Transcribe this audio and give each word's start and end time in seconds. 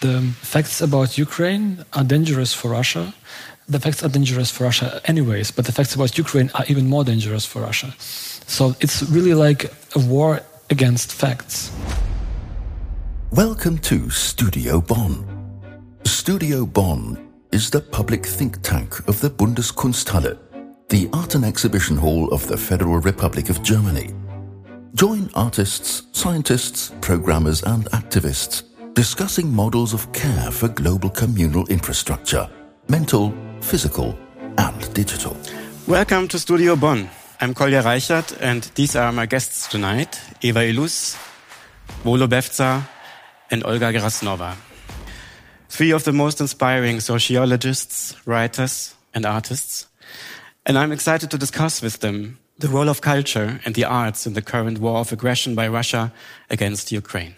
the 0.00 0.22
facts 0.40 0.80
about 0.80 1.18
Ukraine 1.18 1.84
are 1.92 2.04
dangerous 2.04 2.54
for 2.54 2.70
Russia. 2.70 3.12
The 3.68 3.78
facts 3.78 4.02
are 4.02 4.08
dangerous 4.08 4.50
for 4.50 4.64
Russia, 4.64 5.00
anyways, 5.04 5.50
but 5.50 5.66
the 5.66 5.72
facts 5.72 5.94
about 5.94 6.16
Ukraine 6.16 6.50
are 6.54 6.64
even 6.68 6.88
more 6.88 7.04
dangerous 7.04 7.44
for 7.44 7.60
Russia. 7.60 7.94
So 7.98 8.74
it's 8.80 9.02
really 9.02 9.34
like 9.34 9.70
a 9.94 9.98
war 9.98 10.40
against 10.70 11.12
facts. 11.12 11.70
Welcome 13.32 13.78
to 13.90 14.08
Studio 14.08 14.80
Bonn. 14.80 15.26
Studio 16.04 16.64
Bonn 16.64 17.30
is 17.52 17.70
the 17.70 17.80
public 17.80 18.24
think 18.24 18.62
tank 18.62 19.06
of 19.06 19.20
the 19.20 19.30
Bundeskunsthalle, 19.30 20.38
the 20.88 21.10
art 21.12 21.34
and 21.34 21.44
exhibition 21.44 21.96
hall 21.96 22.32
of 22.32 22.46
the 22.48 22.56
Federal 22.56 22.98
Republic 22.98 23.50
of 23.50 23.62
Germany. 23.62 24.14
Join 24.94 25.30
artists, 25.34 26.04
scientists, 26.12 26.92
programmers, 27.00 27.62
and 27.62 27.84
activists 27.90 28.64
discussing 28.94 29.54
models 29.54 29.94
of 29.94 30.12
care 30.12 30.50
for 30.50 30.68
global 30.68 31.10
communal 31.10 31.66
infrastructure, 31.68 32.48
mental, 32.88 33.32
physical, 33.60 34.18
and 34.58 34.94
digital. 34.94 35.36
Welcome 35.86 36.28
to 36.28 36.38
Studio 36.38 36.76
Bonn. 36.76 37.08
I'm 37.40 37.54
Kolja 37.54 37.84
Reichert, 37.84 38.36
and 38.40 38.64
these 38.74 38.96
are 38.96 39.12
my 39.12 39.26
guests 39.26 39.68
tonight 39.68 40.20
Eva 40.42 40.60
Illouz, 40.60 41.16
Volo 42.02 42.26
Bevza, 42.26 42.82
and 43.50 43.64
Olga 43.64 43.92
Grjasnowa. 43.92 44.56
Three 45.68 45.92
of 45.92 46.04
the 46.04 46.12
most 46.12 46.40
inspiring 46.40 47.00
sociologists, 47.00 48.16
writers, 48.26 48.94
and 49.14 49.24
artists. 49.24 49.86
And 50.66 50.76
I'm 50.76 50.92
excited 50.92 51.30
to 51.30 51.38
discuss 51.38 51.80
with 51.80 52.00
them 52.00 52.38
the 52.58 52.68
role 52.68 52.88
of 52.88 53.00
culture 53.00 53.60
and 53.64 53.74
the 53.74 53.84
arts 53.84 54.26
in 54.26 54.34
the 54.34 54.42
current 54.42 54.78
war 54.78 54.98
of 54.98 55.12
aggression 55.12 55.54
by 55.54 55.68
Russia 55.68 56.12
against 56.50 56.92
Ukraine. 56.92 57.34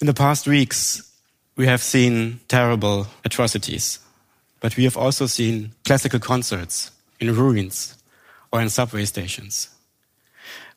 In 0.00 0.06
the 0.06 0.14
past 0.14 0.46
weeks, 0.46 1.02
we 1.56 1.66
have 1.66 1.82
seen 1.82 2.38
terrible 2.46 3.08
atrocities, 3.24 3.98
but 4.60 4.76
we 4.76 4.84
have 4.84 4.96
also 4.96 5.26
seen 5.26 5.72
classical 5.84 6.20
concerts 6.20 6.92
in 7.18 7.34
ruins 7.34 7.96
or 8.52 8.60
in 8.60 8.68
subway 8.68 9.04
stations. 9.06 9.68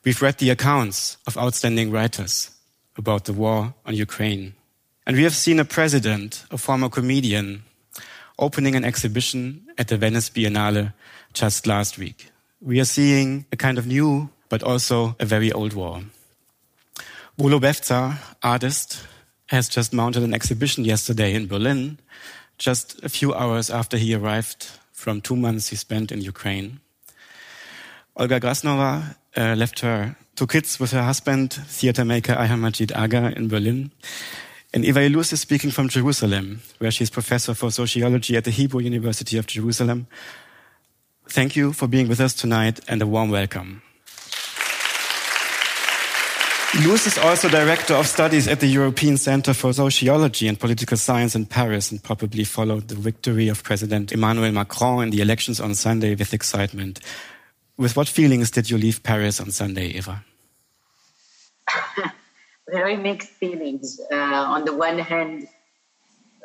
We've 0.02 0.20
read 0.20 0.38
the 0.38 0.50
accounts 0.50 1.18
of 1.24 1.38
outstanding 1.38 1.92
writers 1.92 2.50
about 2.96 3.26
the 3.26 3.32
war 3.32 3.74
on 3.86 3.94
Ukraine. 3.94 4.54
And 5.06 5.16
we 5.16 5.22
have 5.22 5.36
seen 5.36 5.60
a 5.60 5.64
president, 5.64 6.44
a 6.50 6.58
former 6.58 6.88
comedian, 6.88 7.62
opening 8.40 8.74
an 8.74 8.84
exhibition 8.84 9.68
at 9.78 9.86
the 9.86 9.96
Venice 9.96 10.30
Biennale 10.30 10.94
just 11.32 11.68
last 11.68 11.96
week. 11.96 12.32
We 12.60 12.80
are 12.80 12.84
seeing 12.84 13.46
a 13.52 13.56
kind 13.56 13.78
of 13.78 13.86
new, 13.86 14.30
but 14.48 14.64
also 14.64 15.14
a 15.20 15.24
very 15.24 15.52
old 15.52 15.74
war. 15.74 16.02
Bevza, 17.38 18.18
artist, 18.42 19.06
has 19.52 19.68
just 19.68 19.92
mounted 19.92 20.22
an 20.22 20.34
exhibition 20.34 20.84
yesterday 20.84 21.34
in 21.34 21.46
Berlin, 21.46 21.98
just 22.56 22.98
a 23.04 23.08
few 23.08 23.34
hours 23.34 23.70
after 23.70 23.98
he 23.98 24.14
arrived 24.14 24.70
from 24.92 25.20
two 25.20 25.36
months 25.36 25.68
he 25.68 25.76
spent 25.76 26.10
in 26.10 26.22
Ukraine. 26.22 26.80
Olga 28.16 28.40
Grjasnowa 28.40 29.14
uh, 29.36 29.54
left 29.54 29.80
her 29.80 30.16
two 30.36 30.46
kids 30.46 30.80
with 30.80 30.92
her 30.92 31.02
husband, 31.02 31.52
theater 31.52 32.04
maker 32.04 32.34
Ayham 32.34 32.60
Majid 32.60 32.92
Agha 32.92 33.34
in 33.36 33.48
Berlin. 33.48 33.90
And 34.72 34.86
Eva 34.86 35.00
Illouz 35.00 35.32
is 35.34 35.40
speaking 35.42 35.70
from 35.70 35.88
Jerusalem, 35.88 36.62
where 36.78 36.90
she's 36.90 37.10
professor 37.10 37.52
for 37.52 37.70
sociology 37.70 38.36
at 38.36 38.44
the 38.44 38.50
Hebrew 38.50 38.80
University 38.80 39.36
of 39.36 39.46
Jerusalem. 39.46 40.06
Thank 41.28 41.56
you 41.56 41.74
for 41.74 41.86
being 41.86 42.08
with 42.08 42.20
us 42.20 42.32
tonight 42.32 42.80
and 42.88 43.02
a 43.02 43.06
warm 43.06 43.28
welcome. 43.28 43.82
Illouz 46.74 47.06
is 47.06 47.18
also 47.18 47.50
director 47.50 47.92
of 47.92 48.06
studies 48.06 48.48
at 48.48 48.60
the 48.60 48.66
European 48.66 49.18
Center 49.18 49.52
for 49.52 49.74
Sociology 49.74 50.48
and 50.48 50.58
Political 50.58 50.96
Science 50.96 51.34
in 51.34 51.44
Paris 51.44 51.90
and 51.90 52.02
probably 52.02 52.44
followed 52.44 52.88
the 52.88 52.94
victory 52.94 53.48
of 53.48 53.62
President 53.62 54.10
Emmanuel 54.10 54.50
Macron 54.52 55.02
in 55.02 55.10
the 55.10 55.20
elections 55.20 55.60
on 55.60 55.74
Sunday 55.74 56.14
with 56.14 56.32
excitement. 56.32 57.00
With 57.76 57.94
what 57.94 58.08
feelings 58.08 58.50
did 58.50 58.70
you 58.70 58.78
leave 58.78 59.02
Paris 59.02 59.38
on 59.38 59.50
Sunday, 59.50 59.88
Eva? 59.88 60.24
Very 62.66 62.96
mixed 62.96 63.28
feelings. 63.32 64.00
Uh, 64.10 64.16
on 64.16 64.64
the 64.64 64.74
one 64.74 64.98
hand, 64.98 65.48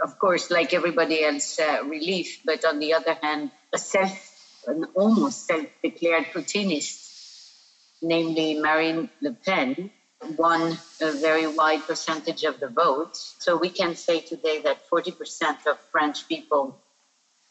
of 0.03 0.19
course, 0.19 0.51
like 0.51 0.73
everybody 0.73 1.23
else, 1.23 1.57
uh, 1.57 1.85
relief, 1.85 2.41
but 2.43 2.65
on 2.65 2.79
the 2.79 2.93
other 2.95 3.13
hand, 3.13 3.49
a 3.71 3.77
self, 3.77 4.11
an 4.67 4.87
almost 4.93 5.47
self-declared 5.47 6.25
Putinist, 6.33 6.99
namely 8.01 8.59
Marine 8.59 9.09
Le 9.21 9.31
Pen, 9.31 9.89
won 10.37 10.77
a 11.01 11.11
very 11.11 11.47
wide 11.47 11.85
percentage 11.85 12.43
of 12.43 12.59
the 12.59 12.67
vote. 12.67 13.15
So 13.15 13.57
we 13.57 13.69
can 13.69 13.95
say 13.95 14.19
today 14.19 14.61
that 14.61 14.87
40% 14.89 15.67
of 15.67 15.77
French 15.91 16.27
people 16.27 16.79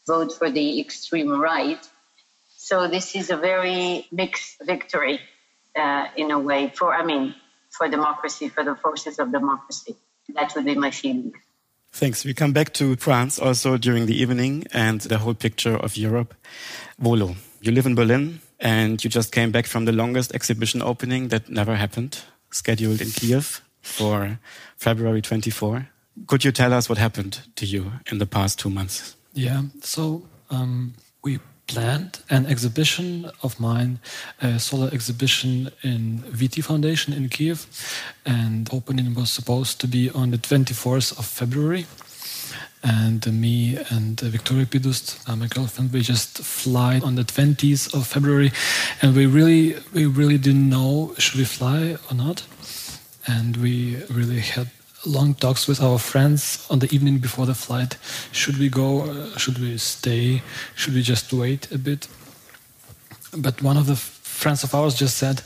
vote 0.05 0.33
for 0.33 0.49
the 0.49 0.79
extreme 0.79 1.29
right. 1.39 1.79
So 2.55 2.87
this 2.87 3.15
is 3.15 3.29
a 3.29 3.37
very 3.37 4.07
mixed 4.11 4.57
victory 4.65 5.19
uh, 5.75 6.07
in 6.15 6.31
a 6.31 6.39
way 6.39 6.71
for, 6.75 6.93
I 6.93 7.03
mean, 7.05 7.35
for 7.69 7.87
democracy, 7.87 8.49
for 8.49 8.63
the 8.63 8.75
forces 8.75 9.19
of 9.19 9.31
democracy. 9.31 9.95
That 10.29 10.53
would 10.55 10.65
be 10.65 10.75
my 10.75 10.91
feeling. 10.91 11.33
Thanks. 11.91 12.25
We 12.25 12.33
come 12.33 12.51
back 12.51 12.73
to 12.73 12.95
France 12.97 13.39
also 13.39 13.77
during 13.77 14.05
the 14.07 14.21
evening 14.21 14.65
and 14.73 15.01
the 15.01 15.19
whole 15.19 15.33
picture 15.33 15.75
of 15.75 15.95
Europe. 15.95 16.33
Volo, 16.99 17.35
you 17.61 17.71
live 17.71 17.85
in 17.85 17.95
Berlin 17.95 18.41
and 18.59 19.01
you 19.03 19.09
just 19.09 19.31
came 19.31 19.51
back 19.51 19.65
from 19.65 19.85
the 19.85 19.91
longest 19.93 20.33
exhibition 20.35 20.81
opening 20.81 21.29
that 21.29 21.49
never 21.49 21.75
happened 21.75 22.23
scheduled 22.49 23.01
in 23.01 23.09
Kiev 23.11 23.61
for 23.81 24.39
February 24.77 25.21
24. 25.21 25.89
Could 26.25 26.43
you 26.43 26.51
tell 26.51 26.73
us 26.73 26.89
what 26.89 26.97
happened 26.97 27.41
to 27.55 27.65
you 27.65 27.91
in 28.11 28.17
the 28.17 28.25
past 28.25 28.59
two 28.59 28.69
months? 28.69 29.15
Yeah, 29.33 29.63
so 29.81 30.23
um, 30.49 30.93
we 31.23 31.39
planned 31.67 32.19
an 32.29 32.45
exhibition 32.45 33.29
of 33.43 33.59
mine, 33.59 33.99
a 34.41 34.57
solar 34.59 34.89
exhibition 34.91 35.69
in 35.83 36.19
VT 36.19 36.63
Foundation 36.63 37.13
in 37.13 37.29
Kiev, 37.29 37.67
and 38.25 38.69
opening 38.73 39.13
was 39.13 39.29
supposed 39.29 39.79
to 39.81 39.87
be 39.87 40.09
on 40.09 40.31
the 40.31 40.37
24th 40.37 41.17
of 41.19 41.25
February. 41.25 41.85
And 42.83 43.25
me 43.41 43.77
and 43.89 44.21
uh, 44.21 44.27
Victoria 44.27 44.65
Pidust, 44.65 45.27
uh, 45.27 45.35
my 45.35 45.47
girlfriend, 45.47 45.91
we 45.91 46.01
just 46.01 46.37
fly 46.39 46.99
on 46.99 47.15
the 47.15 47.23
20th 47.23 47.93
of 47.93 48.05
February, 48.07 48.51
and 49.01 49.15
we 49.15 49.25
really, 49.25 49.75
we 49.93 50.05
really 50.05 50.37
didn't 50.37 50.69
know 50.69 51.13
should 51.17 51.39
we 51.39 51.45
fly 51.45 51.97
or 52.09 52.15
not, 52.15 52.45
and 53.25 53.57
we 53.57 54.03
really 54.09 54.39
had 54.39 54.69
long 55.05 55.33
talks 55.33 55.67
with 55.67 55.81
our 55.81 55.97
friends 55.97 56.65
on 56.69 56.79
the 56.79 56.93
evening 56.93 57.17
before 57.17 57.45
the 57.45 57.55
flight. 57.55 57.97
Should 58.31 58.57
we 58.57 58.69
go? 58.69 59.01
Uh, 59.03 59.37
should 59.37 59.57
we 59.59 59.77
stay? 59.77 60.41
Should 60.75 60.93
we 60.93 61.01
just 61.01 61.31
wait 61.33 61.71
a 61.71 61.77
bit? 61.77 62.07
But 63.37 63.61
one 63.61 63.77
of 63.77 63.87
the 63.87 63.95
friends 63.95 64.63
of 64.63 64.73
ours 64.75 64.95
just 64.95 65.17
said, 65.17 65.41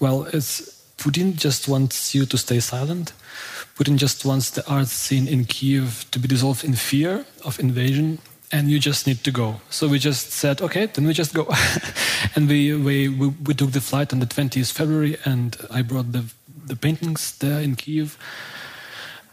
"Well, 0.00 0.24
it's 0.32 0.82
Putin 0.96 1.36
just 1.36 1.68
wants 1.68 2.14
you 2.14 2.26
to 2.26 2.38
stay 2.38 2.60
silent." 2.60 3.12
Putin 3.76 3.96
just 3.96 4.24
wants 4.24 4.50
the 4.50 4.66
art 4.70 4.86
scene 4.86 5.26
in 5.26 5.44
Kiev 5.44 6.06
to 6.12 6.20
be 6.20 6.28
dissolved 6.28 6.64
in 6.64 6.74
fear 6.74 7.24
of 7.44 7.58
invasion, 7.58 8.18
and 8.52 8.70
you 8.70 8.78
just 8.78 9.04
need 9.04 9.24
to 9.24 9.32
go. 9.32 9.60
So 9.68 9.88
we 9.88 9.98
just 9.98 10.30
said, 10.30 10.62
okay, 10.62 10.86
then 10.86 11.06
we 11.06 11.12
just 11.12 11.34
go. 11.34 11.48
and 12.36 12.48
we, 12.48 12.72
we, 12.74 13.08
we, 13.08 13.28
we, 13.28 13.52
took 13.52 13.72
the 13.72 13.80
flight 13.80 14.12
on 14.12 14.20
the 14.20 14.26
20th 14.26 14.70
February, 14.72 15.16
and 15.24 15.56
I 15.72 15.82
brought 15.82 16.12
the, 16.12 16.24
the 16.64 16.76
paintings 16.76 17.36
there 17.38 17.60
in 17.60 17.74
Kiev. 17.74 18.16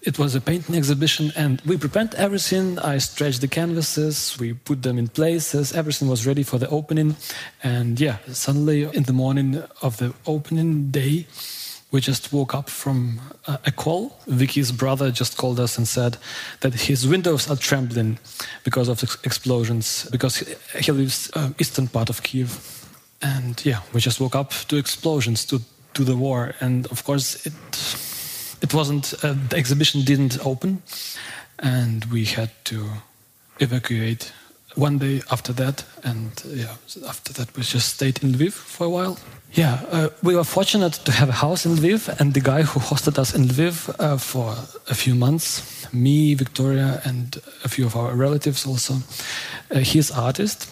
It 0.01 0.17
was 0.17 0.33
a 0.33 0.41
painting 0.41 0.75
exhibition, 0.75 1.31
and 1.35 1.61
we 1.61 1.77
prepared 1.77 2.15
everything. 2.15 2.79
I 2.79 2.97
stretched 2.97 3.41
the 3.41 3.47
canvases, 3.47 4.35
we 4.39 4.53
put 4.53 4.81
them 4.81 4.97
in 4.97 5.09
places, 5.09 5.71
everything 5.71 6.07
was 6.07 6.25
ready 6.25 6.41
for 6.41 6.57
the 6.57 6.67
opening. 6.69 7.15
And 7.61 7.99
yeah, 7.99 8.17
suddenly 8.31 8.85
in 8.85 9.03
the 9.03 9.13
morning 9.13 9.61
of 9.83 9.97
the 9.97 10.15
opening 10.25 10.89
day, 10.89 11.27
we 11.91 11.99
just 11.99 12.31
woke 12.31 12.55
up 12.55 12.69
from 12.69 13.19
a 13.47 13.71
call. 13.71 14.17
Vicky's 14.27 14.71
brother 14.71 15.11
just 15.11 15.37
called 15.37 15.59
us 15.59 15.77
and 15.77 15.87
said 15.87 16.17
that 16.61 16.73
his 16.73 17.05
windows 17.05 17.49
are 17.49 17.57
trembling 17.57 18.17
because 18.63 18.87
of 18.87 19.03
explosions, 19.25 20.07
because 20.09 20.37
he 20.79 20.91
lives 20.91 21.29
uh, 21.33 21.49
eastern 21.59 21.87
part 21.87 22.09
of 22.09 22.23
Kiev. 22.23 22.87
And 23.21 23.63
yeah, 23.65 23.81
we 23.93 23.99
just 23.99 24.19
woke 24.21 24.35
up 24.35 24.51
to 24.69 24.77
explosions, 24.77 25.45
to, 25.45 25.61
to 25.93 26.03
the 26.03 26.15
war. 26.15 26.55
And 26.61 26.87
of 26.87 27.03
course, 27.03 27.45
it, 27.45 27.53
it 28.61 28.73
wasn't, 28.73 29.13
uh, 29.23 29.35
the 29.49 29.57
exhibition 29.57 30.03
didn't 30.05 30.43
open. 30.45 30.81
And 31.59 32.05
we 32.05 32.25
had 32.25 32.51
to 32.65 32.89
evacuate 33.59 34.31
one 34.75 34.97
day 34.97 35.21
after 35.29 35.51
that. 35.53 35.83
And 36.03 36.31
yeah, 36.45 36.75
after 37.05 37.33
that, 37.33 37.55
we 37.55 37.63
just 37.63 37.95
stayed 37.95 38.23
in 38.23 38.31
Lviv 38.31 38.53
for 38.53 38.85
a 38.85 38.89
while. 38.89 39.17
Yeah, 39.53 39.81
uh, 39.91 40.09
we 40.23 40.33
were 40.33 40.45
fortunate 40.45 40.93
to 40.93 41.11
have 41.11 41.27
a 41.27 41.33
house 41.33 41.65
in 41.65 41.75
Lviv, 41.75 42.07
and 42.19 42.33
the 42.33 42.39
guy 42.39 42.61
who 42.61 42.79
hosted 42.79 43.19
us 43.19 43.35
in 43.35 43.49
Lviv 43.49 43.93
uh, 43.99 44.15
for 44.17 44.55
a 44.89 44.95
few 44.95 45.13
months, 45.13 45.91
me, 45.91 46.35
Victoria, 46.35 47.01
and 47.03 47.35
a 47.65 47.67
few 47.67 47.85
of 47.85 47.97
our 47.97 48.15
relatives 48.15 48.65
also, 48.65 48.93
uh, 49.69 49.79
he's 49.79 50.09
artist, 50.09 50.71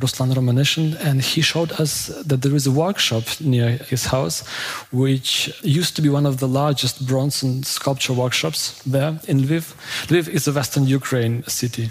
Ruslan 0.00 0.34
Romanishin, 0.34 0.94
and 1.00 1.22
he 1.22 1.40
showed 1.40 1.72
us 1.80 2.08
that 2.08 2.42
there 2.42 2.54
is 2.54 2.66
a 2.66 2.70
workshop 2.70 3.24
near 3.40 3.70
his 3.88 4.06
house, 4.06 4.46
which 4.92 5.50
used 5.62 5.96
to 5.96 6.02
be 6.02 6.10
one 6.10 6.26
of 6.26 6.38
the 6.38 6.48
largest 6.48 7.06
bronze 7.06 7.42
and 7.42 7.64
sculpture 7.64 8.12
workshops 8.12 8.82
there 8.82 9.18
in 9.26 9.40
Lviv. 9.40 9.74
Lviv 10.08 10.28
is 10.28 10.46
a 10.46 10.52
western 10.52 10.86
Ukraine 10.86 11.42
city. 11.44 11.90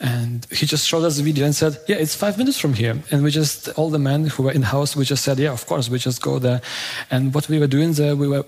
And 0.00 0.46
he 0.50 0.66
just 0.66 0.86
showed 0.86 1.04
us 1.04 1.18
a 1.18 1.22
video 1.22 1.44
and 1.44 1.54
said, 1.54 1.78
Yeah, 1.86 1.96
it's 1.96 2.14
five 2.14 2.38
minutes 2.38 2.58
from 2.58 2.74
here. 2.74 3.02
And 3.10 3.22
we 3.22 3.30
just, 3.30 3.68
all 3.70 3.90
the 3.90 3.98
men 3.98 4.26
who 4.26 4.44
were 4.44 4.52
in 4.52 4.62
house, 4.62 4.96
we 4.96 5.04
just 5.04 5.22
said, 5.22 5.38
Yeah, 5.38 5.52
of 5.52 5.66
course, 5.66 5.88
we 5.88 5.98
just 5.98 6.20
go 6.20 6.38
there. 6.38 6.60
And 7.10 7.34
what 7.34 7.48
we 7.48 7.58
were 7.58 7.66
doing 7.68 7.92
there, 7.92 8.16
we 8.16 8.28
were 8.28 8.44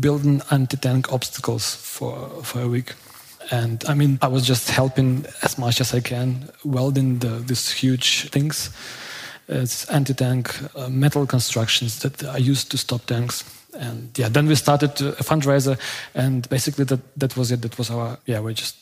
building 0.00 0.42
anti 0.50 0.76
tank 0.76 1.12
obstacles 1.12 1.74
for, 1.74 2.28
for 2.42 2.60
a 2.60 2.68
week. 2.68 2.92
And 3.50 3.84
I 3.86 3.94
mean, 3.94 4.18
I 4.22 4.28
was 4.28 4.46
just 4.46 4.70
helping 4.70 5.24
as 5.42 5.58
much 5.58 5.80
as 5.80 5.94
I 5.94 6.00
can, 6.00 6.48
welding 6.64 7.18
the, 7.20 7.28
these 7.38 7.70
huge 7.70 8.28
things. 8.30 8.70
It's 9.48 9.84
anti 9.88 10.14
tank 10.14 10.52
uh, 10.74 10.88
metal 10.88 11.26
constructions 11.26 12.00
that 12.00 12.24
are 12.24 12.38
used 12.38 12.70
to 12.72 12.78
stop 12.78 13.06
tanks 13.06 13.44
and 13.78 14.18
yeah, 14.18 14.28
then 14.28 14.46
we 14.46 14.54
started 14.54 14.90
a 15.00 15.22
fundraiser, 15.22 15.78
and 16.14 16.48
basically 16.48 16.84
that 16.84 17.00
that 17.16 17.36
was 17.36 17.52
it. 17.52 17.62
That 17.62 17.78
was 17.78 17.90
our 17.90 18.18
yeah. 18.26 18.40
We're 18.40 18.54
just 18.54 18.76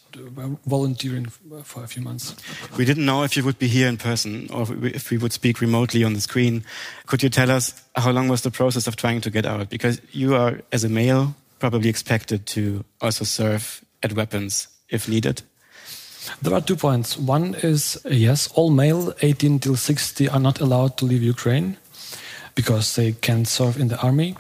volunteering 0.67 1.27
for 1.65 1.83
a 1.83 1.87
few 1.87 2.03
months. 2.03 2.37
We 2.77 2.85
didn't 2.85 3.05
know 3.05 3.25
if 3.25 3.37
you 3.37 3.45
would 3.45 3.59
be 3.59 3.69
here 3.69 3.89
in 3.89 3.97
person 3.97 4.49
or 4.53 4.67
if 4.87 5.11
we 5.11 5.19
would 5.19 5.33
speak 5.33 5.61
remotely 5.61 6.05
on 6.05 6.15
the 6.15 6.21
screen. 6.21 6.65
Could 7.07 7.23
you 7.23 7.29
tell 7.29 7.51
us 7.51 7.83
how 7.97 8.13
long 8.13 8.29
was 8.29 8.43
the 8.43 8.51
process 8.51 8.87
of 8.87 8.97
trying 8.97 9.21
to 9.23 9.31
get 9.31 9.45
out? 9.45 9.71
Because 9.71 10.01
you 10.13 10.37
are, 10.37 10.61
as 10.71 10.85
a 10.85 10.89
male, 10.89 11.35
probably 11.59 11.89
expected 11.89 12.47
to 12.47 12.85
also 13.01 13.25
serve 13.25 13.85
at 14.05 14.12
weapons 14.12 14.69
if 14.89 15.09
needed. 15.09 15.43
There 16.41 16.55
are 16.55 16.61
two 16.61 16.77
points. 16.77 17.19
One 17.19 17.55
is 17.62 17.99
yes, 18.05 18.49
all 18.55 18.71
male 18.71 19.15
18 19.21 19.59
till 19.59 19.77
60 19.77 20.29
are 20.29 20.41
not 20.41 20.61
allowed 20.61 20.97
to 20.99 21.05
leave 21.05 21.23
Ukraine 21.23 21.77
because 22.55 22.95
they 22.95 23.12
can 23.12 23.45
serve 23.45 23.79
in 23.79 23.89
the 23.89 24.01
army. 24.01 24.37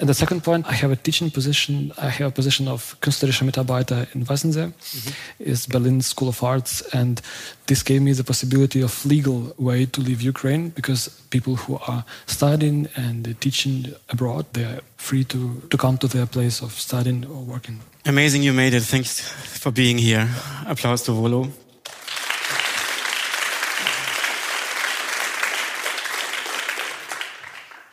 And 0.00 0.08
the 0.08 0.14
second 0.14 0.44
point, 0.44 0.64
I 0.68 0.74
have 0.74 0.92
a 0.92 0.96
teaching 0.96 1.28
position. 1.28 1.92
I 1.98 2.08
have 2.08 2.28
a 2.28 2.30
position 2.30 2.68
of 2.68 2.96
künstlerischer 3.00 3.44
Mitarbeiter 3.44 4.06
in 4.14 4.24
Weissensee, 4.26 4.72
mm-hmm. 4.72 5.50
is 5.50 5.66
Berlin 5.66 6.02
School 6.02 6.28
of 6.28 6.42
Arts, 6.42 6.82
and 6.92 7.20
this 7.66 7.82
gave 7.82 8.02
me 8.02 8.12
the 8.12 8.22
possibility 8.22 8.80
of 8.80 9.04
legal 9.04 9.52
way 9.58 9.86
to 9.86 10.00
leave 10.00 10.22
Ukraine 10.22 10.68
because 10.68 11.08
people 11.30 11.56
who 11.56 11.80
are 11.88 12.04
studying 12.26 12.88
and 12.94 13.34
teaching 13.40 13.92
abroad, 14.08 14.46
they 14.52 14.64
are 14.64 14.80
free 14.98 15.24
to, 15.24 15.62
to 15.70 15.76
come 15.78 15.96
to 15.96 16.06
their 16.06 16.26
place 16.26 16.60
of 16.60 16.72
studying 16.72 17.24
or 17.24 17.42
working. 17.42 17.80
Amazing 18.04 18.42
you 18.42 18.52
made 18.52 18.74
it. 18.74 18.82
Thanks 18.82 19.20
for 19.20 19.72
being 19.72 19.96
here. 19.96 20.28
Applause 20.66 21.04
to 21.04 21.12
Volo. 21.12 21.48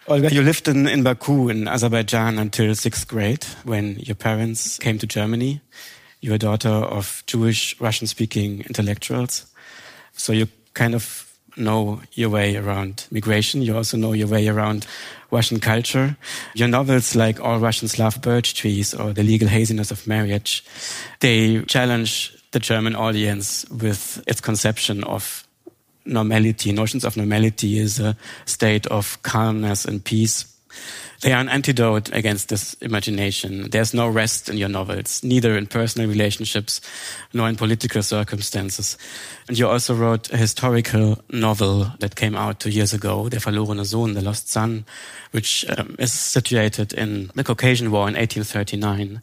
Olga, 0.08 0.32
you 0.32 0.44
lived 0.44 0.68
in, 0.68 0.88
in 0.88 1.02
Baku 1.02 1.50
in 1.50 1.68
Azerbaijan 1.68 2.38
until 2.38 2.76
sixth 2.76 3.08
grade 3.08 3.44
when 3.64 3.96
your 3.98 4.16
parents 4.16 4.78
came 4.78 5.00
to 5.00 5.08
Germany. 5.08 5.62
You're 6.22 6.36
a 6.36 6.40
daughter 6.40 6.70
of 6.70 7.24
Jewish 7.26 7.80
Russian 7.82 8.06
speaking 8.06 8.62
intellectuals. 8.68 9.48
So 10.14 10.32
you 10.32 10.48
kind 10.76 10.94
of 10.94 11.34
know 11.58 12.02
your 12.14 12.30
way 12.30 12.56
around 12.56 13.08
migration. 13.10 13.64
You 13.64 13.78
also 13.78 13.98
know 13.98 14.14
your 14.14 14.28
way 14.28 14.48
around 14.48 14.86
Russian 15.36 15.60
culture. 15.60 16.18
Your 16.54 16.68
novels 16.68 17.16
like 17.16 17.40
All 17.40 17.60
Russians 17.60 18.00
Love 18.00 18.22
Birch 18.22 18.54
Trees 18.54 18.94
or 18.94 19.14
The 19.14 19.24
Legal 19.24 19.48
Haziness 19.48 19.92
of 19.92 20.08
Marriage, 20.08 20.64
they 21.20 21.62
challenge 21.64 22.32
the 22.52 22.60
German 22.60 22.96
audience 22.96 23.66
with 23.70 24.24
its 24.28 24.42
conception 24.42 25.04
of 25.04 25.46
normality. 26.06 26.72
Notions 26.72 27.04
of 27.04 27.18
normality 27.18 27.78
is 27.78 28.00
a 28.00 28.16
state 28.46 28.88
of 28.88 29.22
calmness 29.24 29.86
and 29.86 30.04
peace. 30.04 30.46
They 31.22 31.32
are 31.32 31.40
an 31.40 31.50
antidote 31.50 32.14
against 32.14 32.50
this 32.50 32.74
imagination. 32.76 33.70
There's 33.70 33.94
no 33.94 34.08
rest 34.08 34.50
in 34.50 34.58
your 34.58 34.70
novels, 34.70 35.24
neither 35.24 35.58
in 35.58 35.68
personal 35.68 36.10
relationships 36.10 36.82
nor 37.34 37.50
in 37.50 37.56
political 37.56 38.04
circumstances. 38.04 38.98
And 39.48 39.58
you 39.58 39.68
also 39.68 39.96
wrote 39.96 40.32
a 40.32 40.38
historical 40.38 41.18
novel 41.32 41.92
that 42.00 42.16
came 42.16 42.36
out 42.36 42.60
two 42.60 42.70
years 42.70 42.94
ago, 42.94 43.30
Der 43.30 43.40
verlorene 43.40 43.86
Sohn, 43.86 44.14
The 44.14 44.22
Lost 44.22 44.50
Son, 44.50 44.86
which 45.32 45.66
um, 45.78 45.96
is 46.00 46.12
situated 46.12 46.94
in 46.94 47.32
the 47.36 47.44
Caucasian 47.44 47.92
War 47.92 48.08
in 48.08 48.16
1839. 48.16 49.22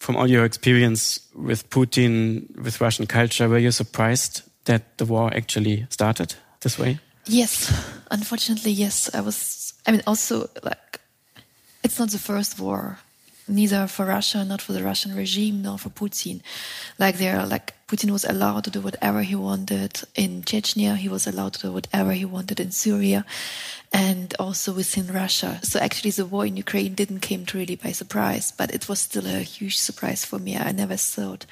From 0.00 0.16
all 0.16 0.28
your 0.28 0.44
experience 0.44 1.20
with 1.34 1.68
Putin, 1.70 2.54
with 2.56 2.80
Russian 2.80 3.06
culture, 3.06 3.48
were 3.48 3.58
you 3.58 3.70
surprised 3.70 4.42
that 4.64 4.98
the 4.98 5.04
war 5.04 5.32
actually 5.34 5.86
started 5.90 6.34
this 6.60 6.78
way? 6.78 6.98
Yes, 7.26 7.72
unfortunately, 8.10 8.70
yes. 8.70 9.12
I 9.14 9.20
was. 9.20 9.74
I 9.86 9.92
mean, 9.92 10.02
also 10.06 10.48
like, 10.62 11.00
it's 11.86 12.00
not 12.00 12.10
the 12.10 12.18
first 12.18 12.58
war, 12.58 12.98
neither 13.46 13.86
for 13.86 14.06
Russia, 14.06 14.44
not 14.44 14.60
for 14.60 14.72
the 14.72 14.82
Russian 14.82 15.14
regime, 15.14 15.62
nor 15.62 15.78
for 15.78 15.88
Putin. 15.88 16.40
Like 16.98 17.18
they're 17.18 17.46
like 17.46 17.74
Putin 17.86 18.10
was 18.10 18.24
allowed 18.24 18.64
to 18.64 18.70
do 18.70 18.80
whatever 18.80 19.22
he 19.22 19.36
wanted 19.36 20.02
in 20.16 20.42
Chechnya. 20.42 20.96
He 20.96 21.08
was 21.08 21.28
allowed 21.28 21.52
to 21.52 21.60
do 21.68 21.72
whatever 21.72 22.10
he 22.10 22.24
wanted 22.24 22.58
in 22.58 22.72
Syria, 22.72 23.24
and 23.92 24.34
also 24.40 24.72
within 24.72 25.12
Russia. 25.12 25.60
So 25.62 25.78
actually, 25.78 26.10
the 26.10 26.26
war 26.26 26.44
in 26.44 26.56
Ukraine 26.56 26.94
didn't 26.96 27.20
came 27.20 27.46
really 27.54 27.76
by 27.76 27.92
surprise, 27.92 28.50
but 28.50 28.74
it 28.74 28.88
was 28.88 28.98
still 28.98 29.26
a 29.28 29.50
huge 29.54 29.78
surprise 29.78 30.24
for 30.24 30.40
me. 30.40 30.56
I 30.56 30.72
never 30.72 30.96
thought 30.96 31.46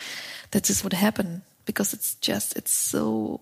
that 0.51 0.65
this 0.65 0.83
would 0.83 0.95
happen 0.95 1.43
because 1.65 1.95
it's 1.95 2.17
just 2.17 2.57
it's 2.57 2.73
so 2.73 3.41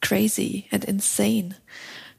crazy 0.00 0.68
and 0.70 0.84
insane 0.84 1.56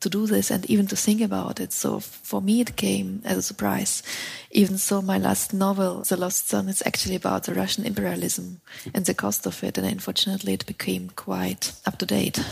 to 0.01 0.09
do 0.09 0.27
this 0.27 0.51
and 0.51 0.65
even 0.69 0.87
to 0.87 0.95
think 0.95 1.21
about 1.21 1.59
it. 1.59 1.71
So 1.71 1.99
for 1.99 2.41
me, 2.41 2.61
it 2.61 2.75
came 2.75 3.21
as 3.23 3.37
a 3.37 3.41
surprise. 3.41 4.03
Even 4.51 4.77
so, 4.77 5.01
my 5.01 5.17
last 5.17 5.53
novel, 5.53 6.01
The 6.01 6.17
Lost 6.17 6.47
Son, 6.49 6.67
is 6.67 6.83
actually 6.85 7.15
about 7.15 7.43
the 7.43 7.53
Russian 7.53 7.85
imperialism 7.85 8.61
and 8.93 9.05
the 9.05 9.13
cost 9.13 9.45
of 9.45 9.63
it. 9.63 9.77
And 9.77 9.87
unfortunately, 9.87 10.53
it 10.53 10.65
became 10.65 11.11
quite 11.15 11.73
up 11.85 11.97
to 11.99 12.05
date, 12.05 12.43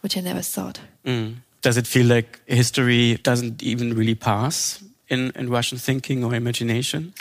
which 0.00 0.16
I 0.16 0.20
never 0.20 0.42
thought. 0.42 0.80
Mm. 1.04 1.36
Does 1.60 1.76
it 1.76 1.86
feel 1.86 2.06
like 2.06 2.40
history 2.46 3.16
doesn't 3.22 3.62
even 3.62 3.94
really 3.94 4.14
pass? 4.14 4.82
in, 5.08 5.32
in 5.34 5.48
Russian 5.48 5.78
thinking 5.78 6.24
or 6.24 6.34
imagination? 6.34 7.14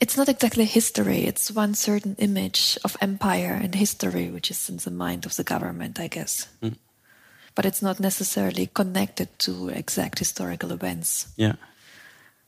It's 0.00 0.16
not 0.16 0.28
exactly 0.28 0.64
history. 0.64 1.24
It's 1.24 1.50
one 1.50 1.74
certain 1.74 2.16
image 2.18 2.78
of 2.84 2.96
empire 3.00 3.58
and 3.62 3.74
history, 3.74 4.30
which 4.30 4.50
is 4.50 4.68
in 4.68 4.76
the 4.76 4.90
mind 4.90 5.26
of 5.26 5.36
the 5.36 5.44
government, 5.44 5.98
I 5.98 6.08
guess. 6.08 6.48
Mm. 6.62 6.76
But 7.54 7.66
it's 7.66 7.82
not 7.82 8.00
necessarily 8.00 8.68
connected 8.72 9.28
to 9.40 9.68
exact 9.68 10.18
historical 10.18 10.72
events. 10.72 11.28
Yeah. 11.36 11.54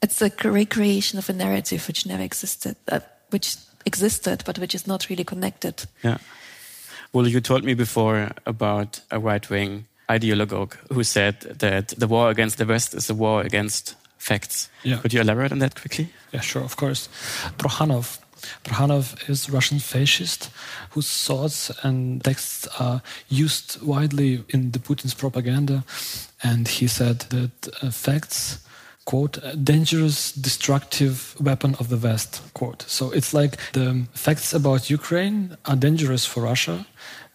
It's 0.03 0.23
a 0.23 0.31
recreation 0.45 1.19
of 1.19 1.29
a 1.29 1.33
narrative 1.33 1.87
which 1.87 2.07
never 2.07 2.23
existed, 2.23 2.77
uh, 2.89 3.01
which 3.31 3.57
existed, 3.87 4.43
but 4.45 4.59
which 4.59 4.75
is 4.75 4.87
not 4.87 5.09
really 5.09 5.25
connected. 5.25 5.87
Yeah. 6.03 6.19
Well, 7.13 7.29
you 7.29 7.41
told 7.41 7.65
me 7.65 7.75
before 7.75 8.31
about 8.47 9.01
a 9.11 9.19
right 9.19 9.49
wing 9.49 9.87
ideologue 10.09 10.75
who 10.93 11.05
said 11.05 11.41
that 11.41 11.89
the 11.89 12.07
war 12.07 12.31
against 12.31 12.59
the 12.59 12.67
West 12.67 12.95
is 12.95 13.09
a 13.11 13.15
war 13.15 13.43
against 13.43 13.95
facts. 14.19 14.69
Yeah. 14.83 14.99
Could 14.99 15.13
you 15.13 15.21
elaborate 15.21 15.53
on 15.53 15.59
that 15.61 15.75
quickly? 15.81 16.09
Yeah, 16.33 16.41
sure, 16.41 16.63
of 16.63 16.77
course. 16.77 17.09
Prokhanov. 17.59 18.19
Prokhanov 18.65 19.29
is 19.29 19.51
Russian 19.51 19.79
fascist 19.79 20.51
whose 20.91 21.11
thoughts 21.27 21.71
and 21.83 22.23
texts 22.23 22.67
are 22.79 23.03
used 23.29 23.81
widely 23.83 24.45
in 24.49 24.71
the 24.73 24.79
Putin's 24.79 25.15
propaganda. 25.15 25.85
And 26.43 26.69
he 26.69 26.87
said 26.87 27.21
that 27.31 27.69
uh, 27.83 27.91
facts 27.91 28.59
quote 29.05 29.39
dangerous 29.63 30.33
destructive 30.33 31.37
weapon 31.41 31.75
of 31.79 31.89
the 31.89 31.97
west 31.97 32.41
quote. 32.55 32.85
So 32.89 33.11
it's 33.11 33.35
like 33.35 33.57
the 33.73 34.07
facts 34.15 34.53
about 34.55 34.91
ukraine 34.91 35.57
are 35.67 35.77
dangerous 35.77 36.25
for 36.25 36.43
russia. 36.43 36.87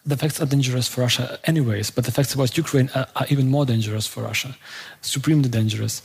The 0.06 0.18
facts 0.18 0.42
are 0.42 0.48
dangerous 0.48 0.88
for 0.88 1.02
russia 1.02 1.40
anyways 1.44 1.92
but 1.92 2.06
the 2.06 2.12
facts 2.12 2.34
about 2.34 2.58
ukraine 2.58 2.90
are, 2.96 3.08
are 3.16 3.28
even 3.30 3.50
more 3.50 3.66
dangerous 3.66 4.08
for 4.08 4.24
russia. 4.24 4.56
Supremely 5.02 5.50
dangerous. 5.50 6.02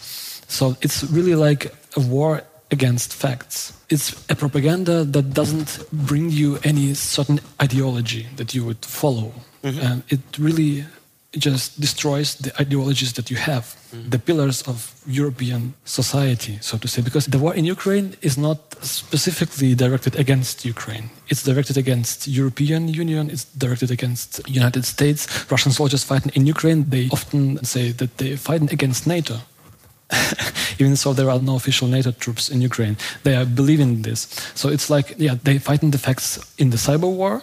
So 0.48 0.76
it's 0.82 1.04
really 1.04 1.34
like 1.34 1.72
a 1.96 2.00
war 2.00 2.42
against 2.70 3.14
facts. 3.14 3.72
It's 3.88 4.12
a 4.28 4.34
propaganda 4.34 5.04
that 5.04 5.34
doesn't 5.34 5.70
bring 5.92 6.30
you 6.30 6.58
any 6.64 6.94
certain 6.94 7.40
ideology 7.62 8.26
that 8.36 8.54
you 8.54 8.64
would 8.64 8.84
follow. 8.84 9.32
Mm-hmm. 9.62 9.86
And 9.86 10.02
it 10.08 10.20
really 10.38 10.84
just 11.38 11.80
destroys 11.80 12.36
the 12.36 12.52
ideologies 12.60 13.12
that 13.14 13.30
you 13.30 13.36
have, 13.36 13.64
mm-hmm. 13.64 14.10
the 14.10 14.18
pillars 14.18 14.62
of 14.62 14.94
European 15.06 15.74
society, 15.84 16.58
so 16.60 16.78
to 16.78 16.88
say. 16.88 17.02
Because 17.02 17.26
the 17.26 17.38
war 17.38 17.54
in 17.54 17.64
Ukraine 17.64 18.14
is 18.22 18.36
not 18.38 18.58
specifically 18.84 19.74
directed 19.74 20.16
against 20.16 20.64
Ukraine. 20.64 21.10
It's 21.28 21.42
directed 21.42 21.76
against 21.76 22.28
European 22.28 22.88
Union. 22.88 23.30
It's 23.30 23.44
directed 23.44 23.90
against 23.90 24.28
United 24.48 24.84
States. 24.84 25.20
Russian 25.50 25.72
soldiers 25.72 26.04
fighting 26.04 26.32
in 26.34 26.46
Ukraine. 26.46 26.84
They 26.88 27.08
often 27.10 27.64
say 27.64 27.92
that 27.92 28.18
they're 28.18 28.36
fighting 28.36 28.70
against 28.72 29.06
NATO 29.06 29.36
even 30.78 30.94
though 30.94 31.12
there 31.12 31.30
are 31.30 31.40
no 31.40 31.56
official 31.56 31.88
NATO 31.88 32.12
troops 32.12 32.48
in 32.48 32.60
Ukraine. 32.60 32.96
They 33.22 33.36
are 33.36 33.44
believing 33.44 34.02
this. 34.02 34.28
So 34.54 34.68
it's 34.68 34.90
like, 34.90 35.14
yeah, 35.18 35.36
they 35.42 35.58
fight 35.58 35.82
in 35.82 35.90
the 35.90 35.98
facts 35.98 36.38
in 36.58 36.70
the 36.70 36.76
cyber 36.76 37.10
war, 37.10 37.42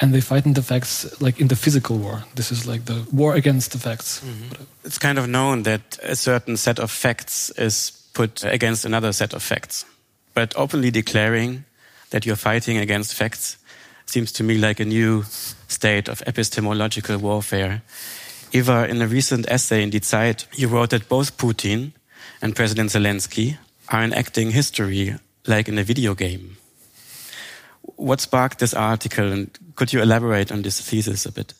and 0.00 0.12
they 0.12 0.20
fight 0.20 0.46
in 0.46 0.54
the 0.54 0.62
facts 0.62 1.20
like 1.20 1.40
in 1.40 1.48
the 1.48 1.56
physical 1.56 1.98
war. 1.98 2.24
This 2.34 2.50
is 2.50 2.66
like 2.66 2.84
the 2.84 3.06
war 3.12 3.34
against 3.34 3.72
the 3.72 3.78
facts. 3.78 4.20
Mm 4.22 4.28
-hmm. 4.28 4.66
It's 4.84 4.98
kind 4.98 5.18
of 5.18 5.24
known 5.24 5.62
that 5.62 5.98
a 6.02 6.14
certain 6.14 6.56
set 6.56 6.78
of 6.78 6.90
facts 6.90 7.50
is 7.54 7.92
put 8.12 8.44
against 8.44 8.84
another 8.84 9.12
set 9.12 9.34
of 9.34 9.42
facts. 9.42 9.86
But 10.34 10.56
openly 10.56 10.90
declaring 10.90 11.64
that 12.10 12.24
you're 12.24 12.36
fighting 12.36 12.78
against 12.78 13.14
facts 13.14 13.58
seems 14.06 14.32
to 14.32 14.44
me 14.44 14.54
like 14.54 14.82
a 14.82 14.84
new 14.84 15.24
state 15.68 16.10
of 16.10 16.22
epistemological 16.26 17.18
warfare. 17.18 17.82
Eva, 18.52 18.86
in 18.88 19.00
a 19.00 19.06
recent 19.06 19.46
essay 19.48 19.82
in 19.82 19.90
Die 19.90 20.00
Zeit, 20.02 20.46
you 20.54 20.68
wrote 20.68 20.88
that 20.88 21.08
both 21.08 21.36
Putin 21.36 21.92
and 22.40 22.56
President 22.56 22.90
Zelensky 22.90 23.58
are 23.88 24.02
enacting 24.02 24.50
history 24.50 25.16
like 25.46 25.68
in 25.68 25.78
a 25.78 25.82
video 25.82 26.14
game. 26.14 26.56
What 27.96 28.20
sparked 28.20 28.58
this 28.58 28.74
article, 28.74 29.32
and 29.32 29.50
could 29.74 29.92
you 29.92 30.00
elaborate 30.02 30.52
on 30.52 30.62
this 30.62 30.80
thesis 30.80 31.26
a 31.26 31.32
bit? 31.32 31.54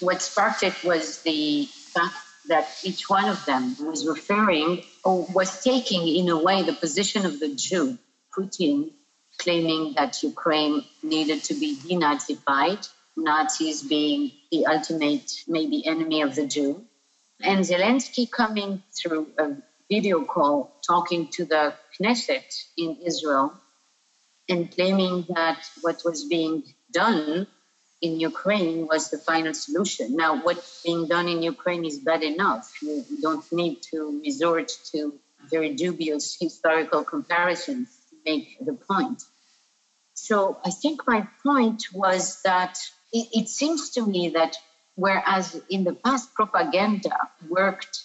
What 0.00 0.22
sparked 0.22 0.62
it 0.62 0.82
was 0.84 1.22
the 1.22 1.66
fact 1.66 2.14
that 2.48 2.68
each 2.82 3.10
one 3.10 3.28
of 3.28 3.44
them 3.44 3.76
was 3.80 4.06
referring 4.06 4.82
or 5.04 5.26
was 5.34 5.62
taking, 5.62 6.08
in 6.08 6.28
a 6.28 6.38
way, 6.38 6.62
the 6.62 6.72
position 6.72 7.26
of 7.26 7.40
the 7.40 7.54
Jew, 7.54 7.98
Putin, 8.36 8.90
claiming 9.38 9.94
that 9.96 10.22
Ukraine 10.22 10.84
needed 11.02 11.44
to 11.44 11.54
be 11.54 11.76
denazified, 11.76 12.88
Nazis 13.16 13.82
being 13.82 14.32
the 14.50 14.66
ultimate, 14.66 15.44
maybe, 15.46 15.86
enemy 15.86 16.22
of 16.22 16.34
the 16.34 16.46
Jew. 16.46 16.84
And 17.40 17.64
Zelensky 17.64 18.30
coming 18.30 18.82
through 18.96 19.28
a 19.38 19.56
video 19.90 20.24
call 20.24 20.72
talking 20.86 21.28
to 21.28 21.44
the 21.44 21.74
Knesset 21.98 22.64
in 22.76 22.98
Israel 23.04 23.52
and 24.48 24.70
claiming 24.70 25.26
that 25.34 25.60
what 25.82 26.02
was 26.04 26.24
being 26.24 26.62
done 26.92 27.46
in 28.00 28.20
Ukraine 28.20 28.86
was 28.86 29.10
the 29.10 29.18
final 29.18 29.54
solution. 29.54 30.16
Now, 30.16 30.42
what's 30.42 30.82
being 30.82 31.08
done 31.08 31.28
in 31.28 31.42
Ukraine 31.42 31.84
is 31.84 31.98
bad 31.98 32.22
enough. 32.22 32.72
You 32.80 33.04
don't 33.20 33.50
need 33.52 33.82
to 33.90 34.20
resort 34.24 34.72
to 34.92 35.14
very 35.50 35.74
dubious 35.74 36.36
historical 36.40 37.02
comparisons 37.04 37.88
to 38.10 38.16
make 38.24 38.58
the 38.64 38.74
point. 38.74 39.22
So 40.14 40.58
I 40.64 40.70
think 40.70 41.06
my 41.06 41.26
point 41.42 41.84
was 41.92 42.42
that 42.42 42.78
it, 43.12 43.28
it 43.32 43.48
seems 43.48 43.90
to 43.90 44.06
me 44.06 44.30
that 44.30 44.56
whereas 44.94 45.60
in 45.70 45.84
the 45.84 45.94
past 45.94 46.34
propaganda 46.34 47.16
worked 47.48 48.04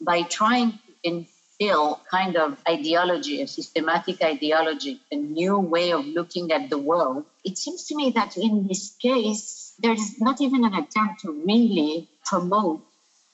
by 0.00 0.22
trying 0.22 0.78
instill 1.04 2.00
kind 2.10 2.36
of 2.36 2.58
ideology, 2.68 3.42
a 3.42 3.46
systematic 3.46 4.22
ideology, 4.22 5.00
a 5.12 5.16
new 5.16 5.58
way 5.58 5.92
of 5.92 6.04
looking 6.06 6.50
at 6.50 6.70
the 6.70 6.78
world, 6.78 7.24
it 7.44 7.58
seems 7.58 7.84
to 7.84 7.94
me 7.94 8.10
that 8.10 8.36
in 8.36 8.66
this 8.66 8.96
case, 8.96 9.74
there's 9.78 10.20
not 10.20 10.40
even 10.40 10.64
an 10.64 10.74
attempt 10.74 11.20
to 11.20 11.32
really 11.46 12.08
promote 12.24 12.82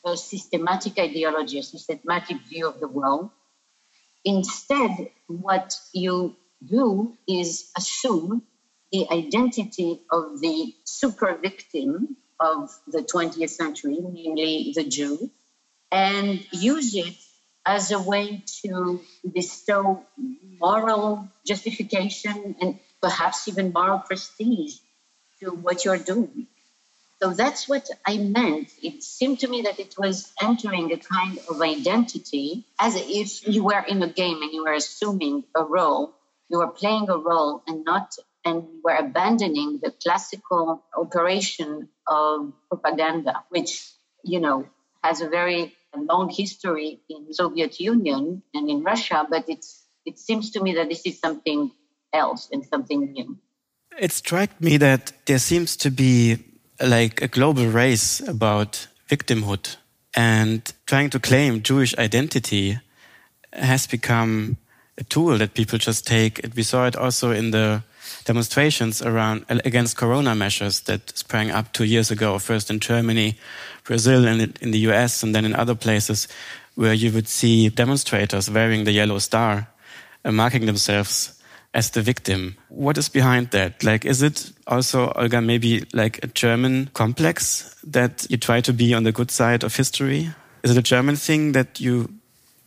a 0.04 0.16
systematic 0.16 0.98
ideology, 0.98 1.58
a 1.58 1.62
systematic 1.62 2.38
view 2.48 2.66
of 2.66 2.80
the 2.80 2.88
world. 2.88 3.30
Instead, 4.24 5.10
what 5.26 5.74
you 5.92 6.36
do 6.66 7.16
is 7.28 7.70
assume 7.76 8.42
the 8.92 9.06
identity 9.10 10.00
of 10.10 10.40
the 10.40 10.74
super 10.84 11.36
victim 11.36 12.16
of 12.38 12.70
the 12.86 13.02
20th 13.02 13.50
century, 13.50 13.98
namely 14.00 14.72
the 14.74 14.84
Jew, 14.84 15.30
and 15.92 16.44
use 16.52 16.94
it 16.94 17.14
as 17.64 17.90
a 17.90 18.00
way 18.00 18.42
to 18.62 19.00
bestow 19.32 20.02
moral 20.58 21.28
justification 21.46 22.56
and 22.60 22.78
perhaps 23.00 23.48
even 23.48 23.72
moral 23.72 23.98
prestige 23.98 24.76
to 25.40 25.50
what 25.50 25.84
you're 25.84 25.98
doing. 25.98 26.46
So 27.22 27.30
that's 27.30 27.68
what 27.68 27.86
I 28.06 28.16
meant. 28.16 28.70
It 28.82 29.02
seemed 29.02 29.40
to 29.40 29.48
me 29.48 29.62
that 29.62 29.78
it 29.78 29.94
was 29.98 30.32
entering 30.40 30.90
a 30.92 30.96
kind 30.96 31.38
of 31.50 31.60
identity 31.60 32.64
as 32.78 32.96
if 32.96 33.46
you 33.46 33.64
were 33.64 33.84
in 33.86 34.02
a 34.02 34.08
game 34.08 34.40
and 34.42 34.52
you 34.52 34.64
were 34.64 34.72
assuming 34.72 35.44
a 35.54 35.62
role, 35.62 36.14
you 36.48 36.58
were 36.58 36.68
playing 36.68 37.10
a 37.10 37.18
role 37.18 37.62
and 37.66 37.84
not 37.84 38.16
and 38.42 38.64
were 38.82 38.96
abandoning 38.96 39.80
the 39.82 39.90
classical 40.02 40.82
operation 40.96 41.90
of 42.06 42.54
propaganda, 42.68 43.44
which, 43.50 43.86
you 44.24 44.40
know, 44.40 44.66
has 45.02 45.20
a 45.20 45.28
very 45.28 45.74
long 45.96 46.28
history 46.28 47.00
in 47.08 47.32
Soviet 47.32 47.80
Union 47.80 48.42
and 48.54 48.68
in 48.68 48.82
Russia, 48.82 49.26
but 49.28 49.44
it's 49.48 49.86
it 50.06 50.18
seems 50.18 50.50
to 50.52 50.62
me 50.62 50.74
that 50.74 50.88
this 50.88 51.02
is 51.04 51.18
something 51.18 51.70
else 52.12 52.48
and 52.52 52.64
something 52.64 53.12
new. 53.12 53.36
It 53.98 54.12
struck 54.12 54.60
me 54.60 54.78
that 54.78 55.12
there 55.26 55.38
seems 55.38 55.76
to 55.76 55.90
be 55.90 56.38
like 56.80 57.20
a 57.20 57.28
global 57.28 57.66
race 57.66 58.20
about 58.26 58.88
victimhood 59.08 59.76
and 60.14 60.72
trying 60.86 61.10
to 61.10 61.20
claim 61.20 61.62
Jewish 61.62 61.96
identity 61.98 62.78
has 63.52 63.86
become 63.86 64.56
a 64.96 65.04
tool 65.04 65.38
that 65.38 65.54
people 65.54 65.78
just 65.78 66.06
take. 66.06 66.40
We 66.56 66.62
saw 66.62 66.86
it 66.86 66.96
also 66.96 67.30
in 67.30 67.50
the 67.50 67.82
demonstrations 68.24 69.02
around 69.02 69.44
against 69.48 69.96
corona 69.96 70.34
measures 70.34 70.80
that 70.80 71.16
sprang 71.16 71.50
up 71.50 71.72
two 71.72 71.84
years 71.84 72.10
ago, 72.10 72.38
first 72.38 72.70
in 72.70 72.80
Germany, 72.80 73.36
Brazil, 73.84 74.26
and 74.26 74.56
in 74.60 74.70
the 74.70 74.78
US, 74.90 75.22
and 75.22 75.34
then 75.34 75.44
in 75.44 75.54
other 75.54 75.74
places 75.74 76.28
where 76.74 76.94
you 76.94 77.12
would 77.12 77.28
see 77.28 77.68
demonstrators 77.68 78.50
wearing 78.50 78.84
the 78.84 78.92
yellow 78.92 79.18
star, 79.18 79.68
uh, 80.24 80.32
marking 80.32 80.66
themselves 80.66 81.40
as 81.72 81.90
the 81.90 82.02
victim. 82.02 82.56
What 82.68 82.98
is 82.98 83.08
behind 83.08 83.50
that? 83.50 83.84
Like, 83.84 84.04
is 84.04 84.22
it 84.22 84.52
also, 84.66 85.12
Olga, 85.12 85.40
maybe 85.40 85.84
like 85.92 86.22
a 86.22 86.26
German 86.26 86.90
complex 86.94 87.76
that 87.84 88.26
you 88.28 88.36
try 88.36 88.60
to 88.60 88.72
be 88.72 88.92
on 88.94 89.04
the 89.04 89.12
good 89.12 89.30
side 89.30 89.62
of 89.62 89.76
history? 89.76 90.30
Is 90.62 90.72
it 90.72 90.78
a 90.78 90.82
German 90.82 91.16
thing 91.16 91.52
that 91.52 91.80
you 91.80 92.08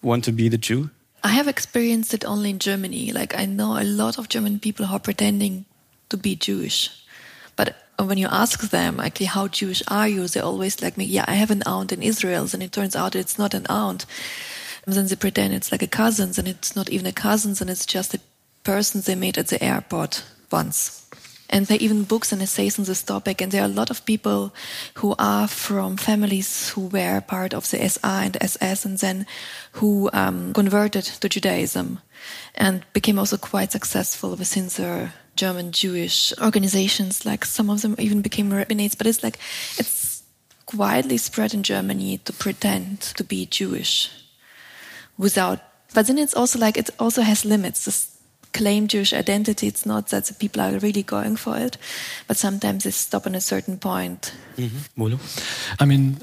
want 0.02 0.24
to 0.26 0.32
be 0.32 0.50
the 0.50 0.58
Jew? 0.58 0.90
I 1.24 1.30
have 1.30 1.48
experienced 1.48 2.14
it 2.14 2.26
only 2.26 2.50
in 2.50 2.60
Germany. 2.60 3.12
Like 3.12 3.34
I 3.36 3.46
know 3.46 3.80
a 3.80 3.84
lot 3.84 4.18
of 4.18 4.30
German 4.30 4.60
people 4.60 4.86
who 4.86 4.96
are 4.96 5.00
pretending 5.00 5.66
to 6.10 6.18
be 6.18 6.36
Jewish. 6.36 6.90
But 7.56 7.76
when 7.98 8.18
you 8.18 8.28
ask 8.28 8.60
them, 8.70 9.00
actually, 9.00 9.28
how 9.28 9.48
Jewish 9.48 9.82
are 9.88 10.08
you? 10.08 10.28
They 10.28 10.42
always 10.42 10.82
like 10.82 10.98
me, 10.98 11.06
yeah, 11.06 11.26
I 11.28 11.36
have 11.36 11.52
an 11.52 11.64
aunt 11.66 11.92
in 11.92 12.04
Israel. 12.04 12.48
And 12.52 12.62
it 12.62 12.72
turns 12.72 12.96
out 12.96 13.16
it's 13.16 13.38
not 13.38 13.54
an 13.54 13.66
aunt. 13.70 14.06
And 14.86 14.96
then 14.96 15.08
they 15.08 15.16
pretend 15.16 15.54
it's 15.54 15.72
like 15.72 15.82
a 15.82 15.88
cousin, 15.88 16.34
and 16.38 16.48
it's 16.48 16.76
not 16.76 16.90
even 16.90 17.06
a 17.06 17.14
cousin, 17.14 17.56
and 17.62 17.70
it's 17.70 17.86
just 17.86 18.14
a 18.14 18.20
person 18.64 19.00
they 19.02 19.16
met 19.16 19.38
at 19.38 19.48
the 19.48 19.64
airport 19.64 20.24
once. 20.52 21.08
And 21.54 21.68
there 21.68 21.78
are 21.78 21.86
even 21.86 22.04
books 22.04 22.32
and 22.32 22.42
essays 22.42 22.80
on 22.80 22.86
this 22.86 23.04
topic. 23.04 23.40
And 23.40 23.52
there 23.52 23.62
are 23.62 23.70
a 23.70 23.80
lot 23.80 23.92
of 23.92 24.06
people 24.06 24.52
who 24.96 25.14
are 25.20 25.48
from 25.48 25.98
families 25.98 26.70
who 26.70 26.88
were 26.88 27.22
part 27.22 27.54
of 27.54 27.70
the 27.70 27.88
SA 27.88 28.22
and 28.24 28.38
SS 28.42 28.86
and 28.86 28.98
then 28.98 29.28
who 29.74 30.10
um, 30.14 30.52
converted 30.54 31.04
to 31.04 31.30
Judaism 31.30 32.00
and 32.56 32.84
became 32.94 33.20
also 33.20 33.38
quite 33.38 33.72
successful 33.72 34.36
within 34.36 34.68
their 34.70 35.14
German 35.36 35.72
Jewish 35.72 36.34
organizations. 36.42 37.24
Like 37.24 37.46
some 37.46 37.70
of 37.70 37.84
them 37.84 37.96
even 38.00 38.24
became 38.24 38.50
rabbinates. 38.50 38.98
But 38.98 39.06
it's 39.06 39.24
like, 39.24 39.38
it's 39.78 40.24
widely 40.74 41.18
spread 41.18 41.54
in 41.54 41.62
Germany 41.62 42.18
to 42.26 42.34
pretend 42.34 43.02
to 43.02 43.24
be 43.24 43.46
Jewish 43.46 44.10
without 45.20 45.60
but 45.94 46.08
then 46.08 46.18
it's 46.18 46.34
also 46.34 46.60
like 46.60 46.78
it 46.78 46.90
also 47.00 47.22
has 47.22 47.46
limits. 47.46 47.86
This 47.86 48.13
claim 48.54 48.88
Jewish 48.88 49.14
identity. 49.14 49.68
It's 49.68 49.86
not 49.86 50.10
that 50.10 50.26
the 50.26 50.34
people 50.34 50.62
are 50.62 50.80
really 50.80 51.04
going 51.04 51.36
for 51.36 51.58
it, 51.58 51.78
but 52.28 52.38
sometimes 52.38 52.84
they 52.84 52.92
stop 52.92 53.26
on 53.26 53.36
a 53.36 53.42
certain 53.42 53.78
point. 53.78 54.34
Mm-hmm. 54.58 55.16
I 55.80 55.86
mean, 55.86 56.18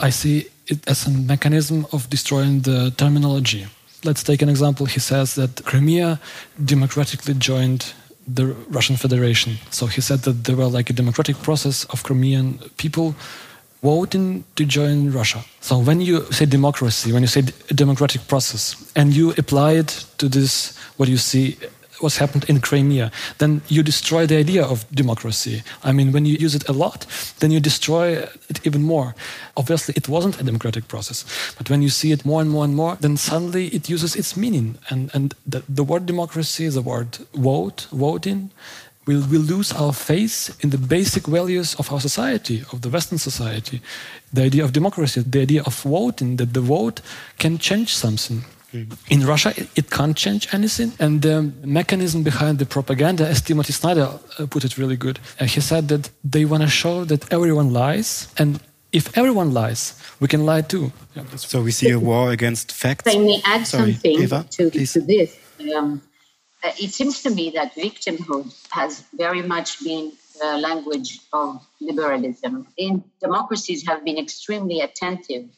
I 0.00 0.10
see 0.10 0.46
it 0.66 0.88
as 0.88 1.06
a 1.06 1.10
mechanism 1.10 1.86
of 1.92 2.08
destroying 2.10 2.62
the 2.62 2.90
terminology. 2.96 3.66
Let's 4.02 4.22
take 4.22 4.42
an 4.42 4.48
example. 4.48 4.86
He 4.86 5.00
says 5.00 5.34
that 5.34 5.64
Crimea 5.64 6.18
democratically 6.64 7.34
joined 7.34 7.94
the 8.26 8.46
Russian 8.68 8.96
Federation. 8.96 9.58
So 9.70 9.86
he 9.86 10.00
said 10.00 10.20
that 10.22 10.44
there 10.44 10.56
were 10.56 10.66
like 10.66 10.90
a 10.90 10.92
democratic 10.92 11.36
process 11.42 11.84
of 11.86 12.02
Crimean 12.02 12.58
people 12.76 13.14
voting 13.82 14.44
to 14.56 14.64
join 14.64 15.12
Russia. 15.12 15.44
So 15.60 15.78
when 15.78 16.00
you 16.00 16.24
say 16.32 16.46
democracy, 16.46 17.12
when 17.12 17.22
you 17.22 17.28
say 17.28 17.42
democratic 17.74 18.26
process, 18.26 18.76
and 18.96 19.14
you 19.14 19.32
apply 19.36 19.72
it 19.72 20.06
to 20.16 20.28
this, 20.28 20.76
what 20.96 21.08
you 21.08 21.18
see 21.18 21.58
what's 22.00 22.18
happened 22.18 22.44
in 22.48 22.60
Crimea, 22.60 23.10
then 23.38 23.62
you 23.68 23.82
destroy 23.82 24.26
the 24.26 24.36
idea 24.36 24.64
of 24.64 24.84
democracy. 24.94 25.62
I 25.82 25.92
mean, 25.92 26.12
when 26.12 26.24
you 26.26 26.36
use 26.36 26.54
it 26.54 26.68
a 26.68 26.72
lot, 26.72 27.06
then 27.38 27.50
you 27.50 27.60
destroy 27.60 28.26
it 28.48 28.60
even 28.66 28.82
more. 28.82 29.14
Obviously, 29.56 29.94
it 29.96 30.08
wasn't 30.08 30.40
a 30.40 30.44
democratic 30.44 30.88
process, 30.88 31.24
but 31.56 31.70
when 31.70 31.82
you 31.82 31.88
see 31.88 32.12
it 32.12 32.24
more 32.24 32.40
and 32.40 32.50
more 32.50 32.64
and 32.64 32.74
more, 32.74 32.96
then 33.00 33.16
suddenly 33.16 33.68
it 33.68 33.88
uses 33.88 34.16
its 34.16 34.36
meaning. 34.36 34.78
And, 34.90 35.10
and 35.14 35.34
the, 35.46 35.62
the 35.68 35.84
word 35.84 36.06
democracy, 36.06 36.68
the 36.68 36.82
word 36.82 37.18
vote, 37.34 37.86
voting, 37.92 38.50
will 39.06 39.22
we 39.30 39.38
lose 39.38 39.72
our 39.72 39.92
faith 39.92 40.56
in 40.60 40.70
the 40.70 40.78
basic 40.78 41.26
values 41.26 41.74
of 41.74 41.92
our 41.92 42.00
society, 42.00 42.64
of 42.72 42.80
the 42.80 42.88
Western 42.88 43.18
society. 43.18 43.80
The 44.32 44.42
idea 44.42 44.64
of 44.64 44.72
democracy, 44.72 45.20
the 45.20 45.42
idea 45.42 45.62
of 45.62 45.80
voting, 45.82 46.36
that 46.36 46.54
the 46.54 46.60
vote 46.60 47.00
can 47.38 47.58
change 47.58 47.94
something. 47.94 48.44
In 49.08 49.24
Russia, 49.24 49.52
it, 49.56 49.68
it, 49.76 49.90
can't 49.90 50.16
change 50.16 50.52
anything. 50.52 50.92
And 50.98 51.22
the 51.22 51.52
mechanism 51.62 52.22
behind 52.24 52.58
the 52.58 52.66
propaganda, 52.66 53.26
as 53.28 53.40
Timothy 53.40 53.72
Snyder 53.72 54.18
uh, 54.38 54.46
put 54.46 54.64
it 54.64 54.76
really 54.76 54.96
good, 54.96 55.20
uh, 55.40 55.44
he 55.44 55.60
said 55.60 55.88
that 55.88 56.10
they 56.24 56.44
want 56.44 56.62
to 56.62 56.68
show 56.68 57.04
that 57.04 57.32
everyone 57.32 57.72
lies. 57.72 58.28
And 58.36 58.60
if 58.92 59.16
everyone 59.16 59.52
lies, 59.52 59.94
we 60.18 60.26
can 60.26 60.44
lie 60.44 60.62
too. 60.62 60.92
Yeah, 61.14 61.24
so 61.36 61.62
we 61.62 61.70
see 61.70 61.90
a 61.90 62.00
war 62.00 62.30
against 62.32 62.72
facts. 62.72 63.06
If 63.06 63.14
I 63.14 63.18
may 63.18 63.40
add 63.44 63.66
Sorry, 63.66 63.92
something 63.92 64.22
Eva, 64.22 64.46
to, 64.50 64.70
to, 64.70 65.00
this. 65.00 65.38
Um, 65.76 66.02
uh, 66.64 66.72
it 66.80 66.90
seems 66.92 67.22
to 67.22 67.30
me 67.30 67.50
that 67.54 67.74
victimhood 67.74 68.52
has 68.70 69.04
very 69.12 69.42
much 69.42 69.84
been 69.84 70.12
the 70.40 70.58
language 70.58 71.20
of 71.32 71.64
liberalism. 71.80 72.66
In 72.76 73.04
democracies 73.20 73.86
have 73.86 74.04
been 74.04 74.18
extremely 74.18 74.80
attentive 74.80 75.48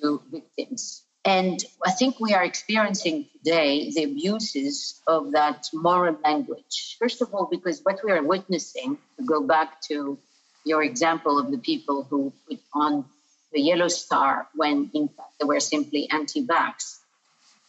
to 0.00 0.22
victims 0.30 1.03
and 1.24 1.64
I 1.84 1.90
think 1.90 2.20
we 2.20 2.34
are 2.34 2.44
experiencing 2.44 3.26
today 3.32 3.90
the 3.90 4.04
abuses 4.04 5.00
of 5.06 5.32
that 5.32 5.68
moral 5.72 6.18
language. 6.22 6.96
First 6.98 7.22
of 7.22 7.32
all, 7.32 7.48
because 7.50 7.80
what 7.82 8.00
we 8.04 8.12
are 8.12 8.22
witnessing, 8.22 8.98
to 9.16 9.24
go 9.24 9.42
back 9.42 9.80
to 9.88 10.18
your 10.64 10.82
example 10.82 11.38
of 11.38 11.50
the 11.50 11.58
people 11.58 12.04
who 12.04 12.32
put 12.48 12.60
on 12.74 13.06
the 13.52 13.60
yellow 13.60 13.88
star 13.88 14.48
when 14.54 14.90
in 14.92 15.08
fact 15.08 15.30
they 15.40 15.46
were 15.46 15.60
simply 15.60 16.08
anti 16.10 16.44
vax, 16.46 16.98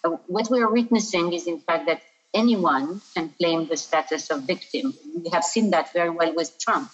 uh, 0.03 0.09
what 0.27 0.49
we 0.49 0.61
are 0.61 0.71
witnessing 0.71 1.31
is 1.31 1.47
in 1.47 1.59
fact 1.59 1.85
that 1.85 2.01
anyone 2.33 3.01
can 3.13 3.29
claim 3.39 3.67
the 3.67 3.77
status 3.77 4.29
of 4.31 4.43
victim. 4.43 4.93
We 5.15 5.29
have 5.29 5.45
seen 5.45 5.71
that 5.71 5.93
very 5.93 6.09
well 6.09 6.35
with 6.35 6.59
Trump. 6.59 6.91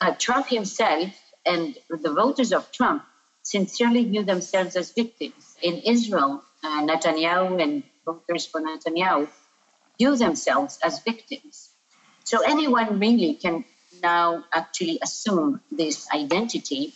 Uh, 0.00 0.12
Trump 0.18 0.48
himself 0.48 1.10
and 1.46 1.76
the 1.88 2.12
voters 2.12 2.52
of 2.52 2.70
Trump 2.72 3.02
sincerely 3.48 4.04
view 4.04 4.24
themselves 4.24 4.76
as 4.76 4.92
victims 4.92 5.56
in 5.62 5.74
Israel, 5.94 6.42
uh, 6.62 6.82
Netanyahu 6.82 7.62
and 7.62 7.82
voters 8.04 8.44
for 8.44 8.60
Netanyahu 8.60 9.26
view 9.98 10.16
themselves 10.16 10.78
as 10.82 11.00
victims. 11.00 11.70
So 12.24 12.42
anyone 12.42 12.98
really 12.98 13.34
can 13.34 13.64
now 14.02 14.44
actually 14.52 14.98
assume 15.02 15.62
this 15.72 16.06
identity. 16.14 16.92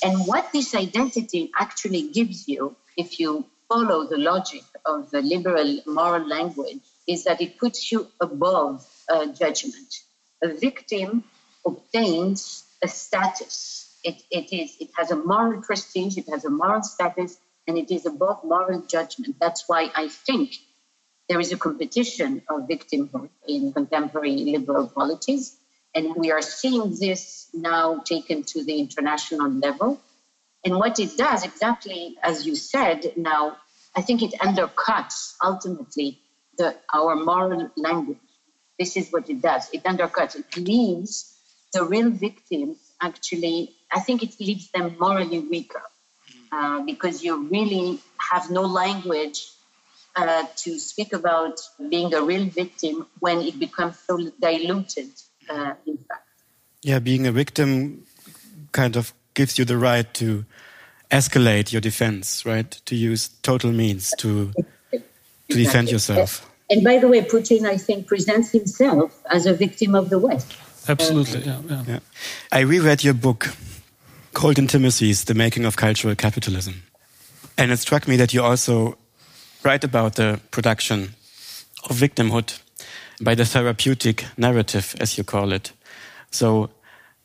And 0.00 0.26
what 0.26 0.52
this 0.52 0.76
identity 0.76 1.50
actually 1.58 2.02
gives 2.18 2.46
you, 2.46 2.76
if 2.96 3.18
you 3.18 3.44
follow 3.68 4.06
the 4.06 4.18
logic 4.18 4.62
of 4.84 5.10
the 5.10 5.22
liberal 5.22 5.80
moral 5.86 6.24
language, 6.24 6.82
is 7.08 7.24
that 7.24 7.40
it 7.40 7.58
puts 7.58 7.90
you 7.90 8.06
above 8.20 8.86
uh, 9.08 9.26
judgment. 9.26 9.90
A 10.42 10.48
victim 10.54 11.24
obtains 11.64 12.64
a 12.80 12.86
status. 12.86 13.85
It, 14.06 14.22
it, 14.30 14.52
is, 14.52 14.76
it 14.78 14.90
has 14.96 15.10
a 15.10 15.16
moral 15.16 15.60
prestige, 15.62 16.16
it 16.16 16.28
has 16.28 16.44
a 16.44 16.50
moral 16.50 16.82
status, 16.82 17.38
and 17.66 17.76
it 17.76 17.90
is 17.90 18.06
above 18.06 18.44
moral 18.44 18.82
judgment. 18.82 19.36
That's 19.40 19.64
why 19.66 19.90
I 19.96 20.06
think 20.08 20.52
there 21.28 21.40
is 21.40 21.50
a 21.52 21.56
competition 21.56 22.42
of 22.48 22.68
victimhood 22.68 23.30
in 23.48 23.72
contemporary 23.72 24.36
liberal 24.36 24.86
polities. 24.86 25.56
And 25.92 26.14
we 26.14 26.30
are 26.30 26.42
seeing 26.42 26.94
this 27.00 27.48
now 27.52 27.98
taken 27.98 28.44
to 28.44 28.62
the 28.62 28.78
international 28.78 29.50
level. 29.50 30.00
And 30.64 30.76
what 30.76 31.00
it 31.00 31.16
does, 31.16 31.44
exactly 31.44 32.16
as 32.22 32.46
you 32.46 32.54
said, 32.54 33.12
now, 33.16 33.56
I 33.96 34.02
think 34.02 34.22
it 34.22 34.34
undercuts 34.40 35.34
ultimately 35.42 36.20
the, 36.58 36.76
our 36.94 37.16
moral 37.16 37.70
language. 37.76 38.18
This 38.78 38.96
is 38.96 39.10
what 39.10 39.28
it 39.30 39.40
does. 39.42 39.68
It 39.72 39.82
undercuts, 39.84 40.36
it 40.36 40.56
leaves 40.56 41.34
the 41.72 41.84
real 41.84 42.10
victims 42.10 42.78
actually, 43.00 43.75
I 43.92 44.00
think 44.00 44.22
it 44.22 44.38
leaves 44.40 44.70
them 44.70 44.96
morally 44.98 45.40
weaker 45.40 45.82
uh, 46.52 46.82
because 46.82 47.22
you 47.22 47.48
really 47.48 48.00
have 48.18 48.50
no 48.50 48.62
language 48.62 49.48
uh, 50.16 50.44
to 50.56 50.78
speak 50.78 51.12
about 51.12 51.60
being 51.88 52.12
a 52.14 52.22
real 52.22 52.46
victim 52.46 53.06
when 53.20 53.40
it 53.40 53.58
becomes 53.58 53.98
so 53.98 54.30
diluted, 54.40 55.10
uh, 55.48 55.74
in 55.86 55.98
fact. 55.98 56.28
Yeah, 56.82 56.98
being 56.98 57.26
a 57.26 57.32
victim 57.32 58.04
kind 58.72 58.96
of 58.96 59.12
gives 59.34 59.58
you 59.58 59.64
the 59.64 59.76
right 59.76 60.12
to 60.14 60.44
escalate 61.10 61.72
your 61.72 61.80
defense, 61.80 62.44
right? 62.46 62.70
To 62.86 62.94
use 62.94 63.28
total 63.42 63.72
means 63.72 64.12
to 64.18 64.52
to 64.92 65.02
defend 65.56 65.90
yourself. 65.90 66.48
And 66.70 66.82
by 66.82 66.98
the 66.98 67.06
way, 67.06 67.20
Putin, 67.22 67.64
I 67.64 67.76
think, 67.76 68.06
presents 68.06 68.50
himself 68.50 69.22
as 69.30 69.46
a 69.46 69.54
victim 69.54 69.94
of 69.94 70.10
the 70.10 70.18
West. 70.18 70.52
Absolutely, 70.88 71.42
yeah, 71.42 71.60
yeah. 71.68 71.84
yeah. 71.86 71.98
I 72.50 72.60
reread 72.60 73.04
your 73.04 73.14
book 73.14 73.54
Cold 74.36 74.58
Intimacies, 74.58 75.24
The 75.24 75.32
Making 75.32 75.64
of 75.64 75.76
Cultural 75.76 76.14
Capitalism. 76.14 76.82
And 77.56 77.72
it 77.72 77.78
struck 77.78 78.06
me 78.06 78.16
that 78.16 78.34
you 78.34 78.42
also 78.42 78.98
write 79.62 79.82
about 79.82 80.16
the 80.16 80.38
production 80.50 81.14
of 81.88 81.96
victimhood 81.96 82.60
by 83.18 83.34
the 83.34 83.46
therapeutic 83.46 84.26
narrative, 84.36 84.94
as 85.00 85.16
you 85.16 85.24
call 85.24 85.52
it. 85.52 85.72
So 86.30 86.68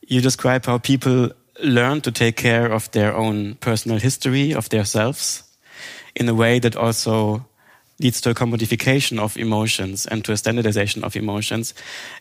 you 0.08 0.22
describe 0.22 0.66
how 0.66 0.78
people 0.78 1.32
learn 1.62 2.00
to 2.00 2.14
take 2.14 2.38
care 2.38 2.72
of 2.72 2.90
their 2.92 3.14
own 3.14 3.56
personal 3.56 4.00
history, 4.00 4.54
of 4.54 4.70
their 4.70 4.86
selves, 4.86 5.44
in 6.16 6.30
a 6.30 6.34
way 6.34 6.60
that 6.60 6.78
also 6.78 7.46
leads 8.02 8.22
to 8.22 8.32
a 8.32 8.36
commodification 8.36 9.20
of 9.20 9.38
emotions 9.38 10.06
and 10.08 10.26
to 10.26 10.32
a 10.32 10.38
standardization 10.38 11.04
of 11.04 11.16
emotions 11.16 11.74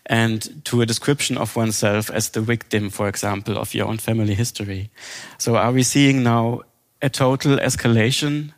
and 0.06 0.64
to 0.64 0.82
a 0.82 0.86
description 0.86 1.38
of 1.38 1.56
oneself 1.56 2.10
as 2.10 2.30
the 2.30 2.40
victim, 2.40 2.90
for 2.90 3.08
example, 3.08 3.56
of 3.56 3.74
your 3.74 3.86
own 3.86 3.98
family 3.98 4.34
history. 4.34 4.90
So 5.38 5.56
are 5.56 5.72
we 5.72 5.82
seeing 5.82 6.22
now 6.22 6.62
a 7.02 7.08
total 7.08 7.56
escalation 7.56 8.52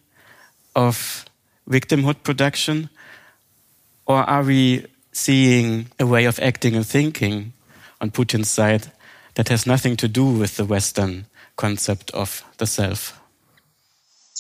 of 0.74 1.24
victimhood 1.68 2.22
production? 2.22 2.90
Or 4.06 4.22
are 4.22 4.42
we 4.42 4.87
seeing 5.12 5.87
a 5.98 6.06
way 6.06 6.24
of 6.24 6.40
acting 6.40 6.74
and 6.74 6.87
thinking 6.87 7.52
on 8.00 8.11
Putin's 8.11 8.50
side 8.50 8.90
that 9.35 9.48
has 9.48 9.66
nothing 9.66 9.96
to 9.96 10.08
do 10.08 10.24
with 10.24 10.56
the 10.56 10.64
Western 10.64 11.26
concept 11.56 12.11
of 12.11 12.42
the 12.58 12.66
self? 12.66 13.21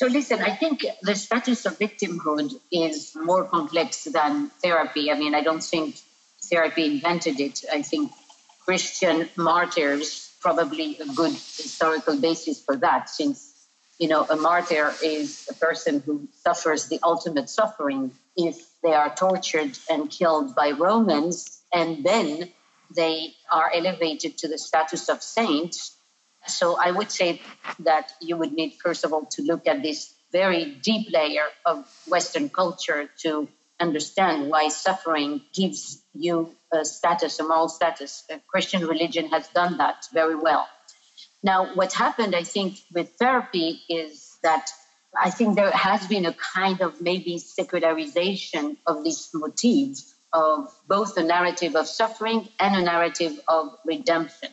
So, 0.02 0.08
listen, 0.08 0.42
I 0.42 0.56
think 0.56 0.84
the 1.02 1.14
status 1.14 1.64
of 1.64 1.78
victimhood 1.78 2.58
is 2.72 3.14
more 3.14 3.44
complex 3.44 4.02
than 4.02 4.50
therapy. 4.60 5.12
I 5.12 5.14
mean, 5.16 5.32
I 5.32 5.44
don't 5.44 5.62
think 5.62 5.94
therapy 6.50 6.86
invented 6.86 7.38
it. 7.38 7.62
I 7.72 7.82
think 7.82 8.10
Christian 8.64 9.28
martyrs 9.36 10.34
probably 10.40 10.98
a 10.98 11.06
good 11.06 11.30
historical 11.30 12.20
basis 12.20 12.60
for 12.60 12.74
that, 12.78 13.10
since 13.10 13.54
you 14.00 14.08
know 14.08 14.26
a 14.28 14.34
martyr 14.34 14.92
is 15.04 15.46
a 15.48 15.54
person 15.54 16.02
who 16.04 16.26
suffers 16.44 16.88
the 16.88 16.98
ultimate 17.04 17.48
suffering 17.48 18.10
if 18.36 18.56
they 18.82 18.94
are 18.94 19.14
tortured 19.14 19.78
and 19.88 20.10
killed 20.10 20.56
by 20.56 20.72
Romans, 20.72 21.62
and 21.72 22.04
then 22.04 22.50
they 22.92 23.34
are 23.48 23.70
elevated 23.72 24.38
to 24.38 24.48
the 24.48 24.58
status 24.58 25.08
of 25.08 25.22
saints 25.22 25.96
so 26.46 26.76
I 26.78 26.90
would 26.90 27.10
say 27.10 27.40
that 27.80 28.12
you 28.20 28.36
would 28.36 28.52
need, 28.52 28.74
first 28.82 29.04
of 29.04 29.12
all, 29.12 29.26
to 29.32 29.42
look 29.42 29.66
at 29.66 29.82
this 29.82 30.14
very 30.32 30.64
deep 30.82 31.12
layer 31.12 31.44
of 31.64 31.86
Western 32.08 32.48
culture 32.48 33.08
to 33.18 33.48
understand 33.78 34.48
why 34.48 34.68
suffering 34.68 35.42
gives 35.52 36.02
you 36.14 36.54
a 36.72 36.84
status, 36.84 37.38
a 37.40 37.44
moral 37.44 37.68
status. 37.68 38.24
A 38.30 38.40
Christian 38.48 38.86
religion 38.86 39.28
has 39.28 39.48
done 39.48 39.78
that 39.78 40.06
very 40.12 40.36
well. 40.36 40.66
Now, 41.42 41.74
what 41.74 41.92
happened, 41.92 42.34
I 42.34 42.44
think, 42.44 42.78
with 42.94 43.12
therapy 43.18 43.82
is 43.88 44.38
that 44.42 44.70
I 45.20 45.30
think 45.30 45.56
there 45.56 45.70
has 45.70 46.06
been 46.06 46.26
a 46.26 46.32
kind 46.32 46.80
of 46.80 47.00
maybe 47.00 47.38
secularization 47.38 48.78
of 48.86 49.04
these 49.04 49.28
motifs 49.34 50.14
of 50.32 50.72
both 50.88 51.14
the 51.14 51.22
narrative 51.22 51.76
of 51.76 51.86
suffering 51.86 52.48
and 52.58 52.74
a 52.76 52.82
narrative 52.82 53.38
of 53.48 53.76
redemption. 53.84 54.48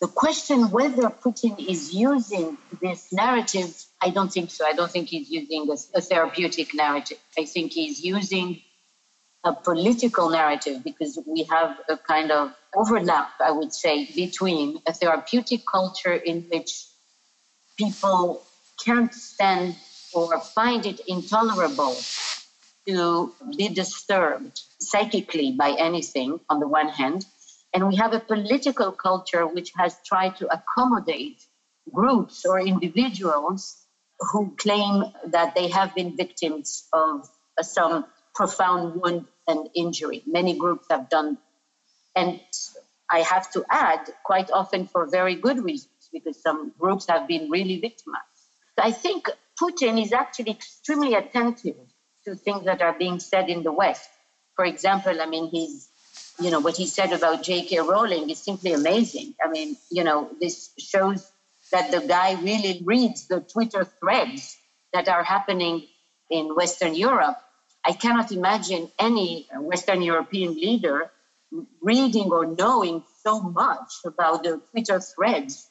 The 0.00 0.06
question 0.06 0.70
whether 0.70 1.10
Putin 1.10 1.58
is 1.58 1.92
using 1.92 2.56
this 2.80 3.12
narrative, 3.12 3.74
I 4.00 4.10
don't 4.10 4.32
think 4.32 4.50
so. 4.50 4.64
I 4.64 4.72
don't 4.72 4.90
think 4.90 5.08
he's 5.08 5.28
using 5.28 5.68
a, 5.68 5.98
a 5.98 6.00
therapeutic 6.00 6.72
narrative. 6.72 7.18
I 7.36 7.44
think 7.44 7.72
he's 7.72 8.04
using 8.04 8.62
a 9.42 9.52
political 9.52 10.30
narrative 10.30 10.84
because 10.84 11.18
we 11.26 11.44
have 11.44 11.78
a 11.88 11.96
kind 11.96 12.30
of 12.30 12.52
overlap, 12.76 13.30
I 13.44 13.50
would 13.50 13.72
say, 13.72 14.04
between 14.14 14.80
a 14.86 14.92
therapeutic 14.92 15.62
culture 15.66 16.14
in 16.14 16.42
which 16.42 16.86
people 17.76 18.42
can't 18.84 19.12
stand 19.12 19.74
or 20.12 20.38
find 20.40 20.86
it 20.86 21.00
intolerable 21.08 21.96
to 22.86 23.32
be 23.56 23.68
disturbed 23.68 24.60
psychically 24.80 25.52
by 25.52 25.70
anything, 25.72 26.40
on 26.48 26.60
the 26.60 26.68
one 26.68 26.88
hand, 26.88 27.26
and 27.72 27.88
we 27.88 27.96
have 27.96 28.14
a 28.14 28.20
political 28.20 28.92
culture 28.92 29.46
which 29.46 29.72
has 29.76 29.96
tried 30.04 30.36
to 30.36 30.48
accommodate 30.52 31.42
groups 31.92 32.44
or 32.44 32.60
individuals 32.60 33.76
who 34.18 34.54
claim 34.56 35.04
that 35.26 35.54
they 35.54 35.68
have 35.68 35.94
been 35.94 36.16
victims 36.16 36.88
of 36.92 37.28
some 37.62 38.04
profound 38.34 39.00
wound 39.00 39.26
and 39.46 39.68
injury. 39.74 40.22
Many 40.26 40.56
groups 40.58 40.86
have 40.90 41.08
done, 41.08 41.38
and 42.16 42.40
I 43.10 43.20
have 43.20 43.50
to 43.52 43.64
add, 43.70 44.10
quite 44.24 44.50
often 44.50 44.86
for 44.86 45.06
very 45.06 45.34
good 45.34 45.58
reasons, 45.62 46.08
because 46.12 46.40
some 46.42 46.72
groups 46.78 47.06
have 47.08 47.26
been 47.26 47.50
really 47.50 47.80
victimized. 47.80 48.24
I 48.76 48.92
think 48.92 49.28
Putin 49.60 50.00
is 50.02 50.12
actually 50.12 50.52
extremely 50.52 51.14
attentive 51.14 51.76
to 52.24 52.34
things 52.34 52.64
that 52.64 52.82
are 52.82 52.96
being 52.96 53.18
said 53.18 53.48
in 53.48 53.62
the 53.62 53.72
West. 53.72 54.08
For 54.54 54.64
example, 54.64 55.20
I 55.20 55.26
mean, 55.26 55.48
he's, 55.48 55.87
you 56.40 56.50
know, 56.50 56.60
what 56.60 56.76
he 56.76 56.86
said 56.86 57.12
about 57.12 57.42
J.K. 57.42 57.80
Rowling 57.80 58.30
is 58.30 58.38
simply 58.38 58.72
amazing. 58.72 59.34
I 59.42 59.48
mean, 59.48 59.76
you 59.90 60.04
know, 60.04 60.30
this 60.40 60.70
shows 60.78 61.30
that 61.72 61.90
the 61.90 62.00
guy 62.00 62.40
really 62.40 62.80
reads 62.84 63.28
the 63.28 63.40
Twitter 63.40 63.84
threads 63.84 64.56
that 64.92 65.08
are 65.08 65.22
happening 65.22 65.86
in 66.30 66.54
Western 66.54 66.94
Europe. 66.94 67.36
I 67.84 67.92
cannot 67.92 68.32
imagine 68.32 68.90
any 68.98 69.48
Western 69.54 70.02
European 70.02 70.54
leader 70.54 71.10
reading 71.82 72.30
or 72.30 72.46
knowing 72.46 73.02
so 73.22 73.40
much 73.40 73.92
about 74.04 74.42
the 74.42 74.60
Twitter 74.70 75.00
threads 75.00 75.68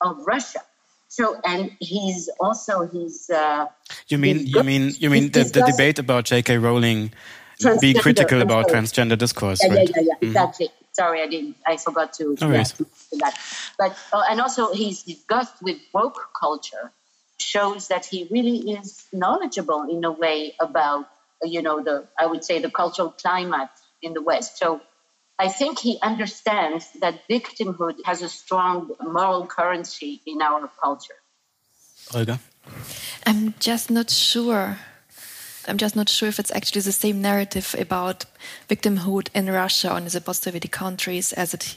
of 0.00 0.18
Russia. 0.26 0.60
So, 1.08 1.40
and 1.44 1.72
he's 1.80 2.30
also 2.38 2.86
he's. 2.86 3.30
Uh, 3.30 3.66
you 4.08 4.18
mean 4.18 4.46
you 4.46 4.62
mean 4.62 4.92
you 4.98 5.10
mean 5.10 5.30
the, 5.30 5.42
the 5.42 5.62
debate 5.62 5.98
about 5.98 6.24
J.K. 6.24 6.58
Rowling 6.58 7.12
being 7.80 7.98
critical 7.98 8.42
about 8.42 8.68
transgender 8.68 9.16
discourse, 9.16 9.60
yeah, 9.62 9.74
right? 9.74 9.88
Yeah, 9.88 9.94
yeah, 9.96 10.02
yeah, 10.02 10.14
mm-hmm. 10.14 10.26
exactly. 10.26 10.68
Sorry, 10.92 11.22
I 11.22 11.26
didn't. 11.26 11.56
I 11.66 11.76
forgot 11.76 12.12
to. 12.14 12.36
No 12.40 12.50
yeah, 12.50 12.64
to 12.64 12.86
that. 13.20 13.38
But 13.78 13.96
uh, 14.12 14.24
and 14.28 14.40
also 14.40 14.72
his 14.72 15.02
disgust 15.02 15.54
with 15.62 15.78
woke 15.94 16.30
culture 16.38 16.92
shows 17.38 17.88
that 17.88 18.04
he 18.04 18.28
really 18.30 18.72
is 18.72 19.06
knowledgeable 19.12 19.84
in 19.88 20.04
a 20.04 20.12
way 20.12 20.54
about 20.60 21.08
you 21.42 21.62
know 21.62 21.82
the 21.82 22.06
I 22.18 22.26
would 22.26 22.44
say 22.44 22.58
the 22.60 22.70
cultural 22.70 23.10
climate 23.10 23.70
in 24.02 24.12
the 24.14 24.22
West. 24.22 24.58
So 24.58 24.80
I 25.38 25.48
think 25.48 25.78
he 25.78 25.98
understands 26.02 26.86
that 27.00 27.22
victimhood 27.28 27.96
has 28.04 28.20
a 28.20 28.28
strong 28.28 28.90
moral 29.00 29.46
currency 29.46 30.20
in 30.26 30.42
our 30.42 30.70
culture. 30.82 31.14
Olga? 32.14 32.40
I'm 33.26 33.54
just 33.58 33.90
not 33.90 34.10
sure. 34.10 34.78
I'm 35.68 35.78
just 35.78 35.96
not 35.96 36.08
sure 36.08 36.28
if 36.28 36.38
it's 36.38 36.52
actually 36.52 36.82
the 36.82 36.92
same 36.92 37.20
narrative 37.20 37.74
about 37.78 38.24
victimhood 38.68 39.28
in 39.34 39.46
Russia 39.46 39.94
and 39.94 40.06
in 40.06 40.12
the 40.12 40.20
post-Soviet 40.20 40.70
countries 40.70 41.32
as 41.32 41.54
it 41.54 41.76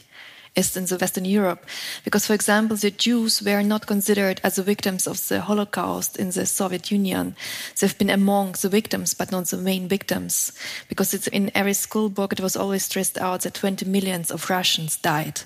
is 0.54 0.76
in 0.76 0.86
the 0.86 0.96
Western 0.96 1.24
Europe. 1.24 1.64
Because, 2.04 2.26
for 2.26 2.34
example, 2.34 2.76
the 2.76 2.90
Jews 2.90 3.42
were 3.42 3.62
not 3.62 3.86
considered 3.86 4.40
as 4.44 4.56
the 4.56 4.62
victims 4.62 5.06
of 5.06 5.26
the 5.28 5.40
Holocaust 5.40 6.16
in 6.16 6.30
the 6.30 6.46
Soviet 6.46 6.90
Union. 6.90 7.34
They've 7.78 7.98
been 7.98 8.10
among 8.10 8.52
the 8.60 8.68
victims, 8.68 9.14
but 9.14 9.32
not 9.32 9.46
the 9.46 9.56
main 9.56 9.88
victims. 9.88 10.52
Because 10.88 11.14
in 11.28 11.50
every 11.54 11.74
school 11.74 12.08
book, 12.08 12.32
it 12.32 12.40
was 12.40 12.56
always 12.56 12.84
stressed 12.84 13.18
out 13.18 13.42
that 13.42 13.54
20 13.54 13.84
millions 13.86 14.30
of 14.30 14.48
Russians 14.48 14.96
died, 14.96 15.40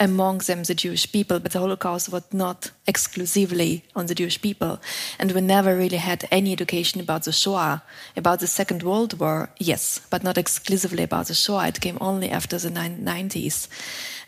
among 0.00 0.38
them 0.38 0.62
the 0.62 0.74
Jewish 0.74 1.10
people, 1.12 1.40
but 1.40 1.52
the 1.52 1.58
Holocaust 1.58 2.10
was 2.10 2.24
not 2.32 2.70
exclusively 2.86 3.84
on 3.94 4.06
the 4.06 4.14
Jewish 4.14 4.40
people. 4.40 4.80
And 5.18 5.32
we 5.32 5.40
never 5.40 5.76
really 5.76 5.98
had 5.98 6.26
any 6.30 6.52
education 6.52 7.00
about 7.00 7.24
the 7.24 7.32
Shoah, 7.32 7.82
about 8.16 8.40
the 8.40 8.46
Second 8.46 8.82
World 8.82 9.18
War, 9.18 9.50
yes, 9.58 10.00
but 10.10 10.22
not 10.22 10.38
exclusively 10.38 11.02
about 11.02 11.26
the 11.26 11.34
Shoah. 11.34 11.68
It 11.68 11.80
came 11.80 11.98
only 12.00 12.30
after 12.30 12.58
the 12.58 12.70
90s. 12.70 13.68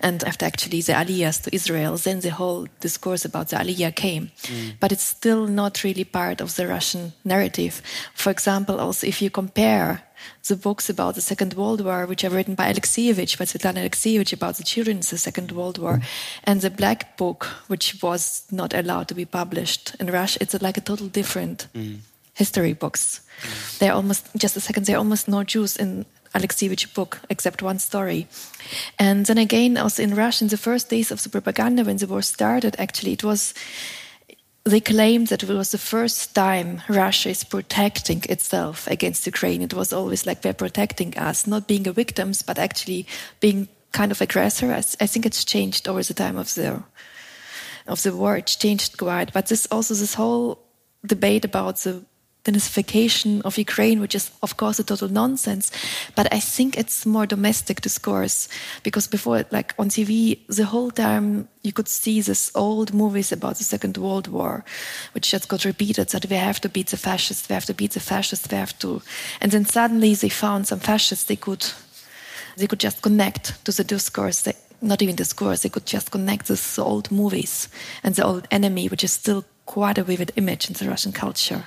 And 0.01 0.23
after 0.25 0.47
actually 0.47 0.83
the 0.83 0.93
Aliyahs 0.93 1.43
to 1.43 1.55
Israel, 1.55 1.97
then 1.97 2.21
the 2.21 2.31
whole 2.31 2.67
discourse 2.81 3.25
about 3.25 3.49
the 3.49 3.57
Aliyah 3.57 3.95
came. 3.95 4.31
Mm. 4.43 4.75
But 4.81 4.93
it's 4.93 5.05
still 5.05 5.47
not 5.47 5.83
really 5.85 6.05
part 6.05 6.41
of 6.41 6.57
the 6.57 6.67
Russian 6.67 7.13
narrative. 7.25 7.83
For 8.15 8.31
example, 8.31 8.81
also 8.81 9.07
if 9.07 9.23
you 9.23 9.31
compare 9.31 10.03
the 10.49 10.57
books 10.57 10.89
about 10.89 11.15
the 11.15 11.21
Second 11.21 11.55
World 11.55 11.81
War, 11.85 12.07
which 12.07 12.25
are 12.25 12.31
written 12.31 12.55
by 12.55 12.73
Alexievich, 12.73 13.39
by 13.39 13.45
Svetlana 13.45 13.85
Alexievich, 13.85 14.33
about 14.33 14.57
the 14.57 14.65
children 14.65 14.99
in 14.99 15.03
the 15.03 15.19
Second 15.19 15.53
World 15.53 15.79
War, 15.79 16.01
and 16.45 16.61
the 16.61 16.71
Black 16.71 17.17
Book, 17.17 17.45
which 17.69 18.03
was 18.03 18.45
not 18.51 18.75
allowed 18.75 19.09
to 19.09 19.15
be 19.15 19.25
published 19.25 19.95
in 20.01 20.07
Russia, 20.07 20.39
it's 20.41 20.61
like 20.63 20.77
a 20.77 20.81
total 20.81 21.09
different 21.09 21.69
mm. 21.75 21.99
history 22.35 22.73
books. 22.73 23.21
Mm. 23.43 23.79
They're 23.79 23.93
almost, 23.93 24.29
just 24.37 24.57
a 24.57 24.61
second, 24.61 24.87
there 24.87 24.97
are 24.97 25.05
almost 25.05 25.29
no 25.29 25.45
Jews 25.45 25.77
in 25.77 26.07
Alexievich 26.37 26.95
book, 26.95 27.21
except 27.31 27.63
one 27.63 27.79
story. 27.79 28.27
And 28.99 29.27
then 29.27 29.39
again, 29.39 29.77
also 29.77 30.03
in 30.03 30.15
Russia, 30.15 30.45
in 30.45 30.49
the 30.49 30.57
first 30.57 30.91
days 30.91 31.11
of 31.11 31.23
the 31.23 31.29
propaganda, 31.29 31.85
when 31.85 31.97
the 31.97 32.07
war 32.07 32.23
started, 32.23 32.77
actually, 32.79 33.13
it 33.13 33.25
was 33.25 33.55
they 34.65 34.81
claimed 34.81 35.29
that 35.29 35.45
it 35.45 35.49
was 35.49 35.71
the 35.71 35.79
first 35.79 36.35
time 36.35 36.83
Russia 36.89 37.29
is 37.29 37.45
protecting 37.45 38.23
itself 38.29 38.89
against 38.89 39.25
Ukraine. 39.25 39.63
It 39.63 39.73
was 39.73 39.93
always 39.93 40.27
like 40.27 40.43
they're 40.43 40.53
protecting 40.53 41.17
us, 41.17 41.47
not 41.47 41.69
being 41.69 41.87
a 41.87 41.93
victims, 41.93 42.43
but 42.43 42.59
actually 42.59 43.07
being 43.39 43.69
kind 43.93 44.11
of 44.11 44.21
aggressor. 44.21 44.73
I, 44.73 44.83
I 45.01 45.07
think 45.07 45.25
it's 45.25 45.45
changed 45.45 45.89
over 45.89 46.03
the 46.03 46.15
time 46.15 46.37
of 46.37 46.53
the 46.55 46.83
of 47.87 48.03
the 48.03 48.15
war. 48.15 48.37
It's 48.37 48.57
changed 48.57 48.99
quite. 48.99 49.33
But 49.33 49.47
this 49.47 49.67
also 49.71 49.95
this 49.95 50.15
whole 50.15 50.59
debate 51.07 51.45
about 51.45 51.77
the 51.79 52.05
denazification 52.47 53.43
of 53.43 53.59
Ukraine, 53.59 54.01
which 54.01 54.15
is, 54.15 54.31
of 54.43 54.57
course, 54.57 54.79
a 54.79 54.85
total 54.85 55.09
nonsense. 55.09 55.71
But 56.15 56.33
I 56.33 56.41
think 56.41 56.77
it's 56.77 57.05
more 57.05 57.27
domestic 57.27 57.81
discourse 57.81 58.49
because 58.83 59.07
before, 59.09 59.45
like 59.51 59.75
on 59.79 59.89
TV, 59.89 60.39
the 60.47 60.65
whole 60.65 60.91
time 60.91 61.49
you 61.63 61.73
could 61.73 61.89
see 61.89 62.21
these 62.21 62.53
old 62.55 62.95
movies 62.95 63.33
about 63.33 63.57
the 63.57 63.65
Second 63.65 63.97
World 63.97 64.29
War, 64.29 64.65
which 65.13 65.31
just 65.31 65.49
got 65.49 65.65
repeated 65.65 66.09
that 66.11 66.27
we 66.31 66.37
have 66.37 66.61
to 66.61 66.69
beat 66.69 66.89
the 66.89 66.97
fascists, 66.97 67.49
we 67.49 67.55
have 67.55 67.67
to 67.67 67.75
beat 67.75 67.93
the 67.93 68.01
fascists, 68.01 68.49
we 68.51 68.57
have 68.57 68.79
to. 68.79 69.03
And 69.41 69.51
then 69.53 69.65
suddenly 69.65 70.15
they 70.15 70.29
found 70.29 70.69
some 70.69 70.81
fascists 70.81 71.25
they 71.25 71.37
could, 71.37 71.67
they 72.57 72.69
could 72.69 72.81
just 72.81 73.03
connect 73.03 73.65
to 73.65 73.73
the 73.73 73.85
discourse. 73.85 74.43
They, 74.43 74.55
not 74.81 75.03
even 75.03 75.17
discourse, 75.17 75.63
they 75.63 75.71
could 75.71 75.87
just 75.87 76.11
connect 76.11 76.47
to 76.47 76.53
these 76.53 76.79
old 76.79 77.11
movies 77.11 77.69
and 78.05 78.15
the 78.15 78.25
old 78.25 78.47
enemy, 78.51 78.87
which 78.89 79.03
is 79.03 79.13
still 79.13 79.45
quite 79.65 79.99
a 79.99 80.05
vivid 80.05 80.33
image 80.37 80.69
in 80.69 80.75
the 80.75 80.89
Russian 80.89 81.13
culture 81.13 81.65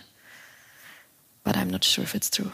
but 1.44 1.58
I'm 1.58 1.70
not 1.70 1.84
sure 1.84 2.04
if 2.04 2.16
it's 2.16 2.30
true. 2.30 2.52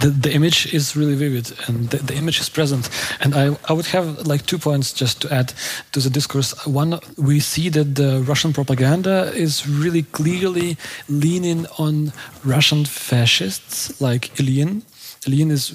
The, 0.00 0.08
the 0.08 0.32
image 0.32 0.72
is 0.72 0.96
really 0.96 1.14
vivid 1.14 1.52
and 1.66 1.90
the, 1.90 1.98
the, 1.98 2.14
image 2.14 2.40
is 2.40 2.48
present. 2.48 2.88
And 3.20 3.34
I, 3.34 3.56
I 3.68 3.72
would 3.72 3.86
have 3.86 4.26
like 4.26 4.46
two 4.46 4.58
points 4.58 4.92
just 4.92 5.20
to 5.22 5.32
add 5.32 5.52
to 5.92 6.00
the 6.00 6.08
discourse. 6.08 6.54
One, 6.66 7.00
we 7.18 7.40
see 7.40 7.68
that 7.70 7.96
the 7.96 8.22
Russian 8.22 8.52
propaganda 8.52 9.30
is 9.34 9.68
really 9.68 10.04
clearly 10.04 10.78
leaning 11.08 11.66
on 11.78 12.12
Russian 12.44 12.84
fascists 12.86 14.00
like 14.00 14.34
Ilyin. 14.36 14.82
Ilyin 15.26 15.50
is 15.50 15.74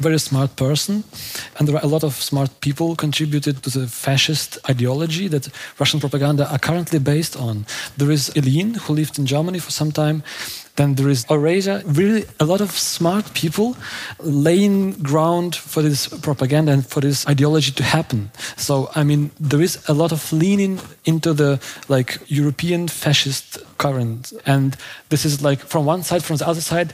very 0.00 0.18
smart 0.18 0.56
person, 0.56 1.04
and 1.58 1.68
there 1.68 1.76
are 1.76 1.84
a 1.84 1.88
lot 1.88 2.04
of 2.04 2.14
smart 2.14 2.60
people 2.60 2.96
contributed 2.96 3.62
to 3.62 3.70
the 3.70 3.86
fascist 3.86 4.58
ideology 4.68 5.28
that 5.28 5.48
Russian 5.78 6.00
propaganda 6.00 6.50
are 6.50 6.58
currently 6.58 6.98
based 6.98 7.36
on. 7.36 7.66
There 7.96 8.10
is 8.10 8.30
Ilyin, 8.30 8.76
who 8.76 8.94
lived 8.94 9.18
in 9.18 9.26
Germany 9.26 9.58
for 9.58 9.70
some 9.70 9.92
time, 9.92 10.22
then 10.76 10.94
there 10.94 11.10
is 11.10 11.26
Eurasia, 11.28 11.82
really 11.84 12.24
a 12.38 12.44
lot 12.44 12.60
of 12.60 12.70
smart 12.70 13.34
people 13.34 13.76
laying 14.20 14.92
ground 15.02 15.54
for 15.54 15.82
this 15.82 16.08
propaganda 16.08 16.72
and 16.72 16.86
for 16.86 17.00
this 17.00 17.26
ideology 17.28 17.72
to 17.72 17.82
happen. 17.82 18.30
So, 18.56 18.90
I 18.94 19.04
mean, 19.04 19.30
there 19.38 19.60
is 19.60 19.78
a 19.88 19.92
lot 19.92 20.12
of 20.12 20.32
leaning 20.32 20.80
into 21.04 21.34
the 21.34 21.60
like 21.88 22.18
European 22.28 22.88
fascist 22.88 23.58
current. 23.84 24.32
And 24.44 24.76
this 25.08 25.24
is 25.24 25.42
like 25.48 25.60
from 25.72 25.86
one 25.86 26.02
side, 26.02 26.22
from 26.22 26.36
the 26.36 26.46
other 26.46 26.60
side, 26.60 26.92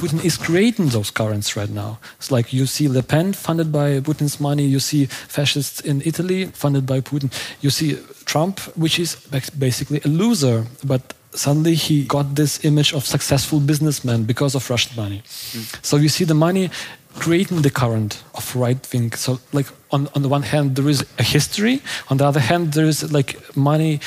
Putin 0.00 0.24
is 0.24 0.36
creating 0.46 0.88
those 0.90 1.10
currents 1.10 1.56
right 1.56 1.72
now. 1.82 1.98
It's 2.18 2.30
like 2.30 2.52
you 2.58 2.66
see 2.66 2.88
Le 2.88 3.02
Pen 3.02 3.32
funded 3.32 3.70
by 3.80 4.00
Putin's 4.00 4.38
money, 4.40 4.64
you 4.74 4.80
see 4.80 5.06
fascists 5.06 5.80
in 5.80 6.02
Italy 6.04 6.46
funded 6.62 6.84
by 6.86 7.00
Putin, 7.00 7.28
you 7.60 7.70
see 7.70 7.98
Trump, 8.24 8.60
which 8.76 8.98
is 8.98 9.16
basically 9.58 10.00
a 10.04 10.08
loser, 10.08 10.66
but 10.84 11.02
suddenly 11.34 11.74
he 11.74 12.04
got 12.04 12.34
this 12.34 12.64
image 12.64 12.92
of 12.94 13.06
successful 13.06 13.58
businessman 13.60 14.24
because 14.24 14.54
of 14.54 14.68
Russian 14.70 14.94
money. 14.96 15.22
Mm. 15.24 15.84
So 15.84 15.96
you 15.96 16.08
see 16.08 16.24
the 16.24 16.34
money 16.34 16.70
creating 17.18 17.62
the 17.62 17.70
current 17.70 18.22
of 18.34 18.56
right 18.56 18.88
wing. 18.92 19.12
So 19.12 19.40
like 19.52 19.66
on, 19.90 20.08
on 20.14 20.22
the 20.22 20.28
one 20.28 20.42
hand 20.42 20.76
there 20.76 20.88
is 20.88 21.04
a 21.18 21.22
history, 21.22 21.80
on 22.08 22.16
the 22.16 22.26
other 22.26 22.40
hand 22.40 22.72
there 22.72 22.86
is 22.86 23.12
like 23.12 23.56
money 23.56 24.00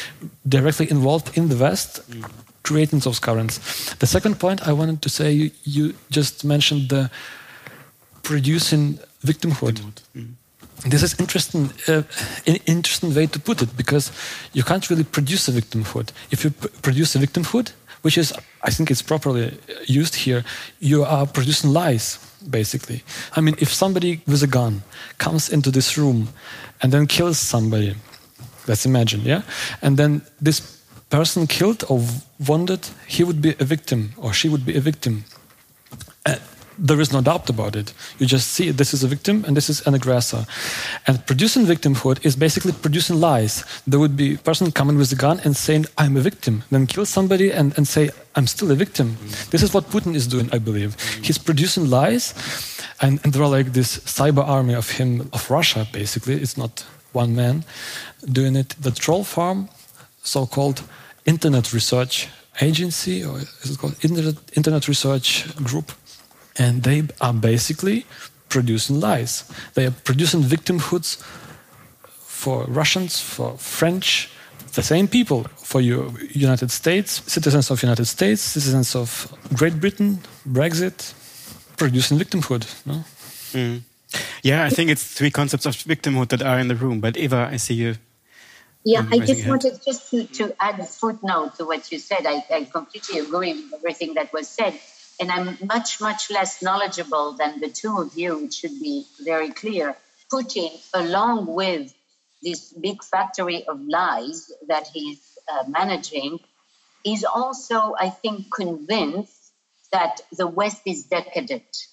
directly 0.47 0.89
involved 0.89 1.37
in 1.37 1.49
the 1.49 1.57
West. 1.57 2.09
Mm. 2.09 2.29
Creating 2.63 2.97
those 2.97 3.19
currents. 3.19 3.93
The 3.99 4.07
second 4.07 4.39
point 4.39 4.67
I 4.67 4.73
wanted 4.73 5.03
to 5.03 5.09
say, 5.09 5.31
you, 5.31 5.51
you 5.65 5.93
just 6.09 6.43
mentioned 6.43 6.89
the 6.89 7.11
producing 8.23 8.97
victimhood. 9.23 9.73
victimhood. 9.73 10.01
Mm 10.17 10.33
this 10.85 11.03
is 11.03 11.19
interesting 11.19 11.71
uh, 11.87 12.03
an 12.45 12.57
interesting 12.65 13.13
way 13.13 13.25
to 13.27 13.39
put 13.39 13.61
it 13.61 13.75
because 13.77 14.11
you 14.53 14.63
can't 14.63 14.89
really 14.89 15.03
produce 15.03 15.47
a 15.47 15.51
victimhood 15.51 16.11
if 16.31 16.43
you 16.43 16.51
produce 16.81 17.15
a 17.15 17.19
victimhood 17.19 17.71
which 18.01 18.17
is 18.17 18.33
i 18.63 18.69
think 18.69 18.91
it's 18.91 19.01
properly 19.01 19.57
used 19.85 20.15
here 20.15 20.43
you 20.79 21.03
are 21.03 21.25
producing 21.25 21.71
lies 21.71 22.19
basically. 22.49 23.03
I 23.35 23.41
mean 23.41 23.55
if 23.59 23.73
somebody 23.73 24.21
with 24.27 24.43
a 24.43 24.47
gun 24.47 24.83
comes 25.17 25.49
into 25.49 25.71
this 25.71 25.97
room 25.97 26.29
and 26.81 26.91
then 26.91 27.07
kills 27.07 27.39
somebody 27.39 27.95
let's 28.67 28.85
imagine 28.85 29.21
yeah? 29.21 29.41
And 29.81 29.97
then 29.97 30.21
this 30.41 30.61
person 31.09 31.47
killed 31.47 31.83
or 31.89 32.01
wounded 32.47 32.87
he 33.07 33.23
would 33.23 33.41
be 33.41 33.55
a 33.59 33.65
victim 33.65 34.13
or 34.17 34.33
she 34.33 34.49
would 34.49 34.65
be 34.65 34.75
a 34.75 34.81
victim. 34.81 35.25
Uh, 36.25 36.35
there 36.77 36.99
is 36.99 37.11
no 37.11 37.21
doubt 37.21 37.49
about 37.49 37.75
it. 37.75 37.93
You 38.19 38.25
just 38.25 38.51
see 38.51 38.71
this 38.71 38.93
is 38.93 39.03
a 39.03 39.07
victim 39.07 39.43
and 39.45 39.55
this 39.55 39.69
is 39.69 39.85
an 39.87 39.93
aggressor. 39.93 40.45
And 41.07 41.25
producing 41.25 41.65
victimhood 41.65 42.25
is 42.25 42.35
basically 42.35 42.71
producing 42.73 43.19
lies. 43.19 43.63
There 43.87 43.99
would 43.99 44.15
be 44.15 44.35
a 44.35 44.37
person 44.37 44.71
coming 44.71 44.97
with 44.97 45.11
a 45.11 45.15
gun 45.15 45.39
and 45.43 45.55
saying, 45.55 45.85
I'm 45.97 46.17
a 46.17 46.21
victim, 46.21 46.63
then 46.71 46.87
kill 46.87 47.05
somebody 47.05 47.51
and, 47.51 47.77
and 47.77 47.87
say, 47.87 48.09
I'm 48.35 48.47
still 48.47 48.71
a 48.71 48.75
victim. 48.75 49.17
This 49.51 49.63
is 49.63 49.73
what 49.73 49.89
Putin 49.89 50.15
is 50.15 50.27
doing, 50.27 50.49
I 50.51 50.59
believe. 50.59 50.99
He's 51.23 51.37
producing 51.37 51.89
lies, 51.89 52.33
and, 53.01 53.19
and 53.23 53.31
there 53.31 53.43
are 53.43 53.49
like 53.49 53.71
this 53.71 53.99
cyber 53.99 54.45
army 54.45 54.73
of 54.73 54.91
him, 54.91 55.29
of 55.31 55.49
Russia, 55.49 55.87
basically. 55.91 56.35
It's 56.35 56.57
not 56.57 56.85
one 57.13 57.33
man 57.33 57.63
doing 58.29 58.55
it. 58.57 58.75
The 58.81 58.91
troll 58.91 59.23
farm, 59.23 59.69
so 60.23 60.45
called 60.45 60.83
Internet 61.25 61.71
Research 61.71 62.27
Agency, 62.61 63.23
or 63.23 63.39
is 63.39 63.71
it 63.71 63.79
called 63.79 63.95
Internet, 64.03 64.35
Internet 64.53 64.87
Research 64.87 65.55
Group, 65.55 65.91
and 66.57 66.83
they 66.83 67.03
are 67.21 67.33
basically 67.33 68.05
producing 68.49 68.99
lies. 68.99 69.43
They 69.73 69.85
are 69.85 69.91
producing 69.91 70.41
victimhoods 70.41 71.21
for 72.45 72.65
Russians, 72.65 73.19
for 73.19 73.57
French, 73.57 74.29
the 74.73 74.83
same 74.83 75.07
people, 75.07 75.45
for 75.57 75.81
you, 75.81 76.13
United 76.31 76.69
States, 76.69 77.21
citizens 77.31 77.71
of 77.71 77.81
United 77.81 78.05
States, 78.05 78.41
citizens 78.41 78.95
of 78.95 79.33
Great 79.53 79.79
Britain, 79.79 80.19
Brexit, 80.47 81.13
producing 81.77 82.19
victimhood. 82.19 82.65
No? 82.85 83.03
Mm. 83.53 83.81
Yeah, 84.43 84.65
I 84.65 84.69
think 84.69 84.89
it's 84.89 85.03
three 85.03 85.31
concepts 85.31 85.65
of 85.65 85.75
victimhood 85.75 86.29
that 86.29 86.41
are 86.41 86.59
in 86.59 86.67
the 86.67 86.75
room. 86.75 86.99
But 86.99 87.17
Eva, 87.17 87.49
I 87.51 87.57
see 87.57 87.73
you. 87.73 87.95
Yeah, 88.83 89.03
I 89.11 89.17
just 89.17 89.47
wanted 89.47 89.79
just 89.83 90.11
to, 90.11 90.25
to 90.25 90.55
add 90.59 90.79
a 90.79 90.85
footnote 90.85 91.55
to 91.55 91.65
what 91.65 91.91
you 91.91 91.97
said. 91.97 92.27
I, 92.27 92.45
I 92.51 92.65
completely 92.65 93.19
agree 93.19 93.53
with 93.53 93.73
everything 93.73 94.13
that 94.13 94.31
was 94.31 94.47
said. 94.47 94.79
And 95.19 95.31
I'm 95.31 95.57
much, 95.63 96.01
much 96.01 96.29
less 96.29 96.61
knowledgeable 96.61 97.33
than 97.33 97.59
the 97.59 97.69
two 97.69 97.99
of 97.99 98.17
you, 98.17 98.45
it 98.45 98.53
should 98.53 98.79
be 98.81 99.05
very 99.23 99.51
clear. 99.51 99.95
Putin, 100.31 100.71
along 100.93 101.45
with 101.47 101.93
this 102.41 102.73
big 102.73 103.03
factory 103.03 103.65
of 103.67 103.79
lies 103.81 104.51
that 104.67 104.87
he's 104.87 105.21
uh, 105.51 105.63
managing, 105.67 106.39
is 107.05 107.23
also, 107.23 107.95
I 107.99 108.09
think, 108.09 108.51
convinced 108.53 109.51
that 109.91 110.21
the 110.31 110.47
West 110.47 110.81
is 110.85 111.05
decadent. 111.05 111.87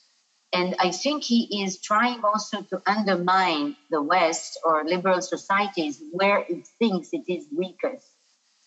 And 0.53 0.75
I 0.79 0.91
think 0.91 1.23
he 1.23 1.63
is 1.63 1.81
trying 1.81 2.23
also 2.25 2.63
to 2.63 2.83
undermine 2.87 3.77
the 3.91 4.03
West 4.03 4.59
or 4.65 4.85
liberal 4.85 5.23
societies 5.23 6.03
where 6.11 6.39
it 6.39 6.67
thinks 6.79 7.11
it 7.13 7.25
is 7.29 7.47
weakest, 7.57 8.07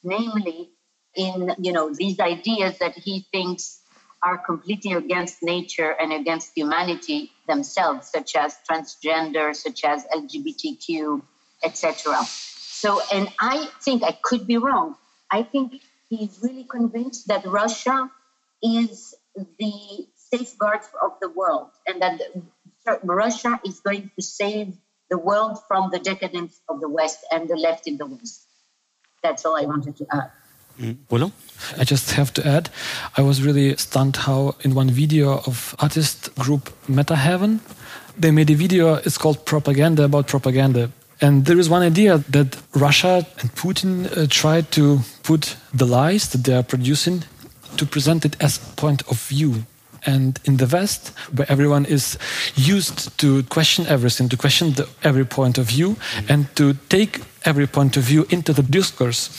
namely 0.03 0.69
in 1.15 1.55
you 1.59 1.71
know 1.71 1.93
these 1.93 2.19
ideas 2.19 2.77
that 2.79 2.95
he 2.97 3.25
thinks 3.31 3.81
are 4.25 4.39
completely 4.39 4.93
against 4.93 5.43
nature 5.43 5.91
and 5.91 6.11
against 6.11 6.57
humanity 6.57 7.31
themselves, 7.47 8.09
such 8.09 8.35
as 8.35 8.57
transgender, 8.67 9.55
such 9.55 9.83
as 9.85 10.03
LGBTQ, 10.05 11.21
etc. 11.63 12.23
So, 12.25 13.01
and 13.13 13.29
I 13.39 13.69
think 13.83 14.03
I 14.03 14.17
could 14.23 14.47
be 14.47 14.57
wrong. 14.57 14.95
I 15.29 15.43
think 15.43 15.79
he's 16.09 16.39
really 16.41 16.63
convinced 16.63 17.27
that 17.27 17.45
Russia 17.45 18.09
is 18.63 19.13
the 19.35 20.07
safeguards 20.15 20.89
of 21.01 21.11
the 21.21 21.29
world 21.29 21.69
and 21.85 22.01
that 22.01 22.19
Russia 23.03 23.59
is 23.63 23.79
going 23.79 24.09
to 24.15 24.21
save 24.23 24.75
the 25.11 25.19
world 25.19 25.59
from 25.67 25.91
the 25.91 25.99
decadence 25.99 26.59
of 26.67 26.81
the 26.81 26.89
West 26.89 27.19
and 27.31 27.47
the 27.47 27.55
left 27.55 27.85
in 27.85 27.97
the 27.97 28.07
West. 28.07 28.41
That's 29.21 29.45
all 29.45 29.55
I 29.55 29.65
wanted 29.65 29.95
to 29.97 30.07
add. 30.11 30.31
Mm. 30.79 31.31
I 31.77 31.83
just 31.83 32.11
have 32.11 32.33
to 32.33 32.47
add, 32.47 32.69
I 33.17 33.21
was 33.21 33.41
really 33.41 33.75
stunned 33.77 34.17
how 34.17 34.55
in 34.61 34.75
one 34.75 34.89
video 34.89 35.37
of 35.45 35.75
artist 35.79 36.35
group 36.35 36.69
Metahaven, 36.87 37.59
they 38.17 38.31
made 38.31 38.49
a 38.49 38.55
video, 38.55 38.95
it's 38.95 39.17
called 39.17 39.45
Propaganda 39.45 40.03
about 40.03 40.27
propaganda. 40.27 40.91
And 41.21 41.45
there 41.45 41.59
is 41.59 41.69
one 41.69 41.81
idea 41.81 42.17
that 42.29 42.57
Russia 42.73 43.25
and 43.39 43.49
Putin 43.55 44.05
uh, 44.17 44.27
tried 44.29 44.71
to 44.71 44.99
put 45.23 45.55
the 45.73 45.85
lies 45.85 46.29
that 46.29 46.43
they 46.43 46.53
are 46.53 46.63
producing 46.63 47.23
to 47.77 47.85
present 47.85 48.25
it 48.25 48.35
as 48.41 48.57
point 48.57 49.01
of 49.09 49.21
view 49.21 49.65
and 50.05 50.39
in 50.45 50.57
the 50.57 50.67
West, 50.67 51.11
where 51.35 51.49
everyone 51.49 51.85
is 51.85 52.17
used 52.55 53.17
to 53.17 53.43
question 53.43 53.85
everything, 53.87 54.29
to 54.29 54.37
question 54.37 54.73
the, 54.73 54.87
every 55.03 55.25
point 55.25 55.57
of 55.57 55.65
view, 55.65 55.95
mm-hmm. 55.95 56.31
and 56.31 56.55
to 56.55 56.73
take 56.89 57.21
every 57.43 57.67
point 57.67 57.97
of 57.97 58.03
view 58.03 58.25
into 58.29 58.53
the 58.53 58.63
discourse, 58.63 59.29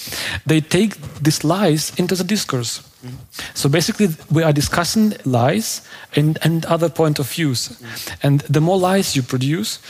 they 0.46 0.60
take 0.60 0.96
these 1.20 1.44
lies 1.44 1.92
into 1.98 2.14
the 2.14 2.24
discourse. 2.24 2.78
Mm-hmm. 3.04 3.16
So 3.54 3.68
basically, 3.68 4.08
we 4.30 4.42
are 4.42 4.52
discussing 4.52 5.14
lies 5.24 5.82
and, 6.14 6.38
and 6.42 6.64
other 6.66 6.88
point 6.88 7.18
of 7.18 7.30
views. 7.30 7.68
Mm-hmm. 7.68 8.26
And 8.26 8.40
the 8.40 8.60
more 8.60 8.78
lies 8.78 9.16
you 9.16 9.22
produce, 9.22 9.80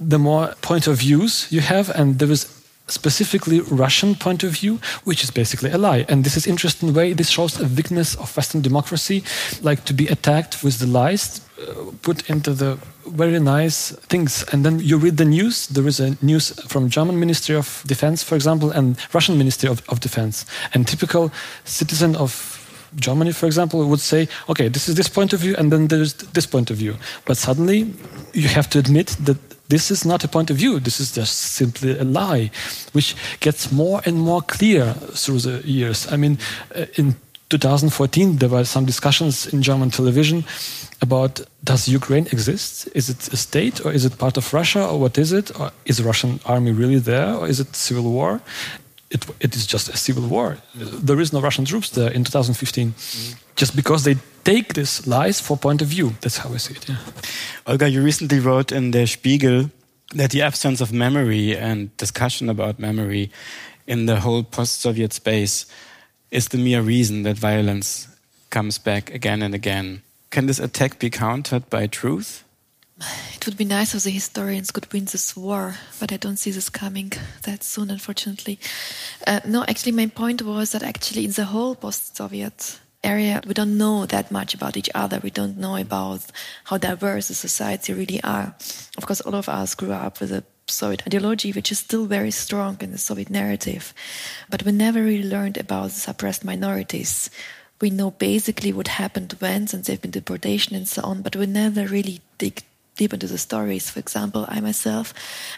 the 0.00 0.18
more 0.18 0.54
point 0.60 0.86
of 0.86 0.98
views 0.98 1.46
you 1.50 1.60
have, 1.60 1.90
and 1.90 2.18
there 2.18 2.30
is 2.30 2.55
specifically 2.86 3.60
Russian 3.60 4.14
point 4.14 4.42
of 4.42 4.52
view, 4.52 4.78
which 5.04 5.24
is 5.24 5.30
basically 5.30 5.70
a 5.70 5.78
lie. 5.78 6.04
And 6.08 6.24
this 6.24 6.36
is 6.36 6.46
interesting 6.46 6.94
way. 6.94 7.12
This 7.12 7.28
shows 7.28 7.60
a 7.60 7.66
weakness 7.66 8.14
of 8.14 8.36
Western 8.36 8.62
democracy, 8.62 9.24
like 9.62 9.84
to 9.84 9.94
be 9.94 10.06
attacked 10.06 10.62
with 10.62 10.78
the 10.78 10.86
lies 10.86 11.40
uh, 11.58 11.90
put 12.02 12.28
into 12.28 12.52
the 12.52 12.78
very 13.06 13.38
nice 13.40 13.92
things. 14.08 14.44
And 14.52 14.64
then 14.64 14.78
you 14.78 14.98
read 14.98 15.16
the 15.16 15.24
news. 15.24 15.66
There 15.68 15.86
is 15.86 16.00
a 16.00 16.16
news 16.22 16.50
from 16.68 16.90
German 16.90 17.18
Ministry 17.18 17.56
of 17.56 17.82
Defense, 17.86 18.22
for 18.22 18.34
example, 18.34 18.70
and 18.70 18.96
Russian 19.12 19.38
Ministry 19.38 19.68
of, 19.68 19.82
of 19.88 20.00
Defense. 20.00 20.44
And 20.74 20.86
typical 20.86 21.32
citizen 21.64 22.14
of 22.16 22.62
Germany, 22.94 23.32
for 23.32 23.46
example, 23.46 23.86
would 23.86 24.00
say, 24.00 24.28
okay, 24.48 24.68
this 24.68 24.88
is 24.88 24.94
this 24.94 25.08
point 25.08 25.32
of 25.32 25.40
view, 25.40 25.54
and 25.56 25.72
then 25.72 25.88
there's 25.88 26.14
this 26.14 26.46
point 26.46 26.70
of 26.70 26.76
view. 26.76 26.96
But 27.24 27.36
suddenly, 27.36 27.92
you 28.32 28.48
have 28.48 28.68
to 28.70 28.78
admit 28.78 29.16
that 29.24 29.38
this 29.68 29.90
is 29.90 30.04
not 30.04 30.24
a 30.24 30.28
point 30.28 30.50
of 30.50 30.56
view. 30.56 30.80
This 30.80 31.00
is 31.00 31.12
just 31.12 31.36
simply 31.38 31.98
a 31.98 32.04
lie, 32.04 32.50
which 32.92 33.14
gets 33.40 33.72
more 33.72 34.00
and 34.04 34.18
more 34.18 34.42
clear 34.42 34.94
through 34.94 35.40
the 35.40 35.62
years. 35.68 36.10
I 36.12 36.16
mean, 36.16 36.38
uh, 36.74 36.86
in 36.94 37.16
2014, 37.48 38.36
there 38.38 38.48
were 38.48 38.64
some 38.64 38.84
discussions 38.84 39.46
in 39.46 39.62
German 39.62 39.90
television 39.90 40.44
about 41.00 41.40
does 41.62 41.88
Ukraine 41.88 42.26
exist? 42.26 42.88
Is 42.94 43.08
it 43.08 43.32
a 43.32 43.36
state 43.36 43.84
or 43.84 43.92
is 43.92 44.04
it 44.04 44.18
part 44.18 44.36
of 44.36 44.52
Russia 44.52 44.86
or 44.86 44.98
what 44.98 45.18
is 45.18 45.32
it? 45.32 45.58
Or 45.58 45.70
is 45.84 45.98
the 45.98 46.04
Russian 46.04 46.40
army 46.44 46.72
really 46.72 46.98
there 46.98 47.34
or 47.34 47.46
is 47.48 47.60
it 47.60 47.76
civil 47.76 48.10
war? 48.10 48.40
It, 49.10 49.24
it 49.40 49.54
is 49.54 49.66
just 49.66 49.88
a 49.88 49.96
civil 49.96 50.26
war. 50.26 50.58
There 50.74 51.20
is 51.20 51.32
no 51.32 51.40
Russian 51.40 51.64
troops 51.64 51.90
there 51.90 52.10
in 52.10 52.24
2015, 52.24 52.92
mm. 52.92 53.34
just 53.54 53.76
because 53.76 54.02
they 54.02 54.16
take 54.42 54.74
this 54.74 55.06
lies 55.06 55.40
for 55.40 55.56
point 55.56 55.82
of 55.82 55.88
view. 55.88 56.14
That's 56.20 56.38
how 56.38 56.52
I 56.52 56.56
see 56.56 56.74
it. 56.74 56.88
Yeah. 56.88 56.96
Olga, 57.66 57.88
you 57.88 58.02
recently 58.02 58.40
wrote 58.40 58.72
in 58.72 58.90
the 58.90 59.06
Spiegel 59.06 59.70
that 60.14 60.30
the 60.30 60.42
absence 60.42 60.80
of 60.80 60.92
memory 60.92 61.56
and 61.56 61.96
discussion 61.96 62.48
about 62.48 62.78
memory 62.78 63.30
in 63.86 64.06
the 64.06 64.20
whole 64.20 64.42
post-Soviet 64.42 65.12
space 65.12 65.66
is 66.30 66.48
the 66.48 66.58
mere 66.58 66.82
reason 66.82 67.22
that 67.22 67.38
violence 67.38 68.08
comes 68.50 68.78
back 68.78 69.14
again 69.14 69.42
and 69.42 69.54
again. 69.54 70.02
Can 70.30 70.46
this 70.46 70.58
attack 70.58 70.98
be 70.98 71.10
countered 71.10 71.70
by 71.70 71.86
truth? 71.86 72.44
It 72.98 73.44
would 73.44 73.58
be 73.58 73.64
nice 73.64 73.94
if 73.94 74.04
the 74.04 74.10
historians 74.10 74.70
could 74.70 74.90
win 74.92 75.04
this 75.04 75.36
war, 75.36 75.76
but 76.00 76.12
I 76.12 76.16
don't 76.16 76.38
see 76.38 76.50
this 76.50 76.70
coming 76.70 77.12
that 77.42 77.62
soon, 77.62 77.90
unfortunately. 77.90 78.58
Uh, 79.26 79.40
no, 79.46 79.64
actually, 79.68 79.92
my 79.92 80.06
point 80.06 80.40
was 80.42 80.72
that 80.72 80.82
actually, 80.82 81.26
in 81.26 81.32
the 81.32 81.44
whole 81.44 81.74
post 81.74 82.16
Soviet 82.16 82.80
area, 83.04 83.42
we 83.46 83.52
don't 83.52 83.76
know 83.76 84.06
that 84.06 84.30
much 84.30 84.54
about 84.54 84.76
each 84.76 84.88
other. 84.94 85.20
We 85.22 85.30
don't 85.30 85.58
know 85.58 85.76
about 85.76 86.24
how 86.64 86.78
diverse 86.78 87.28
the 87.28 87.34
society 87.34 87.92
really 87.92 88.22
are. 88.24 88.54
Of 88.96 89.06
course, 89.06 89.20
all 89.20 89.34
of 89.34 89.48
us 89.48 89.74
grew 89.74 89.92
up 89.92 90.18
with 90.20 90.32
a 90.32 90.44
Soviet 90.66 91.06
ideology, 91.06 91.52
which 91.52 91.70
is 91.70 91.78
still 91.78 92.06
very 92.06 92.30
strong 92.30 92.78
in 92.80 92.92
the 92.92 92.98
Soviet 92.98 93.30
narrative. 93.30 93.92
But 94.48 94.64
we 94.64 94.72
never 94.72 95.02
really 95.02 95.28
learned 95.28 95.58
about 95.58 95.90
the 95.90 96.00
suppressed 96.00 96.44
minorities. 96.44 97.30
We 97.78 97.90
know 97.90 98.10
basically 98.10 98.72
what 98.72 98.88
happened 98.88 99.36
when, 99.38 99.66
since 99.66 99.86
there've 99.86 100.00
been 100.00 100.10
deportation 100.10 100.74
and 100.74 100.88
so 100.88 101.02
on, 101.02 101.20
but 101.20 101.36
we 101.36 101.44
never 101.44 101.86
really 101.86 102.22
dig 102.38 102.62
deep 102.96 103.12
into 103.12 103.26
the 103.26 103.38
stories. 103.38 103.90
For 103.90 104.00
example, 104.00 104.46
I 104.48 104.60
myself, 104.60 105.14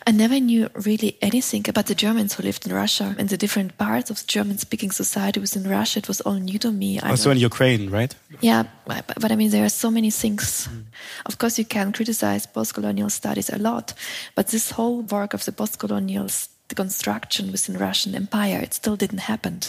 I 0.06 0.12
never 0.12 0.38
knew 0.38 0.68
really 0.74 1.16
anything 1.22 1.64
about 1.68 1.86
the 1.86 1.94
Germans 1.94 2.34
who 2.34 2.42
lived 2.42 2.66
in 2.66 2.72
Russia 2.72 3.14
and 3.18 3.28
the 3.28 3.36
different 3.36 3.78
parts 3.78 4.10
of 4.10 4.18
the 4.18 4.26
German-speaking 4.26 4.90
society 4.90 5.40
within 5.40 5.64
Russia. 5.68 5.98
It 5.98 6.08
was 6.08 6.20
all 6.20 6.34
new 6.34 6.58
to 6.58 6.70
me. 6.70 6.98
Also 7.00 7.30
in 7.30 7.38
Ukraine, 7.38 7.90
right? 7.90 8.14
Yeah, 8.40 8.64
but, 8.86 9.06
but, 9.20 9.32
I 9.32 9.36
mean, 9.36 9.50
there 9.50 9.64
are 9.64 9.70
so 9.84 9.90
many 9.90 10.10
things. 10.10 10.68
Mm. 10.68 10.84
Of 11.26 11.38
course, 11.38 11.58
you 11.58 11.64
can 11.64 11.92
criticize 11.92 12.46
post-colonial 12.46 13.10
studies 13.10 13.50
a 13.50 13.58
lot, 13.58 13.94
but 14.34 14.48
this 14.48 14.70
whole 14.70 15.02
work 15.02 15.34
of 15.34 15.44
the 15.44 15.52
post-colonials 15.52 16.48
the 16.68 16.74
construction 16.74 17.50
within 17.50 17.78
Russian 17.78 18.14
Empire. 18.14 18.60
It 18.60 18.74
still 18.74 18.96
didn't 18.96 19.28
happen. 19.32 19.60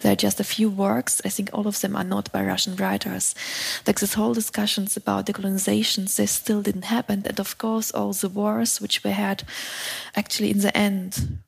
There 0.00 0.12
are 0.12 0.16
just 0.16 0.40
a 0.40 0.44
few 0.44 0.70
works. 0.70 1.20
I 1.24 1.28
think 1.28 1.50
all 1.52 1.66
of 1.66 1.80
them 1.80 1.96
are 1.96 2.04
not 2.04 2.32
by 2.32 2.44
Russian 2.44 2.76
writers. 2.76 3.34
Like 3.86 4.00
this 4.00 4.14
whole 4.14 4.34
discussions 4.34 4.96
about 4.96 5.26
decolonizations, 5.26 6.16
they 6.16 6.26
still 6.26 6.62
didn't 6.62 6.84
happen. 6.84 7.22
And 7.26 7.40
of 7.40 7.58
course, 7.58 7.90
all 7.90 8.12
the 8.12 8.28
wars 8.28 8.80
which 8.80 9.02
we 9.02 9.10
had 9.10 9.42
actually 10.14 10.50
in 10.50 10.60
the 10.60 10.76
end 10.76 11.38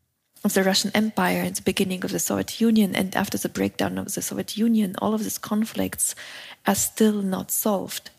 of 0.45 0.55
the 0.55 0.63
Russian 0.63 0.91
Empire 0.95 1.43
and 1.43 1.55
the 1.55 1.63
beginning 1.63 2.05
of 2.05 2.13
the 2.13 2.19
Soviet 2.19 2.61
Union 2.61 2.95
and 2.95 3.15
after 3.17 3.39
the 3.39 3.49
breakdown 3.49 3.99
of 3.99 4.15
the 4.15 4.23
Soviet 4.23 4.57
Union, 4.57 4.95
all 4.99 5.15
of 5.15 5.23
these 5.23 5.39
conflicts 5.39 6.15
are 6.67 6.75
still 6.75 7.23
not 7.23 7.51
solved. 7.51 8.11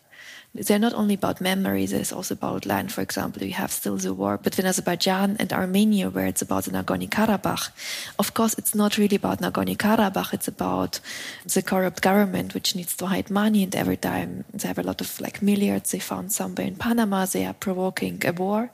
They're 0.52 0.80
not 0.80 0.94
only 0.94 1.14
about 1.14 1.40
memory, 1.40 1.86
there's 1.86 2.12
also 2.12 2.34
about 2.34 2.66
land. 2.66 2.92
For 2.92 3.02
example, 3.02 3.44
you 3.44 3.52
have 3.52 3.70
still 3.70 3.96
the 3.96 4.12
war 4.12 4.36
between 4.36 4.66
Azerbaijan 4.66 5.36
and 5.38 5.52
Armenia, 5.52 6.10
where 6.10 6.26
it's 6.26 6.42
about 6.42 6.64
the 6.64 6.72
Nagorno 6.72 7.08
Karabakh. 7.08 7.70
Of 8.18 8.34
course, 8.34 8.54
it's 8.58 8.74
not 8.74 8.98
really 8.98 9.16
about 9.16 9.40
Nagorno 9.40 9.76
Karabakh, 9.76 10.34
it's 10.34 10.48
about 10.48 10.98
the 11.44 11.62
corrupt 11.62 12.02
government, 12.02 12.52
which 12.54 12.74
needs 12.74 12.96
to 12.96 13.06
hide 13.06 13.30
money. 13.30 13.62
And 13.62 13.76
every 13.76 13.96
time 13.96 14.44
they 14.52 14.66
have 14.66 14.78
a 14.78 14.82
lot 14.82 15.00
of 15.00 15.20
like 15.20 15.40
milliards 15.40 15.92
they 15.92 16.00
found 16.00 16.32
somewhere 16.32 16.66
in 16.66 16.74
Panama, 16.74 17.26
they 17.26 17.46
are 17.46 17.54
provoking 17.54 18.20
a 18.26 18.32
war, 18.32 18.70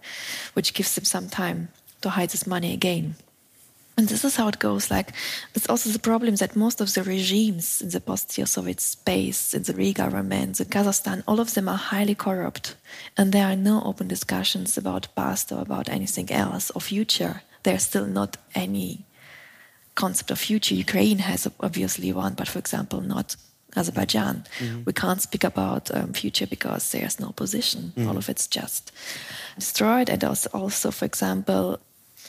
which 0.54 0.72
gives 0.72 0.94
them 0.94 1.04
some 1.04 1.28
time 1.28 1.68
to 2.00 2.08
hide 2.10 2.30
this 2.30 2.46
money 2.46 2.72
again. 2.72 3.16
And 3.98 4.08
this 4.08 4.24
is 4.24 4.36
how 4.36 4.48
it 4.48 4.58
goes. 4.58 4.90
Like, 4.90 5.12
it's 5.54 5.68
also 5.68 5.88
the 5.88 5.98
problem 5.98 6.36
that 6.36 6.54
most 6.54 6.82
of 6.82 6.92
the 6.92 7.02
regimes 7.02 7.80
in 7.80 7.88
the 7.88 8.00
post-Soviet 8.00 8.80
space, 8.80 9.54
in 9.54 9.62
the 9.62 9.72
re-government, 9.72 10.60
in 10.60 10.66
Kazakhstan, 10.66 11.22
all 11.26 11.40
of 11.40 11.54
them 11.54 11.66
are 11.68 11.78
highly 11.78 12.14
corrupt. 12.14 12.76
And 13.16 13.32
there 13.32 13.46
are 13.46 13.56
no 13.56 13.82
open 13.82 14.06
discussions 14.06 14.76
about 14.76 15.08
past 15.16 15.50
or 15.50 15.62
about 15.62 15.88
anything 15.88 16.30
else 16.30 16.70
or 16.72 16.82
future. 16.82 17.40
There's 17.62 17.84
still 17.84 18.06
not 18.06 18.36
any 18.54 19.06
concept 19.94 20.30
of 20.30 20.38
future. 20.38 20.74
Ukraine 20.74 21.20
has 21.20 21.48
obviously 21.60 22.12
one, 22.12 22.34
but 22.34 22.48
for 22.48 22.58
example, 22.58 23.00
not 23.00 23.34
Azerbaijan. 23.74 24.44
Mm-hmm. 24.58 24.82
We 24.84 24.92
can't 24.92 25.22
speak 25.22 25.44
about 25.44 25.90
um, 25.94 26.12
future 26.12 26.46
because 26.46 26.92
there's 26.92 27.18
no 27.18 27.30
position. 27.30 27.94
Mm-hmm. 27.96 28.08
All 28.08 28.18
of 28.18 28.28
it's 28.28 28.46
just 28.46 28.92
destroyed. 29.54 30.10
And 30.10 30.22
also, 30.22 30.50
also, 30.52 30.90
for 30.90 31.06
example, 31.06 31.80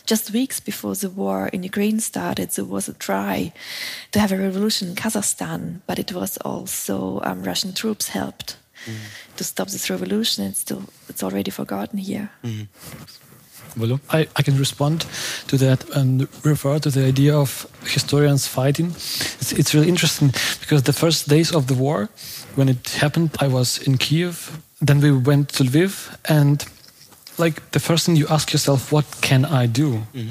just 0.07 0.31
weeks 0.31 0.59
before 0.59 0.95
the 0.95 1.09
war 1.09 1.49
in 1.53 1.63
Ukraine 1.63 1.99
started, 1.99 2.49
there 2.51 2.65
was 2.65 2.89
a 2.89 2.93
try 2.93 3.51
to 4.13 4.19
have 4.19 4.31
a 4.31 4.37
revolution 4.37 4.89
in 4.89 4.95
Kazakhstan, 4.95 5.81
but 5.85 5.99
it 5.99 6.11
was 6.13 6.37
also 6.37 7.19
um, 7.23 7.43
Russian 7.43 7.73
troops 7.73 8.09
helped 8.09 8.57
mm. 8.85 8.95
to 9.35 9.43
stop 9.43 9.67
this 9.67 9.89
revolution. 9.89 10.45
And 10.45 10.55
still, 10.55 10.83
it's 11.09 11.21
already 11.21 11.51
forgotten 11.51 11.99
here. 11.99 12.31
Mm. 12.43 12.67
I, 14.09 14.27
I, 14.35 14.41
can 14.41 14.57
respond 14.57 15.05
to 15.49 15.57
that 15.57 15.87
and 15.95 16.27
refer 16.43 16.79
to 16.79 16.89
the 16.89 17.05
idea 17.05 17.37
of 17.37 17.67
historians 17.83 18.47
fighting. 18.47 18.87
It's, 18.87 19.51
it's, 19.51 19.75
really 19.75 19.87
interesting 19.87 20.29
because 20.61 20.83
the 20.83 20.93
first 20.93 21.29
days 21.29 21.53
of 21.53 21.67
the 21.67 21.75
war, 21.75 22.09
when 22.55 22.69
it 22.69 22.89
happened, 23.01 23.35
I 23.39 23.47
was 23.47 23.77
in 23.77 23.97
Kiev. 23.97 24.63
Then 24.81 24.99
we 24.99 25.11
went 25.11 25.49
to 25.49 25.63
Lviv, 25.63 26.17
and 26.27 26.65
like 27.37 27.71
the 27.71 27.79
first 27.79 28.05
thing 28.05 28.15
you 28.15 28.27
ask 28.29 28.51
yourself, 28.51 28.91
what 28.91 29.05
can 29.21 29.45
I 29.45 29.67
do? 29.67 30.03
Mm-hmm. 30.13 30.29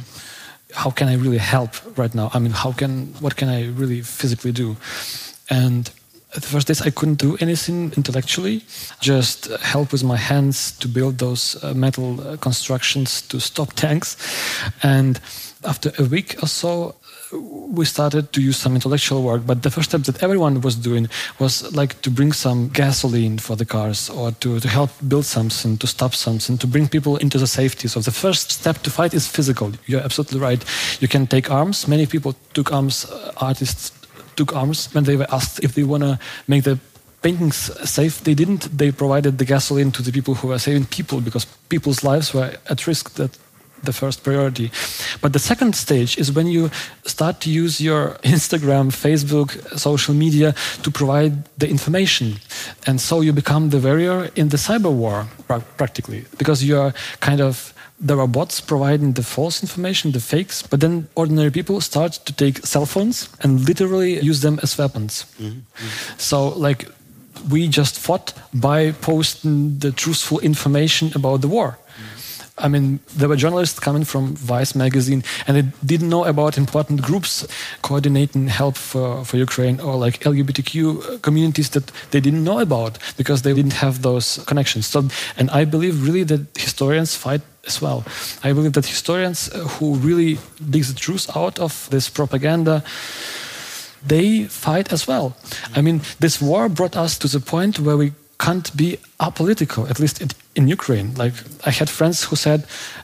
How 0.75 0.91
can 0.91 1.09
I 1.09 1.15
really 1.15 1.39
help 1.39 1.71
right 1.97 2.15
now? 2.15 2.31
I 2.35 2.39
mean, 2.39 2.53
how 2.53 2.73
can 2.73 3.15
what 3.21 3.37
can 3.37 3.49
I 3.49 3.69
really 3.69 4.03
physically 4.03 4.53
do? 4.53 4.77
And 5.49 5.91
the 6.35 6.41
first 6.41 6.67
days 6.67 6.83
I 6.83 6.91
couldn't 6.91 7.19
do 7.19 7.37
anything 7.41 7.93
intellectually, 7.97 8.63
just 9.01 9.47
help 9.63 9.93
with 9.93 10.05
my 10.05 10.17
hands 10.17 10.73
to 10.79 10.89
build 10.89 11.19
those 11.19 11.63
uh, 11.63 11.73
metal 11.75 12.21
uh, 12.21 12.37
constructions 12.37 13.23
to 13.23 13.41
stop 13.41 13.73
tanks. 13.75 14.17
And 14.83 15.21
after 15.65 15.93
a 15.99 16.05
week 16.05 16.37
or 16.43 16.49
so, 16.49 16.95
we 17.41 17.85
started 17.85 18.33
to 18.33 18.41
use 18.41 18.57
some 18.57 18.75
intellectual 18.75 19.23
work, 19.23 19.43
but 19.47 19.63
the 19.63 19.71
first 19.71 19.91
step 19.91 20.03
that 20.03 20.23
everyone 20.23 20.61
was 20.61 20.77
doing 20.77 21.09
was 21.39 21.75
like 21.75 22.01
to 22.03 22.11
bring 22.11 22.33
some 22.33 22.69
gasoline 22.69 23.39
for 23.39 23.57
the 23.57 23.65
cars 23.65 24.11
or 24.11 24.33
to, 24.33 24.61
to 24.61 24.69
help 24.69 24.91
build 25.09 25.25
something, 25.25 25.77
to 25.79 25.87
stop 25.87 26.15
something, 26.15 26.59
to 26.59 26.67
bring 26.67 26.89
people 26.89 27.17
into 27.17 27.39
the 27.39 27.47
safety. 27.47 27.89
So 27.89 28.01
the 28.01 28.11
first 28.11 28.51
step 28.51 28.79
to 28.83 28.91
fight 28.91 29.15
is 29.15 29.27
physical. 29.27 29.73
You're 29.87 30.03
absolutely 30.03 30.41
right. 30.41 30.65
You 31.01 31.09
can 31.09 31.27
take 31.27 31.51
arms. 31.51 31.87
Many 31.87 32.07
people 32.07 32.35
took 32.55 32.73
arms, 32.73 33.05
uh, 33.05 33.33
artists 33.37 33.93
took 34.37 34.55
arms 34.55 34.93
when 34.95 35.05
they 35.05 35.17
were 35.17 35.27
asked 35.33 35.65
if 35.65 35.75
they 35.75 35.83
want 35.83 36.03
to 36.03 36.19
make 36.47 36.65
the 36.65 36.79
paintings 37.23 37.57
safe. 37.89 38.23
They 38.23 38.35
didn't. 38.35 38.79
They 38.79 38.93
provided 38.93 39.39
the 39.39 39.45
gasoline 39.45 39.91
to 39.93 40.03
the 40.03 40.13
people 40.13 40.35
who 40.35 40.49
were 40.49 40.59
saving 40.59 40.87
people 40.87 41.21
because 41.21 41.45
people's 41.69 42.05
lives 42.05 42.33
were 42.33 42.55
at 42.71 42.87
risk. 42.87 43.15
That 43.15 43.37
the 43.83 43.93
first 43.93 44.23
priority. 44.23 44.71
But 45.21 45.33
the 45.33 45.39
second 45.39 45.75
stage 45.75 46.19
is 46.19 46.33
when 46.33 46.47
you 46.47 46.71
start 47.05 47.41
to 47.41 47.51
use 47.51 47.81
your 47.81 48.19
Instagram, 48.23 48.91
Facebook, 48.91 49.79
social 49.79 50.15
media 50.15 50.55
to 50.83 50.91
provide 50.91 51.45
the 51.59 51.69
information. 51.69 52.37
And 52.87 53.01
so 53.01 53.21
you 53.21 53.33
become 53.33 53.71
the 53.71 53.79
warrior 53.79 54.31
in 54.35 54.49
the 54.49 54.57
cyber 54.57 54.93
war, 54.93 55.27
practically, 55.77 56.25
because 56.39 56.65
you 56.65 56.79
are 56.79 56.93
kind 57.21 57.41
of 57.41 57.73
there 57.99 58.21
are 58.21 58.29
bots 58.29 58.61
providing 58.61 59.15
the 59.15 59.23
false 59.23 59.63
information, 59.63 60.13
the 60.13 60.21
fakes, 60.21 60.63
but 60.63 60.81
then 60.81 61.09
ordinary 61.15 61.51
people 61.51 61.81
start 61.81 62.13
to 62.13 62.33
take 62.33 62.67
cell 62.67 62.85
phones 62.85 63.29
and 63.41 63.67
literally 63.67 64.21
use 64.21 64.41
them 64.41 64.59
as 64.63 64.77
weapons. 64.77 65.25
Mm 65.39 65.47
-hmm. 65.47 65.61
So, 66.19 66.55
like, 66.67 66.87
we 67.49 67.69
just 67.69 67.99
fought 67.99 68.35
by 68.53 68.93
posting 69.01 69.79
the 69.79 69.93
truthful 69.93 70.41
information 70.41 71.11
about 71.15 71.41
the 71.41 71.49
war. 71.49 71.79
I 72.59 72.69
mean, 72.69 73.01
there 73.15 73.29
were 73.29 73.37
journalists 73.37 73.79
coming 73.79 74.05
from 74.05 74.35
Vice 74.35 74.75
magazine, 74.75 75.23
and 75.47 75.57
they 75.57 75.65
didn't 75.85 76.09
know 76.09 76.25
about 76.25 76.57
important 76.57 77.03
groups 77.03 77.47
coordinating 77.83 78.49
help 78.49 78.77
for, 78.77 79.25
for 79.25 79.37
Ukraine 79.37 79.79
or 79.81 79.97
like 79.97 80.21
LGBTQ 80.21 80.75
uh, 80.77 81.19
communities 81.19 81.71
that 81.71 81.93
they 82.13 82.21
didn't 82.21 82.45
know 82.45 82.61
about 82.61 82.99
because 83.19 83.43
they 83.43 83.53
didn't 83.53 83.75
have 83.75 84.01
those 84.01 84.43
connections. 84.47 84.87
So, 84.87 85.09
and 85.37 85.51
I 85.51 85.67
believe 85.67 86.07
really 86.07 86.25
that 86.25 86.47
historians 86.57 87.15
fight 87.15 87.43
as 87.67 87.83
well. 87.83 88.05
I 88.43 88.53
believe 88.55 88.73
that 88.73 88.87
historians 88.87 89.51
uh, 89.53 89.59
who 89.59 89.97
really 89.97 90.39
dig 90.71 90.85
the 90.85 90.95
truth 90.95 91.37
out 91.37 91.59
of 91.59 91.89
this 91.91 92.09
propaganda 92.09 92.83
they 94.07 94.45
fight 94.45 94.93
as 94.93 95.09
well. 95.09 95.37
I 95.75 95.83
mean, 95.83 96.01
this 96.21 96.41
war 96.41 96.69
brought 96.69 96.97
us 96.97 97.19
to 97.19 97.29
the 97.29 97.41
point 97.41 97.81
where 97.81 97.97
we 97.97 98.13
can't 98.39 98.77
be 98.77 98.99
apolitical, 99.19 99.91
at 99.91 99.99
least 99.99 100.23
in 100.57 100.69
Ukraine. 100.69 101.09
Like, 101.15 101.35
I 101.65 101.71
had 101.71 101.89
friends 101.89 102.25
who 102.25 102.37
said, 102.37 102.61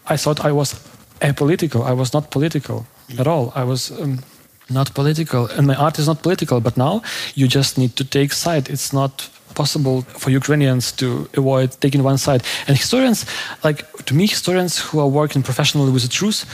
I 0.06 0.16
thought 0.16 0.44
I 0.44 0.52
was 0.52 0.74
apolitical. 1.20 1.84
I 1.84 1.92
was 1.92 2.12
not 2.12 2.30
political 2.30 2.86
at 3.18 3.26
all. 3.26 3.52
I 3.54 3.64
was 3.64 3.90
um, 3.90 4.20
not 4.68 4.94
political, 4.94 5.46
and 5.56 5.66
my 5.66 5.74
art 5.74 5.98
is 5.98 6.06
not 6.06 6.22
political. 6.22 6.60
But 6.60 6.76
now 6.76 7.02
you 7.34 7.46
just 7.46 7.78
need 7.78 7.94
to 7.96 8.04
take 8.04 8.32
side. 8.32 8.68
It's 8.68 8.92
not 8.92 9.28
possible 9.54 10.02
for 10.02 10.30
Ukrainians 10.30 10.92
to 10.92 11.28
avoid 11.36 11.68
taking 11.80 12.02
one 12.02 12.18
side. 12.18 12.42
And 12.66 12.76
historians, 12.76 13.26
like 13.62 13.84
to 14.06 14.14
me, 14.14 14.26
historians 14.26 14.78
who 14.78 14.98
are 14.98 15.08
working 15.08 15.42
professionally 15.42 15.92
with 15.92 16.02
the 16.02 16.08
truth, 16.08 16.46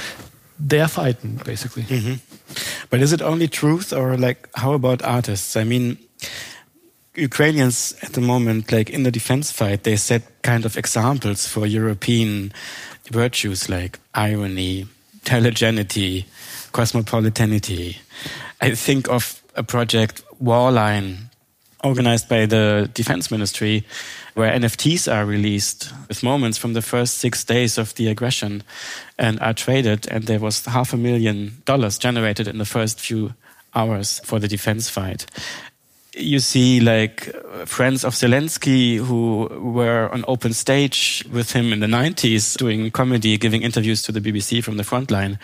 they 0.58 0.80
are 0.80 0.88
fighting 0.88 1.40
basically. 1.44 1.84
Mm 1.88 2.02
-hmm. 2.04 2.18
But 2.90 3.00
is 3.00 3.12
it 3.12 3.22
only 3.22 3.48
truth, 3.48 3.92
or 3.92 4.16
like 4.26 4.40
how 4.52 4.72
about 4.72 5.02
artists? 5.02 5.56
I 5.56 5.64
mean, 5.64 5.98
Ukrainians 7.18 7.94
at 8.02 8.12
the 8.12 8.20
moment, 8.20 8.70
like 8.72 8.90
in 8.90 9.02
the 9.02 9.11
defense 9.11 9.50
fight, 9.50 9.83
they 9.83 9.96
set 9.96 10.22
kind 10.42 10.64
of 10.64 10.76
examples 10.76 11.46
for 11.46 11.66
European 11.66 12.52
virtues 13.11 13.68
like 13.68 13.98
irony, 14.14 14.87
telegeneity, 15.24 16.26
cosmopolitanity. 16.72 17.96
I 18.61 18.74
think 18.74 19.09
of 19.09 19.42
a 19.57 19.62
project 19.62 20.22
Warline 20.42 21.28
organized 21.85 22.28
by 22.28 22.46
the 22.46 22.90
defense 22.92 23.31
ministry 23.31 23.85
where 24.35 24.52
NFTs 24.52 25.12
are 25.12 25.24
released 25.24 25.92
with 26.09 26.22
moments 26.22 26.59
from 26.59 26.72
the 26.72 26.83
first 26.83 27.18
six 27.18 27.44
days 27.44 27.78
of 27.78 27.94
the 27.94 28.09
aggression 28.09 28.62
and 29.18 29.40
are 29.40 29.54
traded. 29.54 30.09
And 30.09 30.24
there 30.24 30.40
was 30.40 30.64
half 30.64 30.92
a 30.92 30.96
million 30.96 31.62
dollars 31.64 31.98
generated 31.98 32.48
in 32.48 32.59
the 32.59 32.64
first 32.64 33.00
few 33.00 33.35
hours 33.74 34.20
for 34.24 34.38
the 34.38 34.48
defense 34.48 34.88
fight 34.88 35.26
you 36.18 36.40
see 36.40 36.81
like 36.81 37.33
friends 37.66 38.04
of 38.04 38.14
Zelensky 38.14 38.96
who 38.96 39.48
were 39.61 40.09
on 40.12 40.24
open 40.28 40.52
stage 40.52 41.24
with 41.33 41.52
him 41.52 41.72
in 41.72 41.81
the 41.81 41.87
90s 41.87 42.57
doing 42.57 42.90
comedy, 42.90 43.37
giving 43.37 43.62
interviews 43.62 44.02
to 44.02 44.12
the 44.12 44.20
BBC 44.20 44.62
from 44.62 44.76
the 44.76 44.85
front 44.85 45.11
line. 45.11 45.38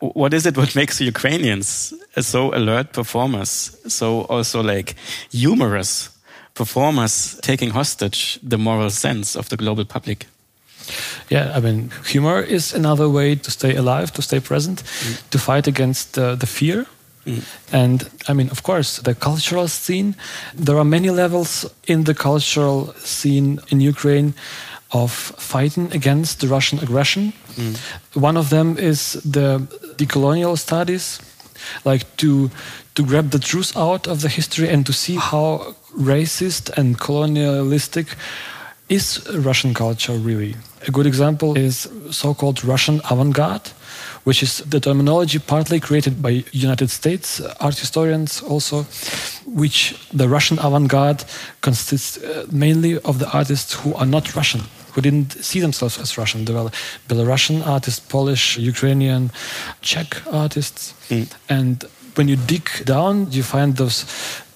What 0.00 0.34
is 0.34 0.46
it 0.46 0.56
what 0.56 0.74
makes 0.76 0.98
the 0.98 1.04
Ukrainians 1.04 1.94
so 2.20 2.54
alert 2.54 2.92
performers, 2.92 3.76
so 3.88 4.22
also 4.22 4.62
like 4.62 4.94
humorous 5.30 6.10
performers 6.54 7.38
taking 7.42 7.70
hostage 7.70 8.38
the 8.42 8.58
moral 8.58 8.90
sense 8.90 9.36
of 9.36 9.48
the 9.48 9.56
global 9.56 9.84
public? 9.84 10.26
Yeah, 11.28 11.52
I 11.54 11.60
mean, 11.60 11.90
humor 12.06 12.40
is 12.40 12.74
another 12.74 13.08
way 13.08 13.34
to 13.34 13.50
stay 13.50 13.76
alive, 13.76 14.12
to 14.14 14.22
stay 14.22 14.40
present, 14.40 14.82
mm. 14.82 15.30
to 15.30 15.38
fight 15.38 15.66
against 15.66 16.18
uh, 16.18 16.34
the 16.34 16.46
fear 16.46 16.86
Mm. 17.28 17.42
And 17.72 18.10
I 18.28 18.32
mean, 18.32 18.50
of 18.50 18.62
course, 18.62 19.02
the 19.02 19.14
cultural 19.14 19.68
scene, 19.68 20.14
there 20.54 20.76
are 20.76 20.84
many 20.84 21.10
levels 21.10 21.66
in 21.86 22.04
the 22.04 22.14
cultural 22.14 22.94
scene 23.04 23.60
in 23.68 23.80
Ukraine 23.80 24.32
of 24.90 25.12
fighting 25.12 25.92
against 25.92 26.40
the 26.40 26.48
Russian 26.48 26.78
aggression. 26.78 27.32
Mm. 27.56 27.76
One 28.14 28.38
of 28.38 28.48
them 28.48 28.78
is 28.78 29.12
the 29.24 29.60
decolonial 29.96 30.56
studies, 30.56 31.20
like 31.84 32.04
to 32.16 32.50
to 32.94 33.04
grab 33.04 33.30
the 33.30 33.38
truth 33.38 33.76
out 33.76 34.08
of 34.08 34.22
the 34.22 34.28
history 34.28 34.68
and 34.68 34.84
to 34.84 34.92
see 34.92 35.16
how 35.16 35.74
racist 35.96 36.70
and 36.76 36.98
colonialistic 36.98 38.06
is 38.88 39.20
Russian 39.32 39.74
culture 39.74 40.14
really? 40.14 40.56
A 40.86 40.90
good 40.90 41.06
example 41.06 41.56
is 41.56 41.88
so-called 42.10 42.64
Russian 42.64 43.00
avant-garde, 43.10 43.70
which 44.28 44.42
is 44.42 44.58
the 44.58 44.78
terminology 44.78 45.38
partly 45.38 45.80
created 45.80 46.20
by 46.20 46.44
United 46.52 46.90
States 46.90 47.40
art 47.60 47.78
historians 47.78 48.42
also, 48.42 48.84
which 49.46 49.78
the 50.12 50.28
Russian 50.28 50.58
avant-garde 50.58 51.24
consists 51.62 52.18
uh, 52.18 52.44
mainly 52.52 52.98
of 53.08 53.18
the 53.20 53.28
artists 53.32 53.72
who 53.80 53.94
are 53.94 54.04
not 54.04 54.36
Russian, 54.36 54.60
who 54.92 55.00
didn't 55.00 55.32
see 55.42 55.60
themselves 55.60 55.98
as 55.98 56.18
Russian. 56.18 56.44
There 56.44 56.56
were 56.62 56.70
Belarusian 57.08 57.66
artists, 57.66 58.00
Polish, 58.00 58.58
Ukrainian, 58.58 59.30
Czech 59.80 60.10
artists. 60.30 60.92
Mm. 61.08 61.26
And 61.48 61.84
when 62.16 62.28
you 62.28 62.36
dig 62.36 62.66
down, 62.84 63.32
you 63.32 63.42
find 63.42 63.76
those 63.76 64.04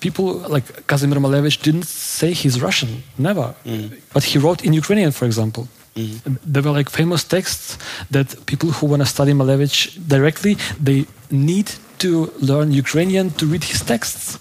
people 0.00 0.26
like 0.54 0.66
Kazimir 0.86 1.18
Malevich 1.18 1.62
didn't 1.62 1.86
say 1.86 2.34
he's 2.34 2.60
Russian, 2.60 3.02
never. 3.16 3.54
Mm. 3.64 4.02
But 4.12 4.24
he 4.24 4.38
wrote 4.38 4.60
in 4.66 4.74
Ukrainian, 4.74 5.12
for 5.12 5.24
example. 5.24 5.66
Mm. 5.96 6.38
There 6.44 6.62
were 6.62 6.70
like 6.70 6.90
famous 6.90 7.24
texts 7.24 7.78
that 8.10 8.46
people 8.46 8.70
who 8.70 8.86
want 8.86 9.02
to 9.02 9.06
study 9.06 9.32
Malevich 9.32 9.98
directly, 10.08 10.56
they 10.82 11.06
need 11.30 11.70
to 11.98 12.32
learn 12.40 12.72
Ukrainian 12.72 13.30
to 13.38 13.46
read 13.46 13.64
his 13.64 13.80
texts. 13.92 14.38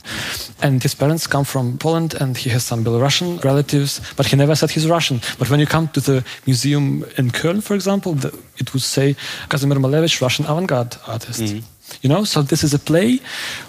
And 0.62 0.82
his 0.82 0.96
parents 0.96 1.28
come 1.28 1.46
from 1.46 1.78
Poland 1.78 2.14
and 2.22 2.38
he 2.38 2.50
has 2.50 2.64
some 2.64 2.84
Belarusian 2.84 3.44
relatives, 3.44 4.02
but 4.18 4.26
he 4.28 4.36
never 4.36 4.56
said 4.56 4.72
he's 4.72 4.88
Russian. 4.88 5.22
But 5.40 5.50
when 5.50 5.60
you 5.60 5.68
come 5.68 5.88
to 5.90 6.00
the 6.00 6.24
museum 6.46 6.86
in 7.18 7.32
Köln, 7.32 7.62
for 7.62 7.76
example, 7.76 8.14
the, 8.14 8.30
it 8.58 8.74
would 8.74 8.82
say 8.82 9.16
Kazimir 9.50 9.80
Malevich, 9.86 10.22
Russian 10.22 10.46
avant 10.46 10.68
garde 10.68 10.98
artist. 11.06 11.42
Mm. 11.42 11.64
You 12.02 12.10
know, 12.10 12.24
so 12.24 12.42
this 12.42 12.64
is 12.64 12.74
a 12.74 12.80
play 12.80 13.20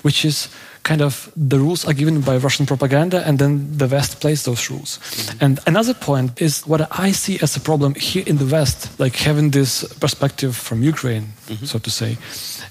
which 0.03 0.24
is 0.24 0.49
kind 0.83 1.01
of 1.01 1.30
the 1.37 1.59
rules 1.59 1.85
are 1.85 1.93
given 1.93 2.20
by 2.20 2.37
Russian 2.37 2.66
propaganda, 2.66 3.26
and 3.26 3.39
then 3.39 3.76
the 3.76 3.87
West 3.87 4.20
plays 4.20 4.45
those 4.45 4.70
rules. 4.70 4.99
Mm-hmm. 4.99 5.45
And 5.45 5.61
another 5.66 5.95
point 5.95 6.41
is 6.41 6.66
what 6.66 6.80
I 6.91 7.12
see 7.12 7.39
as 7.41 7.57
a 7.57 7.61
problem 7.61 7.95
here 7.95 8.24
in 8.26 8.39
the 8.39 8.47
West, 8.47 8.99
like 8.99 9.16
having 9.16 9.51
this 9.51 9.85
perspective 9.95 10.57
from 10.57 10.83
Ukraine, 10.83 11.26
mm-hmm. 11.47 11.64
so 11.66 11.78
to 11.78 11.91
say, 11.91 12.18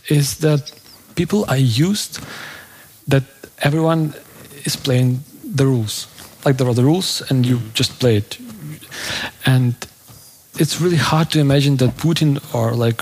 is 0.08 0.38
that 0.38 0.72
people 1.16 1.46
are 1.48 1.58
used 1.58 2.20
that 3.08 3.24
everyone 3.60 4.14
is 4.66 4.76
playing 4.76 5.20
the 5.44 5.66
rules. 5.66 6.08
Like 6.46 6.58
there 6.58 6.68
are 6.68 6.74
the 6.76 6.84
rules, 6.84 7.22
and 7.30 7.46
you 7.46 7.58
mm-hmm. 7.58 7.74
just 7.74 8.00
play 8.00 8.18
it. 8.18 8.38
And 9.46 9.76
it's 10.58 10.82
really 10.82 10.98
hard 10.98 11.32
to 11.32 11.40
imagine 11.40 11.78
that 11.78 11.96
Putin 11.98 12.40
or 12.54 12.74
like 12.74 13.02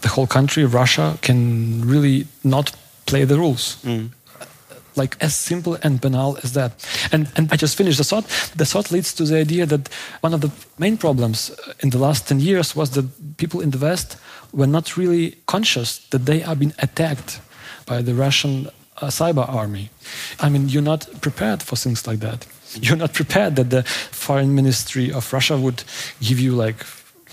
the 0.00 0.08
whole 0.08 0.26
country, 0.26 0.64
Russia, 0.64 1.18
can 1.20 1.82
really 1.84 2.26
not 2.44 2.72
play 3.04 3.24
the 3.24 3.36
rules. 3.36 3.76
Mm 3.82 4.10
like 4.98 5.16
as 5.20 5.34
simple 5.34 5.78
and 5.82 6.00
banal 6.00 6.36
as 6.42 6.52
that. 6.52 6.72
And, 7.12 7.30
and 7.36 7.52
I 7.52 7.56
just 7.56 7.76
finished 7.76 7.98
the 7.98 8.04
thought. 8.04 8.24
The 8.56 8.66
thought 8.66 8.90
leads 8.90 9.14
to 9.14 9.24
the 9.24 9.36
idea 9.36 9.66
that 9.66 9.88
one 10.20 10.34
of 10.34 10.40
the 10.40 10.50
main 10.78 10.96
problems 10.96 11.50
uh, 11.50 11.72
in 11.80 11.90
the 11.90 11.98
last 11.98 12.28
10 12.28 12.40
years 12.40 12.76
was 12.76 12.90
that 12.90 13.36
people 13.36 13.60
in 13.60 13.70
the 13.70 13.78
West 13.78 14.16
were 14.52 14.66
not 14.66 14.96
really 14.96 15.36
conscious 15.46 15.98
that 16.10 16.26
they 16.26 16.42
are 16.42 16.56
being 16.56 16.74
attacked 16.78 17.40
by 17.86 18.02
the 18.02 18.14
Russian 18.14 18.68
uh, 19.00 19.06
cyber 19.06 19.48
army. 19.48 19.90
I 20.40 20.48
mean, 20.48 20.68
you're 20.68 20.82
not 20.82 21.08
prepared 21.20 21.62
for 21.62 21.76
things 21.76 22.06
like 22.06 22.20
that. 22.20 22.46
You're 22.74 22.96
not 22.96 23.14
prepared 23.14 23.56
that 23.56 23.70
the 23.70 23.82
foreign 23.82 24.54
ministry 24.54 25.10
of 25.10 25.32
Russia 25.32 25.56
would 25.56 25.84
give 26.20 26.38
you 26.38 26.54
like 26.54 26.84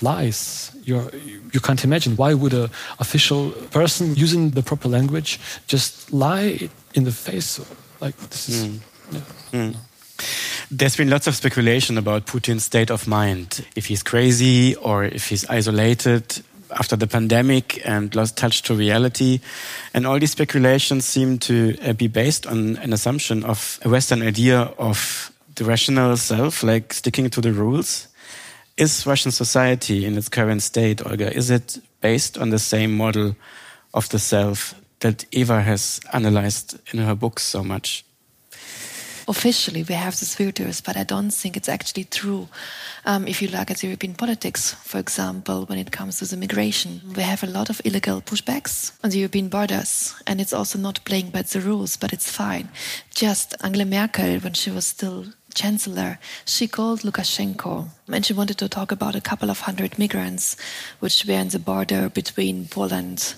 lies. 0.02 0.72
You're, 0.84 1.10
you 1.52 1.60
can't 1.60 1.84
imagine 1.84 2.16
why 2.16 2.34
would 2.34 2.54
a 2.54 2.70
official 3.00 3.52
person 3.72 4.16
using 4.16 4.52
the 4.52 4.62
proper 4.62 4.88
language 4.88 5.40
just 5.68 6.12
lie 6.14 6.70
in 6.94 7.04
the 7.04 7.12
face 7.12 7.60
like 8.02 8.16
this 8.30 8.50
is. 8.50 8.66
Mm. 8.66 8.80
Yeah. 9.12 9.20
Mm. 9.52 9.76
There's 10.72 10.96
been 10.96 11.10
lots 11.10 11.28
of 11.28 11.36
speculation 11.36 11.98
about 11.98 12.26
Putin's 12.26 12.64
state 12.64 12.90
of 12.90 13.08
mind. 13.08 13.66
If 13.76 13.86
he's 13.86 14.02
crazy 14.02 14.76
or 14.76 15.04
if 15.04 15.30
he's 15.30 15.46
isolated 15.46 16.42
after 16.72 16.96
the 16.96 17.08
pandemic 17.08 17.86
and 17.86 18.14
lost 18.16 18.38
touch 18.38 18.62
to 18.64 18.74
reality. 18.74 19.40
And 19.94 20.06
all 20.06 20.20
these 20.20 20.32
speculations 20.32 21.06
seem 21.06 21.38
to 21.40 21.78
uh, 21.82 21.94
be 21.94 22.08
based 22.08 22.46
on 22.46 22.78
an 22.78 22.94
assumption 22.94 23.44
of 23.44 23.80
a 23.84 23.90
Western 23.90 24.22
idea 24.22 24.60
of 24.78 25.32
the 25.56 25.64
rational 25.64 26.18
self, 26.18 26.64
like 26.64 26.94
sticking 26.94 27.30
to 27.30 27.42
the 27.42 27.54
rules. 27.54 28.08
Is 28.78 29.06
Russian 29.06 29.32
society 29.32 30.06
in 30.06 30.18
its 30.18 30.28
current 30.28 30.62
state, 30.62 31.06
Olga, 31.06 31.34
is 31.34 31.50
it 31.50 31.80
based 32.02 32.38
on 32.38 32.50
the 32.50 32.60
same 32.60 32.98
model 32.98 33.38
of 33.94 34.10
the 34.10 34.20
self 34.20 34.76
that 35.00 35.24
Eva 35.32 35.62
has 35.62 36.02
analyzed 36.12 36.78
in 36.94 37.00
her 37.00 37.16
books 37.16 37.44
so 37.44 37.64
much? 37.64 38.04
Officially, 39.30 39.84
we 39.84 39.96
have 39.96 40.20
this 40.20 40.36
virtues, 40.36 40.82
but 40.82 40.98
I 40.98 41.04
don't 41.04 41.32
think 41.32 41.56
it's 41.56 41.70
actually 41.70 42.04
true. 42.04 42.50
Um, 43.06 43.28
if 43.28 43.42
you 43.42 43.48
look 43.48 43.72
at 43.72 43.82
European 43.82 44.14
politics, 44.14 44.74
for 44.84 45.00
example, 45.00 45.66
when 45.66 45.80
it 45.80 45.92
comes 45.94 46.20
to 46.20 46.26
the 46.26 46.38
migration, 46.38 47.02
we 47.16 47.24
have 47.24 47.44
a 47.44 47.48
lot 47.48 47.70
of 47.70 47.82
illegal 47.86 48.22
pushbacks 48.22 48.92
on 49.04 49.10
the 49.10 49.20
European 49.20 49.48
borders, 49.48 50.14
and 50.28 50.42
it's 50.42 50.54
also 50.54 50.78
not 50.78 51.04
playing 51.06 51.30
by 51.30 51.44
the 51.44 51.62
rules, 51.62 51.96
but 51.96 52.12
it's 52.12 52.30
fine. 52.30 52.68
Just 53.16 53.56
Angela 53.64 53.86
Merkel, 53.86 54.40
when 54.40 54.54
she 54.54 54.70
was 54.70 54.86
still 54.86 55.26
chancellor, 55.56 56.20
she 56.46 56.68
called 56.68 57.02
Lukashenko 57.02 57.88
and 58.08 58.26
she 58.26 58.34
wanted 58.34 58.58
to 58.60 58.70
talk 58.70 58.92
about 58.92 59.16
a 59.16 59.22
couple 59.22 59.50
of 59.50 59.62
hundred 59.62 59.98
migrants 59.98 60.56
which 61.00 61.26
were 61.26 61.34
in 61.34 61.50
the 61.50 61.60
border 61.60 62.10
between 62.10 62.68
Poland 62.68 63.36